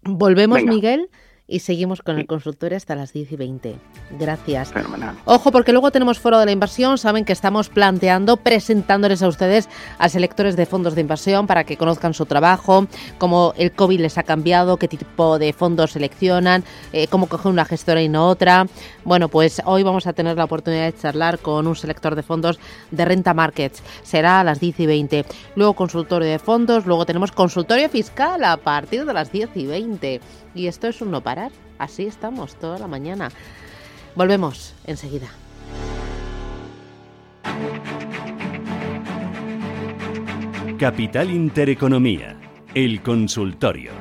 Volvemos 0.01 0.63
Miguel 0.63 1.09
y 1.47 1.60
seguimos 1.60 2.01
con 2.01 2.17
el 2.17 2.25
consultorio 2.25 2.77
hasta 2.77 2.95
las 2.95 3.13
10 3.13 3.34
y 3.34 3.36
20. 3.36 3.75
Gracias. 4.17 4.71
Fenomenal. 4.71 5.15
Ojo, 5.25 5.51
porque 5.51 5.71
luego 5.71 5.91
tenemos 5.91 6.19
foro 6.19 6.39
de 6.39 6.45
la 6.45 6.51
inversión. 6.51 6.97
Saben 6.97 7.25
que 7.25 7.34
estamos 7.34 7.69
planteando, 7.69 8.38
presentándoles 8.38 9.21
a 9.21 9.27
ustedes 9.27 9.67
a 9.97 10.10
selectores 10.10 10.56
de 10.56 10.65
fondos 10.65 10.95
de 10.95 11.01
inversión 11.01 11.45
para 11.45 11.63
que 11.63 11.77
conozcan 11.77 12.13
su 12.13 12.25
trabajo, 12.25 12.88
cómo 13.17 13.53
el 13.58 13.73
COVID 13.73 13.99
les 13.99 14.17
ha 14.17 14.23
cambiado, 14.23 14.77
qué 14.77 14.88
tipo 14.88 15.38
de 15.38 15.53
fondos 15.53 15.91
seleccionan, 15.91 16.63
eh, 16.93 17.08
cómo 17.08 17.27
coger 17.27 17.51
una 17.51 17.65
gestora 17.65 18.01
y 18.01 18.10
no 18.10 18.29
otra. 18.29 18.67
Bueno, 19.03 19.27
pues 19.27 19.62
hoy 19.65 19.84
vamos 19.84 20.08
a 20.08 20.13
tener 20.13 20.38
la 20.38 20.45
oportunidad 20.45 20.86
de 20.86 20.97
charlar 20.97 21.39
con 21.39 21.67
un 21.67 21.75
selector 21.75 22.15
de 22.15 22.23
fondos 22.23 22.60
de 22.91 23.06
Renta 23.06 23.34
Markets. 23.34 23.84
Será 24.03 24.39
a 24.39 24.43
las 24.43 24.60
10 24.60 24.79
y 24.79 24.86
20. 24.86 25.25
Luego 25.56 25.73
consultorio 25.73 26.29
de 26.29 26.39
fondos, 26.39 26.86
luego 26.86 27.06
tenemos 27.06 27.32
consultorio 27.32 27.89
fiscal 27.89 28.43
a 28.43 28.58
partir 28.58 29.06
de 29.06 29.13
las 29.13 29.32
10 29.32 29.49
y 29.56 29.67
20. 29.67 30.21
Y 30.55 30.67
esto 30.67 30.87
es 30.87 31.01
un 31.01 31.11
no 31.11 31.21
parar. 31.21 31.51
Así 31.77 32.05
estamos 32.05 32.55
toda 32.55 32.79
la 32.79 32.87
mañana. 32.87 33.29
Volvemos 34.15 34.75
enseguida. 34.85 35.27
Capital 40.77 41.31
Intereconomía, 41.31 42.35
el 42.73 43.01
consultorio. 43.01 43.91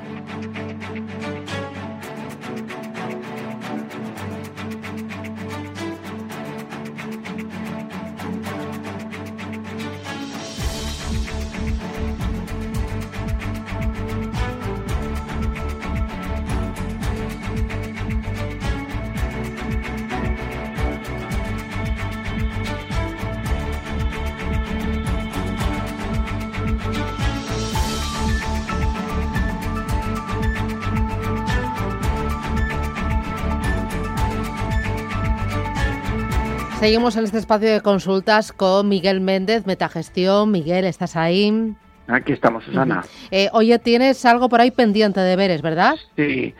Seguimos 36.82 37.16
en 37.16 37.22
este 37.22 37.38
espacio 37.38 37.72
de 37.72 37.80
consultas 37.80 38.50
con 38.50 38.88
Miguel 38.88 39.20
Méndez, 39.20 39.66
Metagestión. 39.66 40.50
Miguel, 40.50 40.84
¿estás 40.84 41.14
ahí? 41.14 41.72
Aquí 42.08 42.32
estamos, 42.32 42.64
Susana. 42.64 43.04
Eh, 43.30 43.48
oye, 43.52 43.78
tienes 43.78 44.26
algo 44.26 44.48
por 44.48 44.60
ahí 44.60 44.72
pendiente 44.72 45.20
de 45.20 45.36
veres, 45.36 45.62
¿verdad? 45.62 45.94
Sí. 46.16 46.52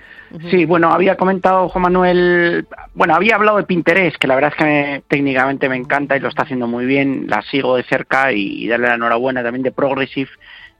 Sí, 0.49 0.65
bueno, 0.65 0.93
había 0.93 1.17
comentado 1.17 1.69
Juan 1.69 1.83
Manuel, 1.83 2.69
bueno, 2.95 3.17
había 3.17 3.35
hablado 3.35 3.57
de 3.57 3.65
Pinterest, 3.65 4.17
que 4.17 4.29
la 4.29 4.37
verdad 4.37 4.53
es 4.57 4.65
que 4.65 5.03
técnicamente 5.09 5.69
me 5.69 5.75
encanta 5.75 6.17
y 6.17 6.21
lo 6.21 6.29
está 6.29 6.45
haciendo 6.45 6.69
muy 6.69 6.87
bien, 6.87 7.25
la 7.27 7.43
sigo 7.43 7.75
de 7.75 7.83
cerca 7.83 8.31
y, 8.31 8.69
darle 8.69 8.87
la 8.87 8.95
enhorabuena 8.95 9.43
también 9.43 9.65
de 9.65 9.73
Progressive 9.73 10.31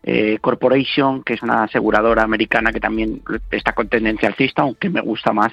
eh, 0.05 0.39
Corporation, 0.41 1.25
que 1.25 1.35
es 1.35 1.43
una 1.43 1.65
aseguradora 1.65 2.23
americana 2.23 2.73
que 2.73 2.79
también 2.79 3.23
está 3.51 3.73
con 3.73 3.89
tendencia 3.89 4.29
alcista, 4.29 4.63
aunque 4.63 4.89
me 4.89 5.01
gusta 5.01 5.33
más 5.33 5.51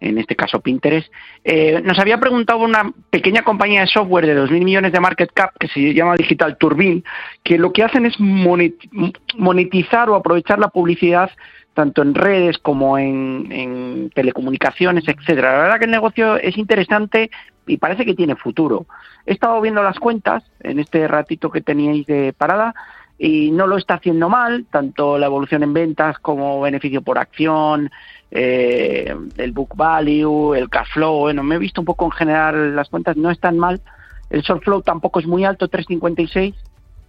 en 0.00 0.18
este 0.18 0.36
caso 0.36 0.60
Pinterest, 0.60 1.10
eh, 1.44 1.80
nos 1.82 1.98
había 1.98 2.18
preguntado 2.18 2.60
una 2.60 2.92
pequeña 3.10 3.42
compañía 3.42 3.82
de 3.82 3.86
software 3.86 4.26
de 4.26 4.38
2.000 4.38 4.64
millones 4.64 4.92
de 4.92 5.00
market 5.00 5.30
cap 5.32 5.52
que 5.58 5.68
se 5.68 5.94
llama 5.94 6.16
Digital 6.16 6.56
Turbine, 6.58 7.02
que 7.42 7.58
lo 7.58 7.72
que 7.72 7.82
hacen 7.82 8.06
es 8.06 8.14
monetizar 8.18 10.10
o 10.10 10.14
aprovechar 10.14 10.58
la 10.58 10.68
publicidad 10.68 11.30
tanto 11.74 12.02
en 12.02 12.14
redes 12.14 12.58
como 12.58 12.96
en, 12.98 14.10
telecomunicaciones, 14.14 15.06
etcétera. 15.06 15.52
La 15.52 15.62
verdad 15.62 15.78
que 15.78 15.84
el 15.86 15.90
negocio 15.90 16.36
es 16.36 16.56
interesante 16.56 17.30
y 17.66 17.76
parece 17.76 18.04
que 18.04 18.14
tiene 18.14 18.36
futuro. 18.36 18.86
He 19.26 19.32
estado 19.32 19.60
viendo 19.60 19.82
las 19.82 19.98
cuentas 19.98 20.44
en 20.60 20.78
este 20.78 21.06
ratito 21.08 21.50
que 21.50 21.60
teníais 21.60 22.06
de 22.06 22.32
parada 22.32 22.74
y 23.18 23.50
no 23.50 23.66
lo 23.66 23.76
está 23.76 23.94
haciendo 23.94 24.28
mal, 24.28 24.66
tanto 24.70 25.18
la 25.18 25.26
evolución 25.26 25.62
en 25.62 25.72
ventas 25.72 26.18
como 26.18 26.60
beneficio 26.60 27.02
por 27.02 27.18
acción, 27.18 27.90
eh, 28.36 29.14
el 29.36 29.52
book 29.52 29.76
value, 29.76 30.54
el 30.56 30.68
cash 30.68 30.88
flow, 30.92 31.20
bueno, 31.20 31.44
me 31.44 31.54
he 31.54 31.58
visto 31.58 31.80
un 31.80 31.84
poco 31.84 32.06
en 32.06 32.10
general 32.10 32.74
las 32.74 32.88
cuentas, 32.88 33.16
no 33.16 33.30
están 33.30 33.56
mal, 33.56 33.80
el 34.28 34.42
short 34.42 34.64
flow 34.64 34.82
tampoco 34.82 35.20
es 35.20 35.26
muy 35.26 35.44
alto, 35.44 35.68
356, 35.68 36.52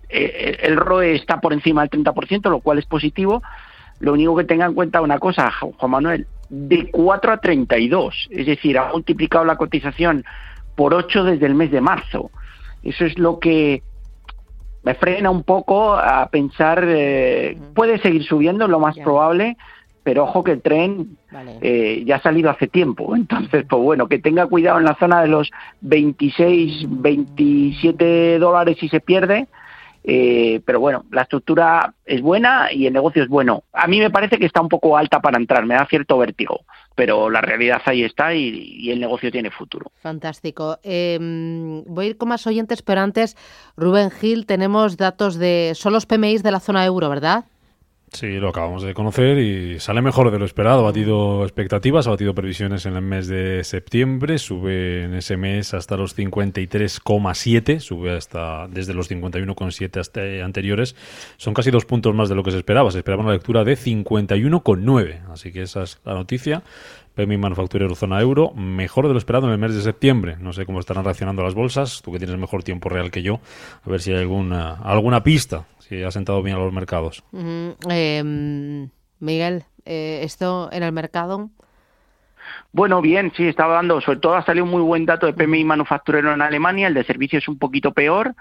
eh, 0.10 0.58
el 0.62 0.78
ROE 0.78 1.16
está 1.16 1.42
por 1.42 1.52
encima 1.52 1.82
del 1.82 1.90
30%, 1.90 2.52
lo 2.52 2.60
cual 2.60 2.78
es 2.78 2.86
positivo, 2.86 3.42
lo 4.00 4.14
único 4.14 4.36
que 4.36 4.44
tenga 4.44 4.68
en 4.68 4.76
cuenta 4.76 5.02
una 5.02 5.18
cosa, 5.18 5.52
Juan 5.52 5.92
Manuel, 5.92 6.28
de 6.50 6.92
4 6.92 7.34
a 7.34 7.38
32, 7.38 8.28
es 8.30 8.46
decir, 8.46 8.78
ha 8.78 8.92
multiplicado 8.92 9.46
la 9.46 9.56
cotización 9.56 10.24
por 10.76 10.94
8 10.94 11.24
desde 11.24 11.48
el 11.48 11.56
mes 11.56 11.72
de 11.72 11.82
marzo. 11.82 12.30
Eso 12.84 13.04
es 13.04 13.18
lo 13.18 13.40
que 13.40 13.82
me 14.84 14.94
frena 14.94 15.32
un 15.32 15.42
poco 15.42 15.96
a 15.96 16.30
pensar, 16.30 16.84
eh, 16.88 17.58
puede 17.74 17.98
seguir 17.98 18.24
subiendo, 18.26 18.68
lo 18.68 18.80
más 18.80 18.96
probable, 19.00 19.58
pero 20.06 20.26
ojo 20.26 20.44
que 20.44 20.52
el 20.52 20.62
tren 20.62 21.18
eh, 21.62 22.04
ya 22.06 22.18
ha 22.18 22.22
salido 22.22 22.52
hace 22.52 22.68
tiempo. 22.68 23.16
Entonces, 23.16 23.66
pues 23.68 23.82
bueno, 23.82 24.08
que 24.08 24.20
tenga 24.20 24.46
cuidado 24.46 24.78
en 24.78 24.86
la 24.86 24.96
zona 24.96 25.24
de 25.24 25.28
los 25.28 25.52
26, 25.82 26.86
27 26.88 28.38
dólares 28.38 28.78
si 28.80 28.88
se 28.88 29.00
pierde. 29.00 29.48
Eh, 30.08 30.62
pero 30.64 30.80
bueno, 30.80 31.06
la 31.10 31.24
estructura 31.24 31.96
es 32.06 32.22
buena 32.22 32.72
y 32.72 32.86
el 32.86 32.94
negocio 32.94 33.24
es 33.24 33.30
bueno. 33.30 33.64
A 33.74 33.88
mí 33.88 33.98
me 33.98 34.12
parece 34.12 34.38
que 34.38 34.46
está 34.46 34.62
un 34.62 34.70
poco 34.70 34.96
alta 34.96 35.20
para 35.20 35.40
entrar, 35.40 35.66
me 35.66 35.74
da 35.74 35.88
cierto 35.88 36.20
vértigo, 36.20 36.62
pero 36.94 37.32
la 37.32 37.42
realidad 37.42 37.82
ahí 37.86 38.04
está 38.04 38.32
y, 38.36 38.92
el 38.92 39.00
negocio 39.00 39.32
tiene 39.32 39.50
futuro. 39.50 39.92
Fantástico. 40.02 40.78
Em, 40.84 41.84
voy 41.86 42.06
a 42.06 42.10
ir 42.10 42.18
con 42.18 42.30
más 42.30 42.46
oyentes, 42.46 42.84
pero 42.84 43.02
antes, 43.02 43.36
Rubén 43.76 44.12
Gil, 44.12 44.46
tenemos 44.46 44.98
datos 44.98 45.40
de... 45.40 45.72
Son 45.74 45.92
los 45.92 46.06
PMIs 46.06 46.44
de 46.44 46.52
la 46.52 46.60
zona 46.60 46.86
euro, 46.86 47.10
¿verdad? 47.10 47.46
Sí, 48.16 48.40
lo 48.40 48.48
acabamos 48.48 48.82
de 48.82 48.94
conocer 48.94 49.38
y 49.40 49.78
sale 49.82 50.02
mejor 50.02 50.32
de 50.32 50.40
lo 50.40 50.46
esperado. 50.46 50.80
Ha 50.80 50.84
batido 50.84 51.44
expectativas, 51.44 52.08
ha 52.08 52.12
batido 52.12 52.34
previsiones 52.34 52.86
en 52.86 52.96
el 52.96 53.02
mes 53.02 53.28
de 53.28 53.62
septiembre, 53.66 54.38
sube 54.38 55.04
en 55.04 55.16
ese 55.16 55.36
mes 55.36 55.74
hasta 55.74 55.98
los 55.98 56.18
53,7, 56.18 57.80
sube 57.80 58.16
hasta 58.16 58.70
desde 58.70 58.94
los 58.94 59.12
51,7 59.12 60.00
hasta 60.00 60.46
anteriores. 60.46 60.96
Son 61.36 61.54
casi 61.54 61.72
dos 61.72 61.84
puntos 61.84 62.16
más 62.16 62.30
de 62.30 62.36
lo 62.36 62.44
que 62.44 62.52
se 62.52 62.58
esperaba. 62.58 62.90
Se 62.90 63.00
esperaba 63.00 63.22
una 63.22 63.34
lectura 63.34 63.66
de 63.66 63.76
51,9, 63.76 65.30
así 65.34 65.52
que 65.52 65.64
esa 65.64 65.84
es 65.84 66.00
la 66.06 66.14
noticia. 66.14 66.64
PMI 67.16 67.38
manufacturero 67.38 67.96
zona 67.96 68.20
euro, 68.22 68.52
mejor 68.54 69.08
de 69.08 69.14
lo 69.14 69.18
esperado 69.18 69.48
en 69.48 69.54
el 69.54 69.58
mes 69.58 69.74
de 69.74 69.82
septiembre. 69.82 70.36
No 70.40 70.54
sé 70.54 70.66
cómo 70.66 70.80
estarán 70.80 71.06
reaccionando 71.06 71.44
las 71.44 71.54
bolsas, 71.54 72.02
tú 72.04 72.12
que 72.12 72.20
tienes 72.20 72.38
mejor 72.38 72.64
tiempo 72.64 72.90
real 72.90 73.10
que 73.10 73.24
yo, 73.24 73.40
a 73.86 73.90
ver 73.90 74.02
si 74.02 74.12
hay 74.12 74.20
alguna, 74.20 74.76
alguna 74.84 75.24
pista 75.24 75.66
si 75.80 76.04
ha 76.04 76.12
sentado 76.12 76.42
bien 76.42 76.56
a 76.56 76.60
los 76.60 76.74
mercados. 76.74 77.24
Em, 77.90 78.90
Miguel, 79.20 79.64
eh, 79.86 80.22
esto 80.24 80.70
en 80.72 80.84
el 80.84 80.92
mercado. 80.92 81.50
Bueno, 82.72 83.02
bien, 83.02 83.32
sí, 83.36 83.48
estaba 83.48 83.76
dando, 83.76 84.02
sobre 84.02 84.20
todo 84.20 84.36
ha 84.36 84.46
salido 84.46 84.66
un 84.66 84.72
muy 84.72 84.82
buen 84.82 85.06
dato 85.06 85.26
de 85.26 85.34
PMI 85.34 85.64
manufacturero 85.64 86.34
en 86.34 86.42
Alemania, 86.42 86.88
el 86.88 86.94
de 86.94 87.04
servicio 87.04 87.40
es 87.40 87.48
un 87.48 87.58
poquito 87.58 87.92
peor, 87.92 88.36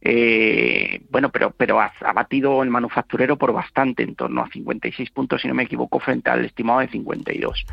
eh, 0.00 1.00
bueno, 1.10 1.30
pero, 1.30 1.50
pero 1.50 1.80
ha, 1.80 2.12
batido 2.12 2.62
el 2.62 2.70
manufacturero 2.70 3.36
por 3.36 3.52
bastante, 3.52 4.02
en 4.02 4.14
torno 4.14 4.42
a 4.42 4.48
56 4.48 5.10
puntos, 5.10 5.42
si 5.42 5.48
no 5.48 5.54
me 5.54 5.64
equivoco, 5.64 5.98
frente 5.98 6.30
al 6.30 6.44
estimado 6.44 6.80
de 6.80 6.88
52. 6.88 7.64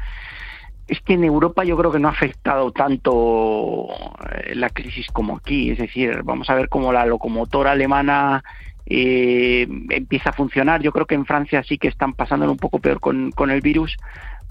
Es 0.88 1.02
que 1.02 1.14
en 1.14 1.24
Europa 1.24 1.64
yo 1.64 1.76
creo 1.78 1.92
que 1.92 2.00
no 2.00 2.08
ha 2.08 2.12
afectado 2.12 2.72
tanto 2.72 3.88
eh, 4.32 4.56
la 4.56 4.70
crisis 4.70 5.08
como 5.12 5.38
aquí, 5.38 5.72
es 5.72 5.80
decir, 5.80 6.22
vamos 6.24 6.50
a 6.50 6.56
ver 6.56 6.70
cómo 6.70 6.94
la 6.94 7.06
locomotora 7.06 7.72
alemana 7.72 8.44
eh, 8.86 9.68
empieza 9.90 10.30
a 10.30 10.34
funcionar. 10.34 10.82
Yo 10.82 10.92
creo 10.92 11.08
que 11.08 11.16
en 11.16 11.26
Francia 11.26 11.64
sí 11.64 11.78
que 11.78 11.88
están 11.88 12.14
pasándolo 12.14 12.52
un 12.52 12.60
poco 12.60 12.80
peor 12.80 13.00
con, 13.00 13.32
con 13.32 13.50
el 13.50 13.62
virus, 13.62 13.98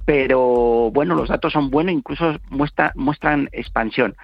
pero 0.04 0.90
bueno, 0.92 1.14
los 1.14 1.28
datos 1.28 1.52
son 1.52 1.70
buenos, 1.70 1.94
incluso 1.94 2.36
muestra, 2.50 2.92
muestran 2.96 3.48
expansión 3.52 4.16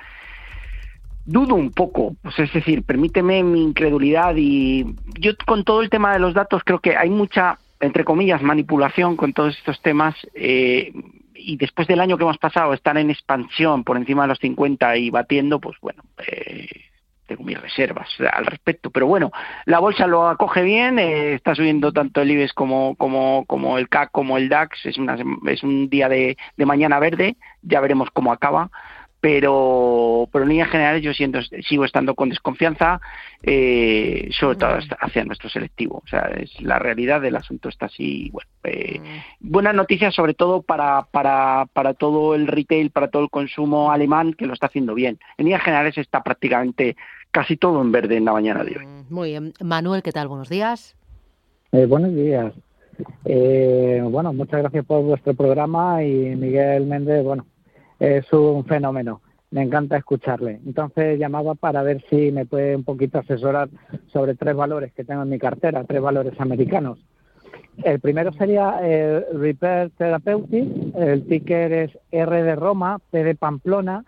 dudo 1.24 1.54
un 1.54 1.70
poco, 1.70 2.16
pues 2.22 2.38
es 2.38 2.52
decir, 2.52 2.82
permíteme 2.82 3.42
mi 3.42 3.62
incredulidad 3.62 4.34
y 4.36 4.84
yo 5.18 5.32
con 5.46 5.64
todo 5.64 5.82
el 5.82 5.90
tema 5.90 6.12
de 6.12 6.18
los 6.18 6.34
datos 6.34 6.62
creo 6.64 6.80
que 6.80 6.96
hay 6.96 7.10
mucha, 7.10 7.58
entre 7.78 8.04
comillas, 8.04 8.42
manipulación 8.42 9.16
con 9.16 9.32
todos 9.32 9.56
estos 9.56 9.80
temas 9.80 10.14
eh, 10.34 10.92
y 11.42 11.56
después 11.56 11.88
del 11.88 12.00
año 12.00 12.16
que 12.16 12.24
hemos 12.24 12.38
pasado 12.38 12.72
estar 12.74 12.96
en 12.98 13.10
expansión 13.10 13.84
por 13.84 13.96
encima 13.96 14.22
de 14.22 14.28
los 14.28 14.38
50 14.38 14.96
y 14.96 15.10
batiendo, 15.10 15.60
pues 15.60 15.76
bueno, 15.80 16.02
eh, 16.26 16.68
tengo 17.26 17.44
mis 17.44 17.60
reservas 17.60 18.08
al 18.32 18.46
respecto, 18.46 18.90
pero 18.90 19.06
bueno, 19.06 19.30
la 19.64 19.78
bolsa 19.78 20.06
lo 20.06 20.28
acoge 20.28 20.62
bien, 20.62 20.98
eh, 20.98 21.34
está 21.34 21.54
subiendo 21.54 21.92
tanto 21.92 22.20
el 22.20 22.30
IBEX 22.32 22.52
como, 22.52 22.96
como, 22.96 23.44
como 23.46 23.78
el 23.78 23.88
CAC 23.88 24.10
como 24.10 24.36
el 24.36 24.48
DAX, 24.48 24.84
es, 24.84 24.98
una, 24.98 25.16
es 25.46 25.62
un 25.62 25.88
día 25.88 26.08
de, 26.08 26.36
de 26.56 26.66
mañana 26.66 26.98
verde, 26.98 27.36
ya 27.62 27.80
veremos 27.80 28.08
cómo 28.12 28.32
acaba 28.32 28.70
pero, 29.20 30.28
pero 30.32 30.44
en 30.44 30.48
líneas 30.48 30.70
generales 30.70 31.02
yo 31.02 31.12
siento, 31.12 31.40
sigo 31.68 31.84
estando 31.84 32.14
con 32.14 32.30
desconfianza, 32.30 33.00
eh, 33.42 34.28
sobre 34.32 34.56
todo 34.56 34.78
hacia 35.00 35.24
nuestro 35.24 35.50
selectivo. 35.50 36.02
O 36.04 36.08
sea, 36.08 36.30
es 36.36 36.60
la 36.62 36.78
realidad 36.78 37.20
del 37.20 37.36
asunto 37.36 37.68
está 37.68 37.86
así. 37.86 38.30
Bueno, 38.32 38.48
eh, 38.64 39.00
buenas 39.40 39.74
noticias 39.74 40.14
sobre 40.14 40.34
todo 40.34 40.62
para, 40.62 41.06
para, 41.10 41.66
para 41.72 41.94
todo 41.94 42.34
el 42.34 42.46
retail, 42.46 42.90
para 42.90 43.08
todo 43.08 43.22
el 43.22 43.30
consumo 43.30 43.90
alemán 43.92 44.32
que 44.32 44.46
lo 44.46 44.54
está 44.54 44.66
haciendo 44.66 44.94
bien. 44.94 45.18
En 45.36 45.44
líneas 45.44 45.62
generales 45.62 45.98
está 45.98 46.22
prácticamente 46.22 46.96
casi 47.30 47.56
todo 47.56 47.82
en 47.82 47.92
verde 47.92 48.16
en 48.16 48.24
la 48.24 48.32
mañana 48.32 48.64
de 48.64 48.78
hoy. 48.78 48.86
Mm, 48.86 49.14
muy 49.14 49.30
bien. 49.30 49.52
Manuel, 49.60 50.02
¿qué 50.02 50.12
tal? 50.12 50.28
Buenos 50.28 50.48
días. 50.48 50.96
Eh, 51.72 51.86
buenos 51.86 52.14
días. 52.14 52.52
Eh, 53.24 54.02
bueno, 54.04 54.32
muchas 54.32 54.60
gracias 54.60 54.84
por 54.84 55.02
vuestro 55.02 55.34
programa 55.34 56.02
y 56.02 56.36
Miguel 56.36 56.86
Méndez, 56.86 57.22
bueno, 57.24 57.46
es 58.00 58.32
un 58.32 58.64
fenómeno. 58.64 59.20
Me 59.50 59.62
encanta 59.62 59.96
escucharle. 59.96 60.60
Entonces 60.64 61.18
llamaba 61.18 61.54
para 61.54 61.82
ver 61.82 62.02
si 62.08 62.32
me 62.32 62.46
puede 62.46 62.74
un 62.74 62.84
poquito 62.84 63.18
asesorar 63.18 63.68
sobre 64.12 64.34
tres 64.34 64.54
valores 64.54 64.92
que 64.92 65.04
tengo 65.04 65.22
en 65.22 65.28
mi 65.28 65.38
cartera, 65.38 65.84
tres 65.84 66.00
valores 66.00 66.34
americanos. 66.40 66.98
El 67.82 68.00
primero 68.00 68.32
sería 68.32 68.78
el 68.82 69.24
Repair 69.32 69.90
Therapeutics, 69.96 70.94
el 70.96 71.26
ticker 71.26 71.72
es 71.72 71.98
R 72.10 72.42
de 72.42 72.56
Roma, 72.56 72.98
P 73.10 73.24
de 73.24 73.34
Pamplona, 73.34 74.04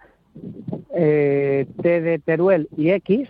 eh, 0.94 1.66
T 1.80 2.00
de 2.00 2.18
Teruel 2.18 2.68
y 2.76 2.90
X. 2.90 3.28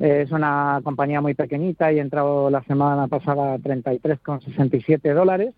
Es 0.00 0.30
una 0.32 0.80
compañía 0.82 1.20
muy 1.20 1.34
pequeñita 1.34 1.92
y 1.92 1.98
he 1.98 2.00
entrado 2.00 2.50
la 2.50 2.62
semana 2.64 3.06
pasada 3.08 3.54
a 3.54 3.58
33,67 3.58 5.14
dólares. 5.14 5.54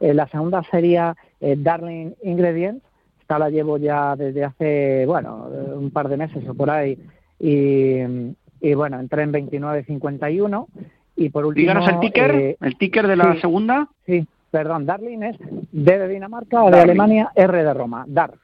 Eh, 0.00 0.14
la 0.14 0.26
segunda 0.28 0.62
sería 0.70 1.16
eh, 1.40 1.56
Darling 1.58 2.12
Ingredients. 2.22 2.82
Esta 3.20 3.38
la 3.38 3.50
llevo 3.50 3.78
ya 3.78 4.14
desde 4.14 4.44
hace, 4.44 5.04
bueno, 5.06 5.48
un 5.74 5.90
par 5.90 6.08
de 6.08 6.16
meses 6.16 6.48
o 6.48 6.54
por 6.54 6.70
ahí. 6.70 6.96
Y, 7.40 8.74
bueno, 8.74 9.00
entré 9.00 9.22
en 9.22 9.32
29.51. 9.32 10.66
Y 11.16 11.30
por 11.30 11.46
último. 11.46 11.62
Díganos 11.62 11.88
el 11.88 12.00
ticker, 12.00 12.34
eh, 12.34 12.56
el 12.60 12.76
ticker 12.76 13.06
de 13.06 13.16
la 13.16 13.40
segunda. 13.40 13.88
Sí, 14.04 14.26
perdón, 14.50 14.86
Darling 14.86 15.22
es 15.22 15.36
D 15.72 15.98
de 15.98 16.08
Dinamarca, 16.08 16.70
de 16.70 16.80
Alemania, 16.80 17.32
R 17.34 17.64
de 17.64 17.74
Roma. 17.74 18.04
Dar. 18.06 18.34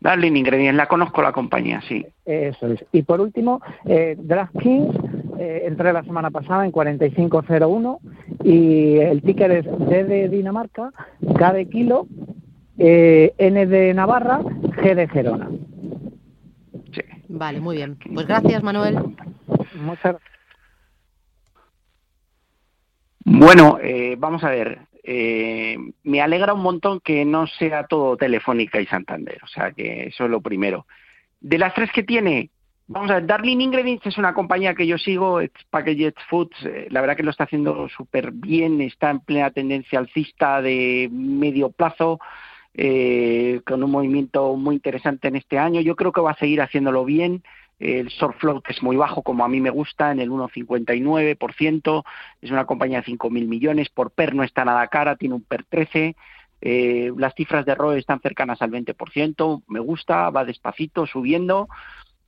Darling 0.00 0.36
Ingredients, 0.36 0.76
la 0.76 0.86
conozco 0.86 1.22
la 1.22 1.32
compañía, 1.32 1.80
sí. 1.88 2.06
Eso 2.24 2.68
es. 2.68 2.84
Y 2.92 3.02
por 3.02 3.20
último, 3.20 3.60
eh, 3.84 4.16
DraftKings, 4.18 4.94
eh, 5.38 5.62
entré 5.66 5.92
la 5.92 6.04
semana 6.04 6.30
pasada 6.30 6.64
en 6.64 6.70
4501 6.70 7.98
y 8.48 8.96
el 8.96 9.20
ticker 9.20 9.50
es 9.50 9.66
D 9.66 10.04
de 10.04 10.28
Dinamarca, 10.30 10.90
K 11.38 11.52
de 11.52 11.68
Kilo, 11.68 12.06
eh, 12.78 13.34
N 13.36 13.66
de 13.66 13.92
Navarra, 13.92 14.40
G 14.40 14.94
de 14.94 15.06
Gerona. 15.06 15.50
Sí. 16.94 17.02
Vale, 17.28 17.60
muy 17.60 17.76
bien. 17.76 17.98
Pues 18.14 18.26
gracias, 18.26 18.62
Manuel. 18.62 18.94
Muchas 19.74 20.02
gracias. 20.02 20.22
Bueno, 23.26 23.78
eh, 23.82 24.16
vamos 24.18 24.42
a 24.42 24.48
ver. 24.48 24.78
Eh, 25.02 25.76
me 26.04 26.22
alegra 26.22 26.54
un 26.54 26.62
montón 26.62 27.00
que 27.00 27.26
no 27.26 27.46
sea 27.46 27.86
todo 27.86 28.16
Telefónica 28.16 28.80
y 28.80 28.86
Santander. 28.86 29.40
O 29.44 29.46
sea, 29.46 29.72
que 29.72 30.04
eso 30.04 30.24
es 30.24 30.30
lo 30.30 30.40
primero. 30.40 30.86
De 31.38 31.58
las 31.58 31.74
tres 31.74 31.90
que 31.92 32.02
tiene, 32.02 32.48
Vamos 32.90 33.10
a 33.10 33.16
ver, 33.16 33.26
Darling 33.26 33.60
Ingredients 33.60 34.06
es 34.06 34.16
una 34.16 34.32
compañía 34.32 34.74
que 34.74 34.86
yo 34.86 34.96
sigo, 34.96 35.40
es 35.40 35.50
Packaged 35.68 36.14
Foods, 36.30 36.56
eh, 36.64 36.86
la 36.90 37.02
verdad 37.02 37.18
que 37.18 37.22
lo 37.22 37.30
está 37.30 37.44
haciendo 37.44 37.86
súper 37.90 38.32
bien, 38.32 38.80
está 38.80 39.10
en 39.10 39.20
plena 39.20 39.50
tendencia 39.50 39.98
alcista 39.98 40.62
de 40.62 41.10
medio 41.12 41.70
plazo, 41.70 42.18
eh, 42.72 43.60
con 43.66 43.82
un 43.82 43.90
movimiento 43.90 44.56
muy 44.56 44.76
interesante 44.76 45.28
en 45.28 45.36
este 45.36 45.58
año. 45.58 45.82
Yo 45.82 45.96
creo 45.96 46.12
que 46.12 46.22
va 46.22 46.30
a 46.30 46.38
seguir 46.38 46.62
haciéndolo 46.62 47.04
bien. 47.04 47.42
El 47.78 48.08
short 48.08 48.38
float 48.38 48.64
es 48.70 48.82
muy 48.82 48.96
bajo, 48.96 49.22
como 49.22 49.44
a 49.44 49.48
mí 49.48 49.60
me 49.60 49.70
gusta, 49.70 50.10
en 50.10 50.20
el 50.20 50.30
1,59%. 50.30 52.04
Es 52.40 52.50
una 52.50 52.64
compañía 52.64 53.02
de 53.02 53.12
5.000 53.12 53.48
millones. 53.48 53.90
Por 53.90 54.12
PER 54.12 54.34
no 54.34 54.44
está 54.44 54.64
nada 54.64 54.86
cara, 54.88 55.16
tiene 55.16 55.34
un 55.34 55.42
PER 55.42 55.64
13. 55.68 56.16
Eh, 56.60 57.12
las 57.16 57.34
cifras 57.34 57.66
de 57.66 57.74
ROE 57.74 57.98
están 57.98 58.20
cercanas 58.20 58.62
al 58.62 58.70
20%. 58.70 59.62
Me 59.68 59.80
gusta, 59.80 60.30
va 60.30 60.44
despacito, 60.44 61.06
subiendo 61.06 61.68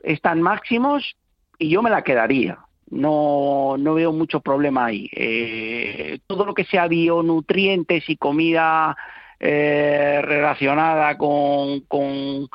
están 0.02 0.42
máximos 0.42 1.16
y 1.58 1.70
yo 1.70 1.82
me 1.82 1.90
la 1.90 2.02
quedaría. 2.02 2.58
No, 2.90 3.76
no 3.78 3.94
veo 3.94 4.12
mucho 4.12 4.40
problema 4.40 4.86
ahí. 4.86 5.08
Eh, 5.14 6.18
todo 6.26 6.44
lo 6.44 6.54
que 6.54 6.64
sea 6.64 6.88
bionutrientes 6.88 8.08
y 8.08 8.16
comida 8.16 8.96
eh, 9.38 10.20
relacionada 10.22 11.16
con, 11.16 11.80
con, 11.80 12.48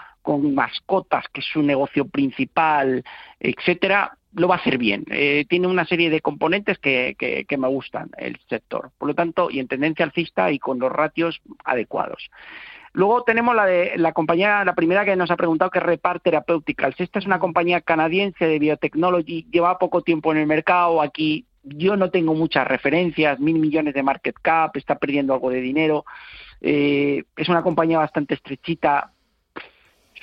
mascotas, 0.53 1.25
que 1.31 1.39
es 1.39 1.47
su 1.47 1.61
negocio 1.61 2.05
principal, 2.05 3.03
etcétera, 3.39 4.17
lo 4.33 4.47
va 4.47 4.55
a 4.55 4.57
hacer 4.57 4.77
bien. 4.77 5.05
Eh, 5.09 5.45
tiene 5.47 5.67
una 5.67 5.85
serie 5.85 6.09
de 6.09 6.19
componentes 6.19 6.77
que, 6.79 7.15
que, 7.17 7.45
que, 7.45 7.57
me 7.57 7.67
gustan 7.69 8.09
el 8.17 8.37
sector. 8.49 8.91
Por 8.97 9.07
lo 9.07 9.15
tanto, 9.15 9.49
y 9.49 9.59
en 9.59 9.67
tendencia 9.67 10.03
alcista 10.03 10.51
y 10.51 10.59
con 10.59 10.79
los 10.79 10.91
ratios 10.91 11.41
adecuados. 11.63 12.29
Luego 12.95 13.23
tenemos 13.23 13.53
la 13.53 13.65
de 13.65 13.97
la 13.97 14.13
compañía, 14.13 14.63
la 14.63 14.73
primera 14.73 15.03
que 15.03 15.17
nos 15.17 15.29
ha 15.29 15.35
preguntado, 15.35 15.69
que 15.69 15.79
es 15.79 15.83
Repart 15.83 16.23
Therapeutics. 16.23 16.97
Esta 16.97 17.19
es 17.19 17.25
una 17.25 17.39
compañía 17.39 17.81
canadiense 17.81 18.47
de 18.47 18.57
biotechnology, 18.57 19.45
lleva 19.51 19.77
poco 19.77 20.01
tiempo 20.01 20.31
en 20.31 20.37
el 20.37 20.47
mercado. 20.47 21.01
Aquí 21.01 21.45
yo 21.63 21.97
no 21.97 22.09
tengo 22.09 22.33
muchas 22.33 22.65
referencias, 22.65 23.37
mil 23.37 23.59
millones 23.59 23.95
de 23.95 24.01
market 24.01 24.37
cap, 24.41 24.77
está 24.77 24.95
perdiendo 24.97 25.33
algo 25.33 25.49
de 25.49 25.59
dinero. 25.59 26.05
Eh, 26.61 27.25
es 27.35 27.49
una 27.49 27.63
compañía 27.63 27.97
bastante 27.97 28.35
estrechita, 28.35 29.11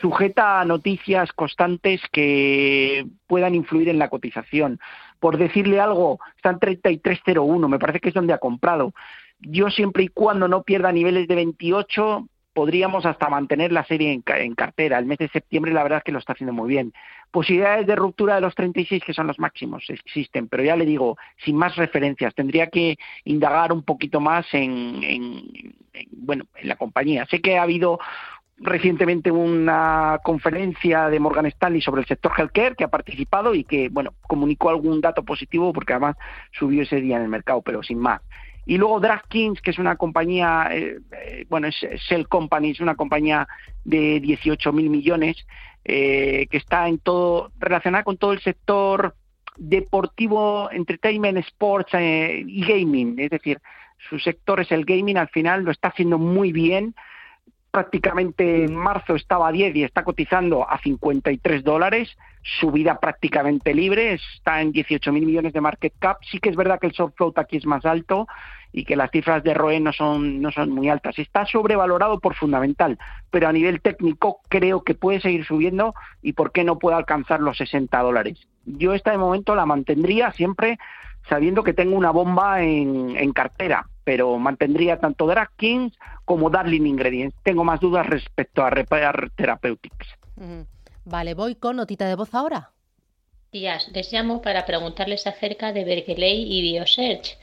sujeta 0.00 0.62
a 0.62 0.64
noticias 0.64 1.30
constantes 1.35 2.00
que 2.11 3.04
puedan 3.26 3.54
influir 3.54 3.90
en 3.90 3.98
la 3.98 4.08
cotización. 4.08 4.80
Por 5.20 5.37
decirle 5.37 5.78
algo, 5.78 6.20
está 6.37 6.48
en 6.48 6.58
33.01, 6.58 7.68
me 7.68 7.78
parece 7.78 8.00
que 8.00 8.08
es 8.08 8.14
donde 8.14 8.32
ha 8.32 8.38
comprado. 8.38 8.94
Yo 9.40 9.68
siempre 9.68 10.04
y 10.04 10.08
cuando 10.08 10.48
no 10.48 10.62
pierda 10.62 10.90
niveles 10.90 11.28
de 11.28 11.35
28, 11.35 12.28
podríamos 12.53 13.07
hasta 13.07 13.29
mantener 13.29 13.73
la 13.73 13.85
serie 13.85 14.12
en, 14.12 14.55
cartera. 14.55 14.99
El 14.99 15.07
mes 15.07 15.19
de 15.19 15.29
septiembre 15.29 15.73
la 15.73 15.83
verdad 15.83 15.99
es 15.99 16.05
que 16.05 16.12
lo 16.12 16.19
está 16.19 16.33
haciendo 16.33 16.53
muy 16.53 16.69
bien. 16.69 16.93
Posibilidades 17.31 17.87
de 17.87 17.97
ruptura 17.97 18.35
de 18.35 18.43
los 18.43 18.55
36 18.55 19.03
que 19.05 19.15
son 19.15 19.27
los 19.27 19.38
máximos 19.38 19.85
existen, 19.88 20.49
pero 20.49 20.62
ya 20.62 20.77
le 20.77 20.85
digo, 20.85 21.17
sin 21.45 21.57
más 21.57 21.77
referencias, 21.77 22.35
tendría 22.35 22.69
que 22.69 22.99
indagar 23.25 23.73
un 23.73 23.83
poquito 23.83 24.21
más 24.21 24.47
en, 24.53 25.75
bueno, 26.11 26.45
en 26.57 26.69
la 26.69 26.77
compañía. 26.77 27.27
Sé 27.27 27.41
que 27.41 27.57
ha 27.57 27.62
habido 27.62 27.99
recientemente 28.59 29.31
una 29.31 30.21
conferencia 30.23 31.09
de 31.09 31.19
Morgan 31.19 31.47
Stanley 31.47 31.81
sobre 31.81 32.03
el 32.03 32.07
sector 32.07 32.33
healthcare 32.37 32.77
que 32.77 32.85
ha 32.85 32.88
participado 32.88 33.55
y 33.55 33.65
que, 33.65 33.88
bueno, 33.88 34.15
comunicó 34.23 34.69
algún 34.71 35.01
dato 35.01 35.25
positivo 35.25 35.73
porque 35.73 35.94
además 35.94 36.17
subió 36.53 36.83
ese 36.83 37.00
día 37.00 37.17
en 37.17 37.23
el 37.23 37.29
mercado, 37.29 37.63
pero 37.63 37.83
sin 37.83 37.98
más. 37.98 38.21
Y 38.65 38.79
luego 38.79 39.00
DraftKings, 39.00 39.60
que 39.60 39.73
es 39.73 39.79
una 39.79 39.96
compañía, 39.96 40.69
eh, 40.71 40.98
eh, 41.13 41.46
bueno, 41.48 41.67
es 41.67 41.77
Shell 42.08 42.29
Company, 42.29 42.71
es 42.71 42.81
una 42.81 42.94
compañía 42.94 43.48
de 43.85 44.21
18 44.21 44.73
mil 44.73 44.88
millones, 44.88 45.44
eh, 45.85 46.46
que 46.48 46.58
está 46.58 46.87
en 46.87 46.98
todo, 46.98 47.50
relacionada 47.58 48.04
con 48.04 48.17
todo 48.17 48.33
el 48.33 48.40
sector 48.40 49.17
deportivo, 49.56 50.71
entertainment, 50.71 51.38
sports 51.38 51.94
eh, 51.94 52.44
y 52.46 52.65
gaming. 52.65 53.19
Es 53.19 53.31
decir, 53.31 53.60
su 54.08 54.19
sector 54.19 54.60
es 54.60 54.71
el 54.73 54.85
gaming, 54.85 55.19
al 55.19 55.29
final 55.29 55.65
lo 55.65 55.71
está 55.73 55.88
haciendo 55.88 56.19
muy 56.19 56.52
bien. 56.52 56.94
Prácticamente 57.71 58.65
en 58.65 58.75
marzo 58.75 59.17
estaba 59.17 59.48
a 59.48 59.52
10 59.52 59.75
y 59.75 59.85
está 59.85 60.04
cotizando 60.04 60.69
a 60.69 60.79
53 60.79 61.65
dólares. 61.65 62.17
Subida 62.43 62.99
prácticamente 62.99 63.73
libre, 63.73 64.15
está 64.15 64.61
en 64.61 64.73
18 64.73 65.13
mil 65.13 65.27
millones 65.27 65.53
de 65.53 65.61
market 65.61 65.95
cap. 65.99 66.19
Sí 66.29 66.38
que 66.38 66.49
es 66.49 66.57
verdad 66.57 66.81
que 66.81 66.88
el 66.88 66.95
soft 66.95 67.15
float 67.17 67.38
aquí 67.38 67.57
es 67.57 67.67
más 67.67 67.85
alto 67.85 68.27
y 68.73 68.85
que 68.85 68.97
las 68.97 69.11
cifras 69.11 69.45
de 69.45 69.55
ROE 69.55 69.81
no 69.81 69.93
son, 69.93 70.40
no 70.40 70.51
son 70.51 70.71
muy 70.71 70.88
altas. 70.88 71.19
Está 71.19 71.45
sobrevalorado 71.47 72.19
por 72.19 72.35
fundamental, 72.35 72.99
pero 73.31 73.49
a 73.49 73.53
nivel 73.53 73.81
técnico 73.81 74.40
creo 74.49 74.83
que 74.83 74.95
puede 74.95 75.21
seguir 75.21 75.45
subiendo 75.45 75.95
y 76.23 76.33
por 76.33 76.53
qué 76.53 76.65
no 76.65 76.79
puede 76.79 76.97
alcanzar 76.97 77.40
los 77.40 77.59
60 77.59 77.97
dólares. 78.01 78.40
Yo 78.65 78.95
esta 78.95 79.11
de 79.11 79.19
momento 79.19 79.55
la 79.55 79.67
mantendría 79.67 80.33
siempre 80.33 80.79
sabiendo 81.29 81.63
que 81.63 81.75
tengo 81.75 81.97
una 81.97 82.11
bomba 82.11 82.63
en, 82.63 83.33
cartera, 83.33 83.87
pero 84.05 84.38
mantendría 84.38 84.99
tanto 84.99 85.27
DraftKings 85.27 85.97
como 86.25 86.51
Darling 86.51 86.87
Ingredients. 86.87 87.37
Tengo 87.43 87.65
más 87.65 87.81
dudas 87.81 88.07
respecto 88.07 88.65
a 88.65 88.71
Repair 88.71 89.31
Therapeutics. 89.37 90.09
Vale, 91.05 91.35
voy 91.35 91.55
con 91.55 91.77
notita 91.77 92.07
de 92.07 92.15
voz 92.15 92.35
ahora. 92.35 92.71
Días, 93.53 93.88
les 93.92 94.13
llamo 94.13 94.40
para 94.40 94.65
preguntarles 94.65 95.27
acerca 95.27 95.73
de 95.73 95.85
Berkeley 95.85 96.50
y 96.50 96.63
Biosearch. 96.63 97.37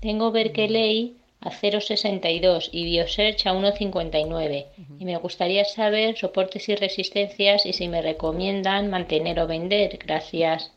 Tengo 0.00 0.32
Berkeley 0.32 1.16
a 1.40 1.50
0,62 1.50 2.68
y 2.72 2.84
Biosearch 2.84 3.46
a 3.46 3.52
1,59. 3.52 4.66
Y 4.98 5.04
me 5.04 5.16
gustaría 5.18 5.64
saber 5.64 6.16
soportes 6.16 6.68
y 6.68 6.74
resistencias 6.74 7.66
y 7.66 7.72
si 7.72 7.88
me 7.88 8.02
recomiendan 8.02 8.90
mantener 8.90 9.38
o 9.40 9.46
vender. 9.46 9.98
Gracias. 10.04 10.72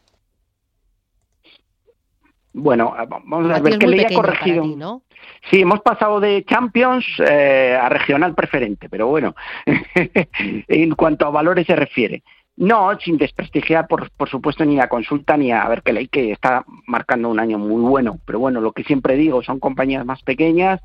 Bueno, 2.54 2.94
vamos 3.08 3.52
a 3.52 3.60
ver, 3.60 3.80
Berkeley 3.80 4.06
ha 4.06 4.14
corregido. 4.14 4.66
¿no? 4.66 5.02
Sí, 5.50 5.62
hemos 5.62 5.82
pasado 5.82 6.20
de 6.20 6.44
Champions 6.44 7.06
eh, 7.20 7.78
a 7.80 7.90
regional 7.90 8.34
preferente, 8.34 8.90
pero 8.90 9.08
bueno, 9.08 9.36
en 10.68 10.96
cuanto 10.96 11.28
a 11.28 11.32
valores 11.32 11.68
se 11.68 11.76
refiere. 11.76 12.24
No, 12.58 12.98
sin 13.00 13.18
desprestigiar, 13.18 13.88
por, 13.88 14.10
por 14.12 14.30
supuesto, 14.30 14.64
ni 14.64 14.80
a 14.80 14.88
Consulta 14.88 15.36
ni 15.36 15.52
a 15.52 15.68
Berkeley, 15.68 16.08
que 16.08 16.32
está 16.32 16.64
marcando 16.88 17.30
un 17.30 17.40
año 17.40 17.58
muy 17.58 17.82
bueno. 17.82 18.20
Pero 18.26 18.40
bueno, 18.40 18.62
lo 18.62 18.72
que 18.72 18.84
siempre 18.84 19.16
digo, 19.16 19.44
son 19.44 19.60
compañías 19.60 20.06
más 20.06 20.24
pequeñas 20.24 20.82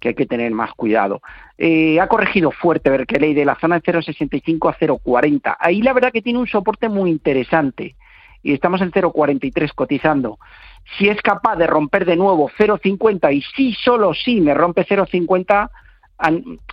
que 0.00 0.08
hay 0.08 0.14
que 0.14 0.26
tener 0.26 0.52
más 0.52 0.72
cuidado. 0.74 1.22
Eh, 1.56 1.98
ha 1.98 2.08
corregido 2.08 2.50
fuerte 2.50 2.90
Berkeley 2.90 3.32
de 3.32 3.46
la 3.46 3.58
zona 3.58 3.80
de 3.80 3.92
0,65 3.92 4.70
a 4.70 4.76
0,40. 4.78 5.56
Ahí 5.58 5.80
la 5.80 5.94
verdad 5.94 6.12
que 6.12 6.20
tiene 6.20 6.38
un 6.38 6.46
soporte 6.46 6.90
muy 6.90 7.10
interesante. 7.10 7.96
Y 8.44 8.52
estamos 8.52 8.80
en 8.80 8.92
0,43 8.92 9.72
cotizando. 9.74 10.38
Si 10.96 11.08
es 11.08 11.20
capaz 11.22 11.56
de 11.56 11.66
romper 11.66 12.04
de 12.04 12.14
nuevo 12.14 12.48
0,50 12.56 13.34
y 13.34 13.42
si 13.42 13.72
solo 13.72 14.14
si 14.14 14.40
me 14.40 14.54
rompe 14.54 14.86
0,50, 14.86 15.68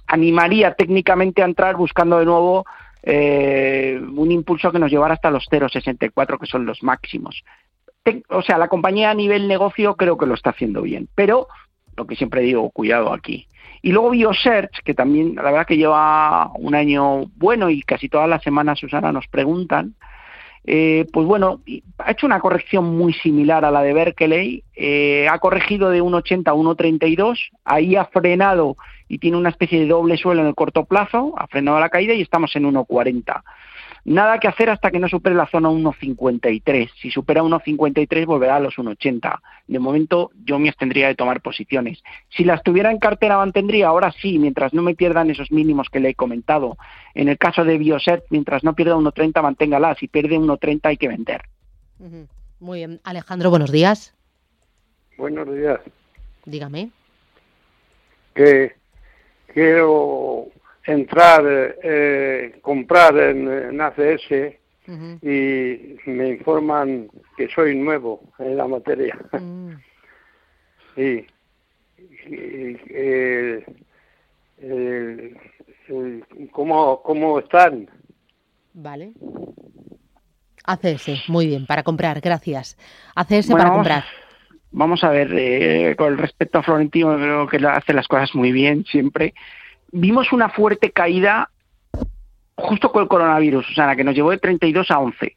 animaría 0.07 0.73
técnicamente 0.75 1.41
a 1.41 1.45
entrar 1.45 1.75
buscando 1.75 2.19
de 2.19 2.25
nuevo 2.25 2.65
eh, 3.03 3.99
un 3.99 4.31
impulso 4.31 4.71
que 4.71 4.79
nos 4.79 4.91
llevara 4.91 5.15
hasta 5.15 5.31
los 5.31 5.47
0,64, 5.49 6.39
que 6.39 6.45
son 6.45 6.65
los 6.65 6.83
máximos. 6.83 7.43
o 8.29 8.41
sea, 8.41 8.57
la 8.57 8.67
compañía 8.67 9.09
a 9.09 9.15
nivel 9.15 9.47
negocio 9.47 9.95
creo 9.95 10.17
que 10.17 10.27
lo 10.27 10.35
está 10.35 10.51
haciendo 10.51 10.81
bien, 10.83 11.07
pero 11.15 11.47
lo 11.97 12.05
que 12.05 12.15
siempre 12.15 12.41
digo, 12.41 12.69
cuidado 12.69 13.13
aquí. 13.13 13.47
Y 13.81 13.91
luego 13.91 14.11
BioSearch, 14.11 14.83
que 14.83 14.93
también 14.93 15.35
la 15.35 15.43
verdad 15.43 15.65
que 15.65 15.77
lleva 15.77 16.51
un 16.55 16.75
año 16.75 17.25
bueno 17.35 17.69
y 17.69 17.81
casi 17.81 18.09
todas 18.09 18.29
las 18.29 18.43
semanas, 18.43 18.79
Susana, 18.79 19.11
nos 19.11 19.27
preguntan, 19.27 19.95
eh, 20.63 21.07
pues 21.11 21.25
bueno, 21.25 21.61
ha 21.97 22.11
hecho 22.11 22.27
una 22.27 22.39
corrección 22.39 22.95
muy 22.97 23.13
similar 23.13 23.65
a 23.65 23.71
la 23.71 23.81
de 23.81 23.93
Berkeley, 23.93 24.63
eh, 24.75 25.27
ha 25.29 25.39
corregido 25.39 25.89
de 25.89 26.01
1,80 26.01 26.47
a 26.47 26.53
1,32, 26.53 27.37
ahí 27.65 27.95
ha 27.95 28.05
frenado 28.05 28.77
y 29.07 29.17
tiene 29.17 29.37
una 29.37 29.49
especie 29.49 29.79
de 29.79 29.87
doble 29.87 30.17
suelo 30.17 30.41
en 30.41 30.47
el 30.47 30.55
corto 30.55 30.85
plazo, 30.85 31.33
ha 31.37 31.47
frenado 31.47 31.79
la 31.79 31.89
caída 31.89 32.13
y 32.13 32.21
estamos 32.21 32.55
en 32.55 32.63
1,40. 32.63 33.41
Nada 34.03 34.39
que 34.39 34.47
hacer 34.47 34.69
hasta 34.69 34.89
que 34.89 34.99
no 34.99 35.07
supere 35.07 35.35
la 35.35 35.47
zona 35.47 35.69
1,53. 35.69 36.89
Si 36.99 37.11
supera 37.11 37.43
1,53 37.43 38.25
volverá 38.25 38.55
a 38.55 38.59
los 38.59 38.75
1,80. 38.75 39.39
De 39.67 39.79
momento 39.79 40.31
yo 40.43 40.57
me 40.57 40.69
abstendría 40.69 41.07
de 41.07 41.15
tomar 41.15 41.41
posiciones. 41.41 42.01
Si 42.29 42.43
las 42.43 42.63
tuviera 42.63 42.89
en 42.89 42.97
cartera 42.97 43.37
mantendría, 43.37 43.87
ahora 43.87 44.11
sí, 44.11 44.39
mientras 44.39 44.73
no 44.73 44.81
me 44.81 44.95
pierdan 44.95 45.29
esos 45.29 45.51
mínimos 45.51 45.89
que 45.89 45.99
le 45.99 46.09
he 46.09 46.15
comentado. 46.15 46.77
En 47.13 47.29
el 47.29 47.37
caso 47.37 47.63
de 47.63 47.77
Bioset, 47.77 48.23
mientras 48.31 48.63
no 48.63 48.73
pierda 48.73 48.95
1,30, 48.95 49.41
manténgala. 49.41 49.95
Si 49.95 50.07
pierde 50.07 50.37
1,30 50.37 50.79
hay 50.83 50.97
que 50.97 51.07
vender. 51.07 51.43
Muy 52.59 52.79
bien. 52.79 52.99
Alejandro, 53.03 53.51
buenos 53.51 53.71
días. 53.71 54.15
Buenos 55.17 55.53
días. 55.53 55.79
Dígame. 56.45 56.89
Que 58.33 58.75
quiero 59.53 60.47
entrar, 60.85 61.43
eh, 61.83 62.59
comprar 62.61 63.17
en, 63.17 63.79
ACS 63.79 64.55
y 65.21 66.09
me 66.09 66.29
informan 66.29 67.07
que 67.37 67.47
soy 67.49 67.75
nuevo 67.75 68.21
en 68.39 68.57
la 68.57 68.67
materia. 68.67 69.17
Mm. 69.31 69.73
y, 70.97 71.27
¿cómo, 76.51 77.01
¿Cómo 77.01 77.39
están? 77.39 77.89
Vale. 78.73 79.13
ACS, 80.65 81.29
muy 81.29 81.47
bien, 81.47 81.65
para 81.65 81.83
comprar, 81.83 82.21
gracias. 82.21 82.77
ACS 83.15 83.51
para 83.51 83.71
comprar. 83.71 84.03
Vamos 84.71 85.03
a 85.03 85.09
ver, 85.09 85.33
eh, 85.33 85.95
con 85.97 86.17
respecto 86.17 86.59
a 86.59 86.63
Florentino, 86.63 87.15
creo 87.15 87.47
que 87.47 87.57
hace 87.67 87.93
las 87.93 88.07
cosas 88.07 88.33
muy 88.35 88.51
bien 88.51 88.85
siempre 88.85 89.33
vimos 89.91 90.31
una 90.31 90.49
fuerte 90.49 90.91
caída 90.91 91.49
justo 92.55 92.91
con 92.91 93.03
el 93.03 93.09
coronavirus, 93.09 93.69
o 93.69 93.73
sea, 93.73 93.95
que 93.95 94.03
nos 94.03 94.15
llevó 94.15 94.31
de 94.31 94.37
32 94.37 94.91
a 94.91 94.99
11. 94.99 95.35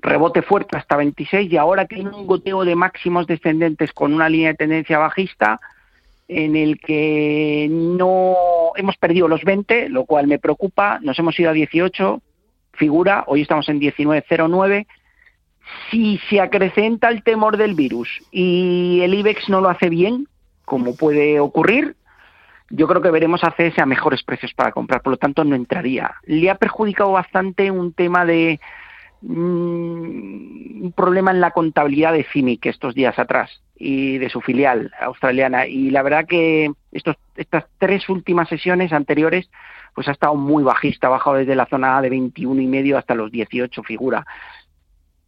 Rebote 0.00 0.42
fuerte 0.42 0.76
hasta 0.76 0.96
26 0.96 1.50
y 1.52 1.56
ahora 1.56 1.86
tiene 1.86 2.10
un 2.10 2.26
goteo 2.26 2.64
de 2.64 2.74
máximos 2.74 3.26
descendentes 3.26 3.92
con 3.92 4.12
una 4.12 4.28
línea 4.28 4.48
de 4.48 4.56
tendencia 4.56 4.98
bajista 4.98 5.60
en 6.28 6.56
el 6.56 6.80
que 6.80 7.68
no 7.70 8.34
hemos 8.76 8.96
perdido 8.96 9.28
los 9.28 9.44
20, 9.44 9.88
lo 9.88 10.04
cual 10.04 10.26
me 10.26 10.38
preocupa, 10.38 10.98
nos 11.02 11.18
hemos 11.18 11.38
ido 11.38 11.50
a 11.50 11.52
18, 11.52 12.20
figura, 12.72 13.24
hoy 13.26 13.42
estamos 13.42 13.68
en 13.68 13.80
19.09. 13.80 14.86
Si 15.90 16.18
se 16.28 16.40
acrecenta 16.40 17.08
el 17.08 17.22
temor 17.22 17.56
del 17.56 17.74
virus 17.74 18.08
y 18.30 19.00
el 19.02 19.14
IBEX 19.14 19.48
no 19.48 19.60
lo 19.60 19.68
hace 19.68 19.88
bien, 19.88 20.26
como 20.64 20.96
puede 20.96 21.38
ocurrir, 21.38 21.96
yo 22.74 22.88
creo 22.88 23.02
que 23.02 23.10
veremos 23.10 23.44
ACS 23.44 23.78
a 23.78 23.86
mejores 23.86 24.22
precios 24.22 24.54
para 24.54 24.72
comprar, 24.72 25.02
por 25.02 25.12
lo 25.12 25.16
tanto 25.18 25.44
no 25.44 25.54
entraría. 25.54 26.14
Le 26.24 26.48
ha 26.48 26.54
perjudicado 26.54 27.12
bastante 27.12 27.70
un 27.70 27.92
tema 27.92 28.24
de 28.24 28.60
mm, 29.20 30.84
un 30.84 30.92
problema 30.96 31.30
en 31.30 31.40
la 31.40 31.50
contabilidad 31.50 32.14
de 32.14 32.24
CIMIC 32.24 32.66
estos 32.66 32.94
días 32.94 33.18
atrás 33.18 33.62
y 33.76 34.16
de 34.16 34.30
su 34.30 34.40
filial 34.40 34.90
australiana 35.00 35.66
y 35.66 35.90
la 35.90 36.02
verdad 36.02 36.26
que 36.26 36.72
estos, 36.92 37.16
estas 37.36 37.64
tres 37.78 38.08
últimas 38.08 38.48
sesiones 38.48 38.92
anteriores 38.92 39.50
pues 39.94 40.08
ha 40.08 40.12
estado 40.12 40.34
muy 40.34 40.64
bajista, 40.64 41.08
ha 41.08 41.10
bajado 41.10 41.36
desde 41.36 41.54
la 41.54 41.66
zona 41.66 42.00
de 42.00 42.08
21 42.08 42.58
y 42.62 42.66
medio 42.66 42.96
hasta 42.96 43.14
los 43.14 43.30
18 43.30 43.82
figura. 43.82 44.24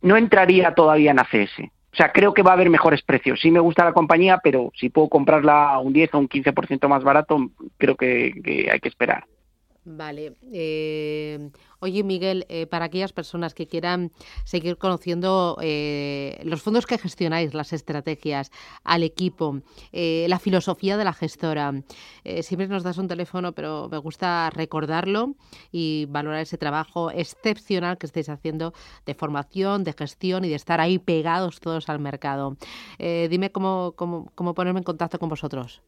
No 0.00 0.16
entraría 0.16 0.74
todavía 0.74 1.10
en 1.10 1.18
ACS. 1.18 1.60
O 1.94 1.96
sea, 1.96 2.10
creo 2.10 2.34
que 2.34 2.42
va 2.42 2.50
a 2.50 2.54
haber 2.54 2.70
mejores 2.70 3.02
precios. 3.02 3.40
Sí 3.40 3.52
me 3.52 3.60
gusta 3.60 3.84
la 3.84 3.92
compañía, 3.92 4.40
pero 4.42 4.72
si 4.74 4.88
puedo 4.88 5.08
comprarla 5.08 5.78
un 5.78 5.92
10 5.92 6.14
o 6.14 6.18
un 6.18 6.28
15% 6.28 6.88
más 6.88 7.04
barato, 7.04 7.38
creo 7.78 7.94
que, 7.94 8.32
hay 8.68 8.80
que 8.80 8.88
esperar. 8.88 9.24
Vale. 9.86 10.36
Eh, 10.50 11.50
oye, 11.80 12.02
Miguel, 12.02 12.46
eh, 12.48 12.66
para 12.66 12.86
aquellas 12.86 13.12
personas 13.12 13.52
que 13.52 13.66
quieran 13.66 14.12
seguir 14.44 14.78
conociendo 14.78 15.58
eh, 15.60 16.40
los 16.42 16.62
fondos 16.62 16.86
que 16.86 16.96
gestionáis, 16.96 17.52
las 17.52 17.74
estrategias, 17.74 18.50
al 18.82 19.02
equipo, 19.02 19.60
la 19.92 20.38
filosofía 20.38 20.96
de 20.96 21.04
la 21.04 21.12
gestora, 21.12 21.82
siempre 22.40 22.68
nos 22.68 22.82
das 22.82 22.98
un 22.98 23.08
teléfono, 23.08 23.52
pero 23.52 23.88
me 23.90 23.98
gusta 23.98 24.48
recordarlo 24.50 25.34
y 25.70 26.06
valorar 26.08 26.40
ese 26.40 26.56
trabajo 26.58 27.10
excepcional 27.10 27.98
que 27.98 28.06
estáis 28.06 28.28
haciendo 28.28 28.72
de 29.04 29.14
formación, 29.14 29.84
de 29.84 29.92
gestión 29.92 30.44
y 30.44 30.48
de 30.48 30.54
estar 30.56 30.80
ahí 30.80 30.98
pegados 30.98 31.60
todos 31.60 31.88
al 31.88 31.98
mercado. 31.98 32.56
dime 32.98 33.50
cómo, 33.52 33.92
cómo, 33.96 34.30
cómo 34.34 34.54
ponerme 34.54 34.80
en 34.80 34.84
contacto 34.84 35.18
con 35.18 35.28
vosotros. 35.28 35.82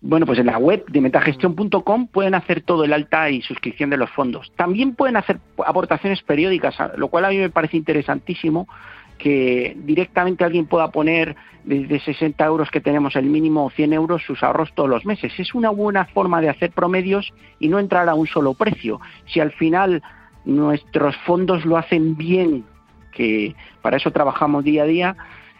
Bueno, 0.00 0.26
pues 0.26 0.38
en 0.38 0.46
la 0.46 0.58
web 0.58 0.84
de 0.86 1.00
metagestión.com 1.00 2.06
pueden 2.06 2.34
hacer 2.34 2.62
todo 2.62 2.84
el 2.84 2.92
alta 2.92 3.30
y 3.30 3.42
suscripción 3.42 3.90
de 3.90 3.96
los 3.96 4.10
fondos. 4.10 4.52
También 4.54 4.94
pueden 4.94 5.16
hacer 5.16 5.40
aportaciones 5.66 6.22
periódicas, 6.22 6.76
lo 6.96 7.08
cual 7.08 7.24
a 7.24 7.30
mí 7.30 7.38
me 7.38 7.50
parece 7.50 7.76
interesantísimo 7.76 8.68
que 9.18 9.76
directamente 9.76 10.44
alguien 10.44 10.66
pueda 10.66 10.92
poner 10.92 11.34
desde 11.64 11.98
60 11.98 12.44
euros 12.46 12.70
que 12.70 12.80
tenemos 12.80 13.16
el 13.16 13.26
mínimo 13.26 13.64
o 13.64 13.70
100 13.70 13.92
euros 13.92 14.22
sus 14.22 14.42
ahorros 14.44 14.72
todos 14.74 14.88
los 14.88 15.04
meses. 15.04 15.32
Es 15.36 15.52
una 15.52 15.70
buena 15.70 16.04
forma 16.06 16.40
de 16.40 16.48
hacer 16.48 16.70
promedios 16.70 17.34
y 17.58 17.68
no 17.68 17.80
entrar 17.80 18.08
a 18.08 18.14
un 18.14 18.28
solo 18.28 18.54
precio. 18.54 19.00
Si 19.26 19.40
al 19.40 19.50
final 19.50 20.02
nuestros 20.44 21.16
fondos 21.26 21.66
lo 21.66 21.76
hacen 21.76 22.16
bien 22.16 22.64
que 23.12 23.56
para 23.82 23.96
eso 23.96 24.12
trabajamos 24.12 24.62
día 24.62 24.84
a 24.84 24.86
día, 24.86 25.16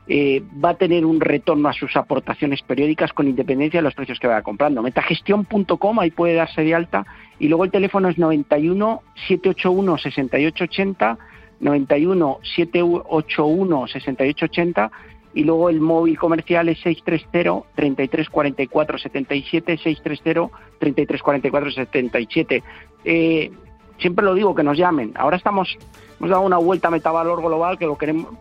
eh, 0.08 0.42
va 0.64 0.70
a 0.70 0.74
tener 0.74 1.04
un 1.04 1.20
retorno 1.20 1.68
a 1.68 1.74
sus 1.74 1.94
aportaciones 1.96 2.62
periódicas 2.62 3.12
con 3.12 3.28
independencia 3.28 3.78
de 3.78 3.84
los 3.84 3.94
precios 3.94 4.18
que 4.18 4.26
vaya 4.26 4.42
comprando. 4.42 4.82
Metagestión.com, 4.82 6.00
ahí 6.00 6.10
puede 6.10 6.34
darse 6.34 6.62
de 6.62 6.74
alta, 6.74 7.04
y 7.38 7.48
luego 7.48 7.64
el 7.64 7.70
teléfono 7.70 8.08
es 8.08 8.16
91 8.16 9.02
781 9.28 9.98
6880, 9.98 11.18
91 11.60 12.38
781 12.56 13.86
6880 13.86 14.90
y 15.34 15.44
luego 15.44 15.68
el 15.68 15.80
móvil 15.80 16.18
comercial 16.18 16.70
es 16.70 16.80
630 16.80 17.68
3344 17.74 18.98
77 18.98 19.76
630 19.76 20.56
3344 20.78 21.70
77 21.70 22.62
eh, 23.04 23.50
siempre 23.98 24.24
lo 24.24 24.34
digo 24.34 24.54
que 24.54 24.62
nos 24.62 24.78
llamen. 24.78 25.12
Ahora 25.16 25.36
estamos 25.36 25.76
hemos 26.18 26.30
dado 26.30 26.42
una 26.42 26.58
vuelta 26.58 26.88
a 26.88 26.90
metavalor 26.90 27.42
global 27.42 27.78
que 27.78 27.86
lo 27.86 27.98
queremos 27.98 28.34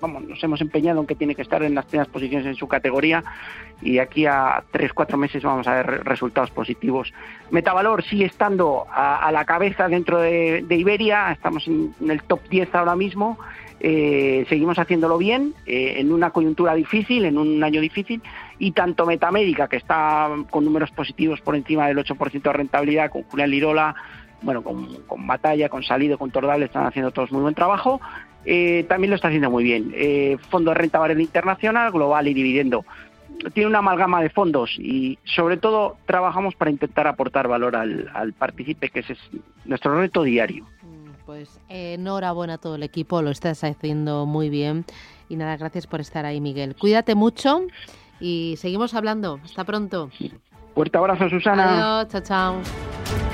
vamos, 0.00 0.24
nos 0.24 0.42
hemos 0.42 0.60
empeñado 0.60 1.00
en 1.00 1.06
que 1.06 1.14
tiene 1.14 1.34
que 1.34 1.42
estar 1.42 1.62
en 1.62 1.74
las 1.74 1.86
primeras 1.86 2.08
posiciones 2.08 2.46
en 2.46 2.54
su 2.54 2.68
categoría 2.68 3.22
y 3.82 3.98
aquí 3.98 4.26
a 4.26 4.62
tres, 4.70 4.92
cuatro 4.92 5.16
meses 5.16 5.42
vamos 5.42 5.66
a 5.66 5.74
ver 5.74 6.04
resultados 6.04 6.50
positivos. 6.50 7.12
Metavalor 7.50 8.02
sigue 8.04 8.26
estando 8.26 8.86
a, 8.90 9.30
la 9.32 9.44
cabeza 9.44 9.88
dentro 9.88 10.18
de, 10.18 10.64
Iberia, 10.68 11.32
estamos 11.32 11.66
en, 11.66 11.94
el 12.08 12.22
top 12.22 12.40
10 12.48 12.74
ahora 12.74 12.96
mismo, 12.96 13.38
eh, 13.80 14.44
seguimos 14.48 14.78
haciéndolo 14.78 15.16
bien 15.16 15.54
eh, 15.66 15.94
en 15.96 16.12
una 16.12 16.30
coyuntura 16.30 16.74
difícil, 16.74 17.24
en 17.24 17.38
un 17.38 17.62
año 17.64 17.80
difícil, 17.80 18.22
y 18.58 18.72
tanto 18.72 19.06
Metamérica, 19.06 19.68
que 19.68 19.76
está 19.76 20.28
con 20.50 20.64
números 20.64 20.90
positivos 20.90 21.40
por 21.40 21.56
encima 21.56 21.86
del 21.88 21.98
8% 21.98 22.42
de 22.42 22.52
rentabilidad, 22.52 23.10
con 23.10 23.22
Julián 23.22 23.50
Lirola, 23.50 23.94
bueno, 24.42 24.62
con, 24.62 25.02
con 25.06 25.26
Batalla, 25.26 25.68
con 25.68 25.82
Salido, 25.82 26.18
con 26.18 26.30
Tordal, 26.30 26.62
están 26.62 26.86
haciendo 26.86 27.10
todos 27.10 27.32
muy 27.32 27.42
buen 27.42 27.54
trabajo, 27.54 28.00
eh, 28.44 28.84
también 28.88 29.10
lo 29.10 29.16
está 29.16 29.28
haciendo 29.28 29.50
muy 29.50 29.64
bien. 29.64 29.92
Eh, 29.94 30.36
fondo 30.48 30.70
de 30.70 30.76
renta 30.76 30.98
variable 30.98 31.24
internacional, 31.24 31.92
global 31.92 32.28
y 32.28 32.34
dividendo. 32.34 32.84
Tiene 33.54 33.68
una 33.68 33.78
amalgama 33.78 34.20
de 34.20 34.28
fondos 34.28 34.70
y 34.78 35.18
sobre 35.24 35.56
todo 35.56 35.96
trabajamos 36.06 36.54
para 36.54 36.70
intentar 36.70 37.06
aportar 37.06 37.48
valor 37.48 37.74
al, 37.76 38.10
al 38.12 38.32
partícipe, 38.34 38.90
que 38.90 39.00
ese 39.00 39.14
es 39.14 39.18
nuestro 39.64 39.98
reto 39.98 40.22
diario. 40.22 40.64
Mm, 40.82 41.24
pues 41.24 41.58
enhorabuena 41.68 42.54
a 42.54 42.58
todo 42.58 42.74
el 42.74 42.82
equipo, 42.82 43.22
lo 43.22 43.30
estás 43.30 43.64
haciendo 43.64 44.26
muy 44.26 44.50
bien. 44.50 44.84
Y 45.28 45.36
nada, 45.36 45.56
gracias 45.56 45.86
por 45.86 46.00
estar 46.00 46.26
ahí, 46.26 46.40
Miguel. 46.40 46.74
Cuídate 46.76 47.14
mucho 47.14 47.62
y 48.20 48.56
seguimos 48.58 48.94
hablando. 48.94 49.40
Hasta 49.44 49.64
pronto. 49.64 50.10
Fuerte 50.74 50.98
abrazo, 50.98 51.28
Susana. 51.28 52.00
Adiós, 52.00 52.12
chao, 52.12 52.20
chao. 52.22 53.29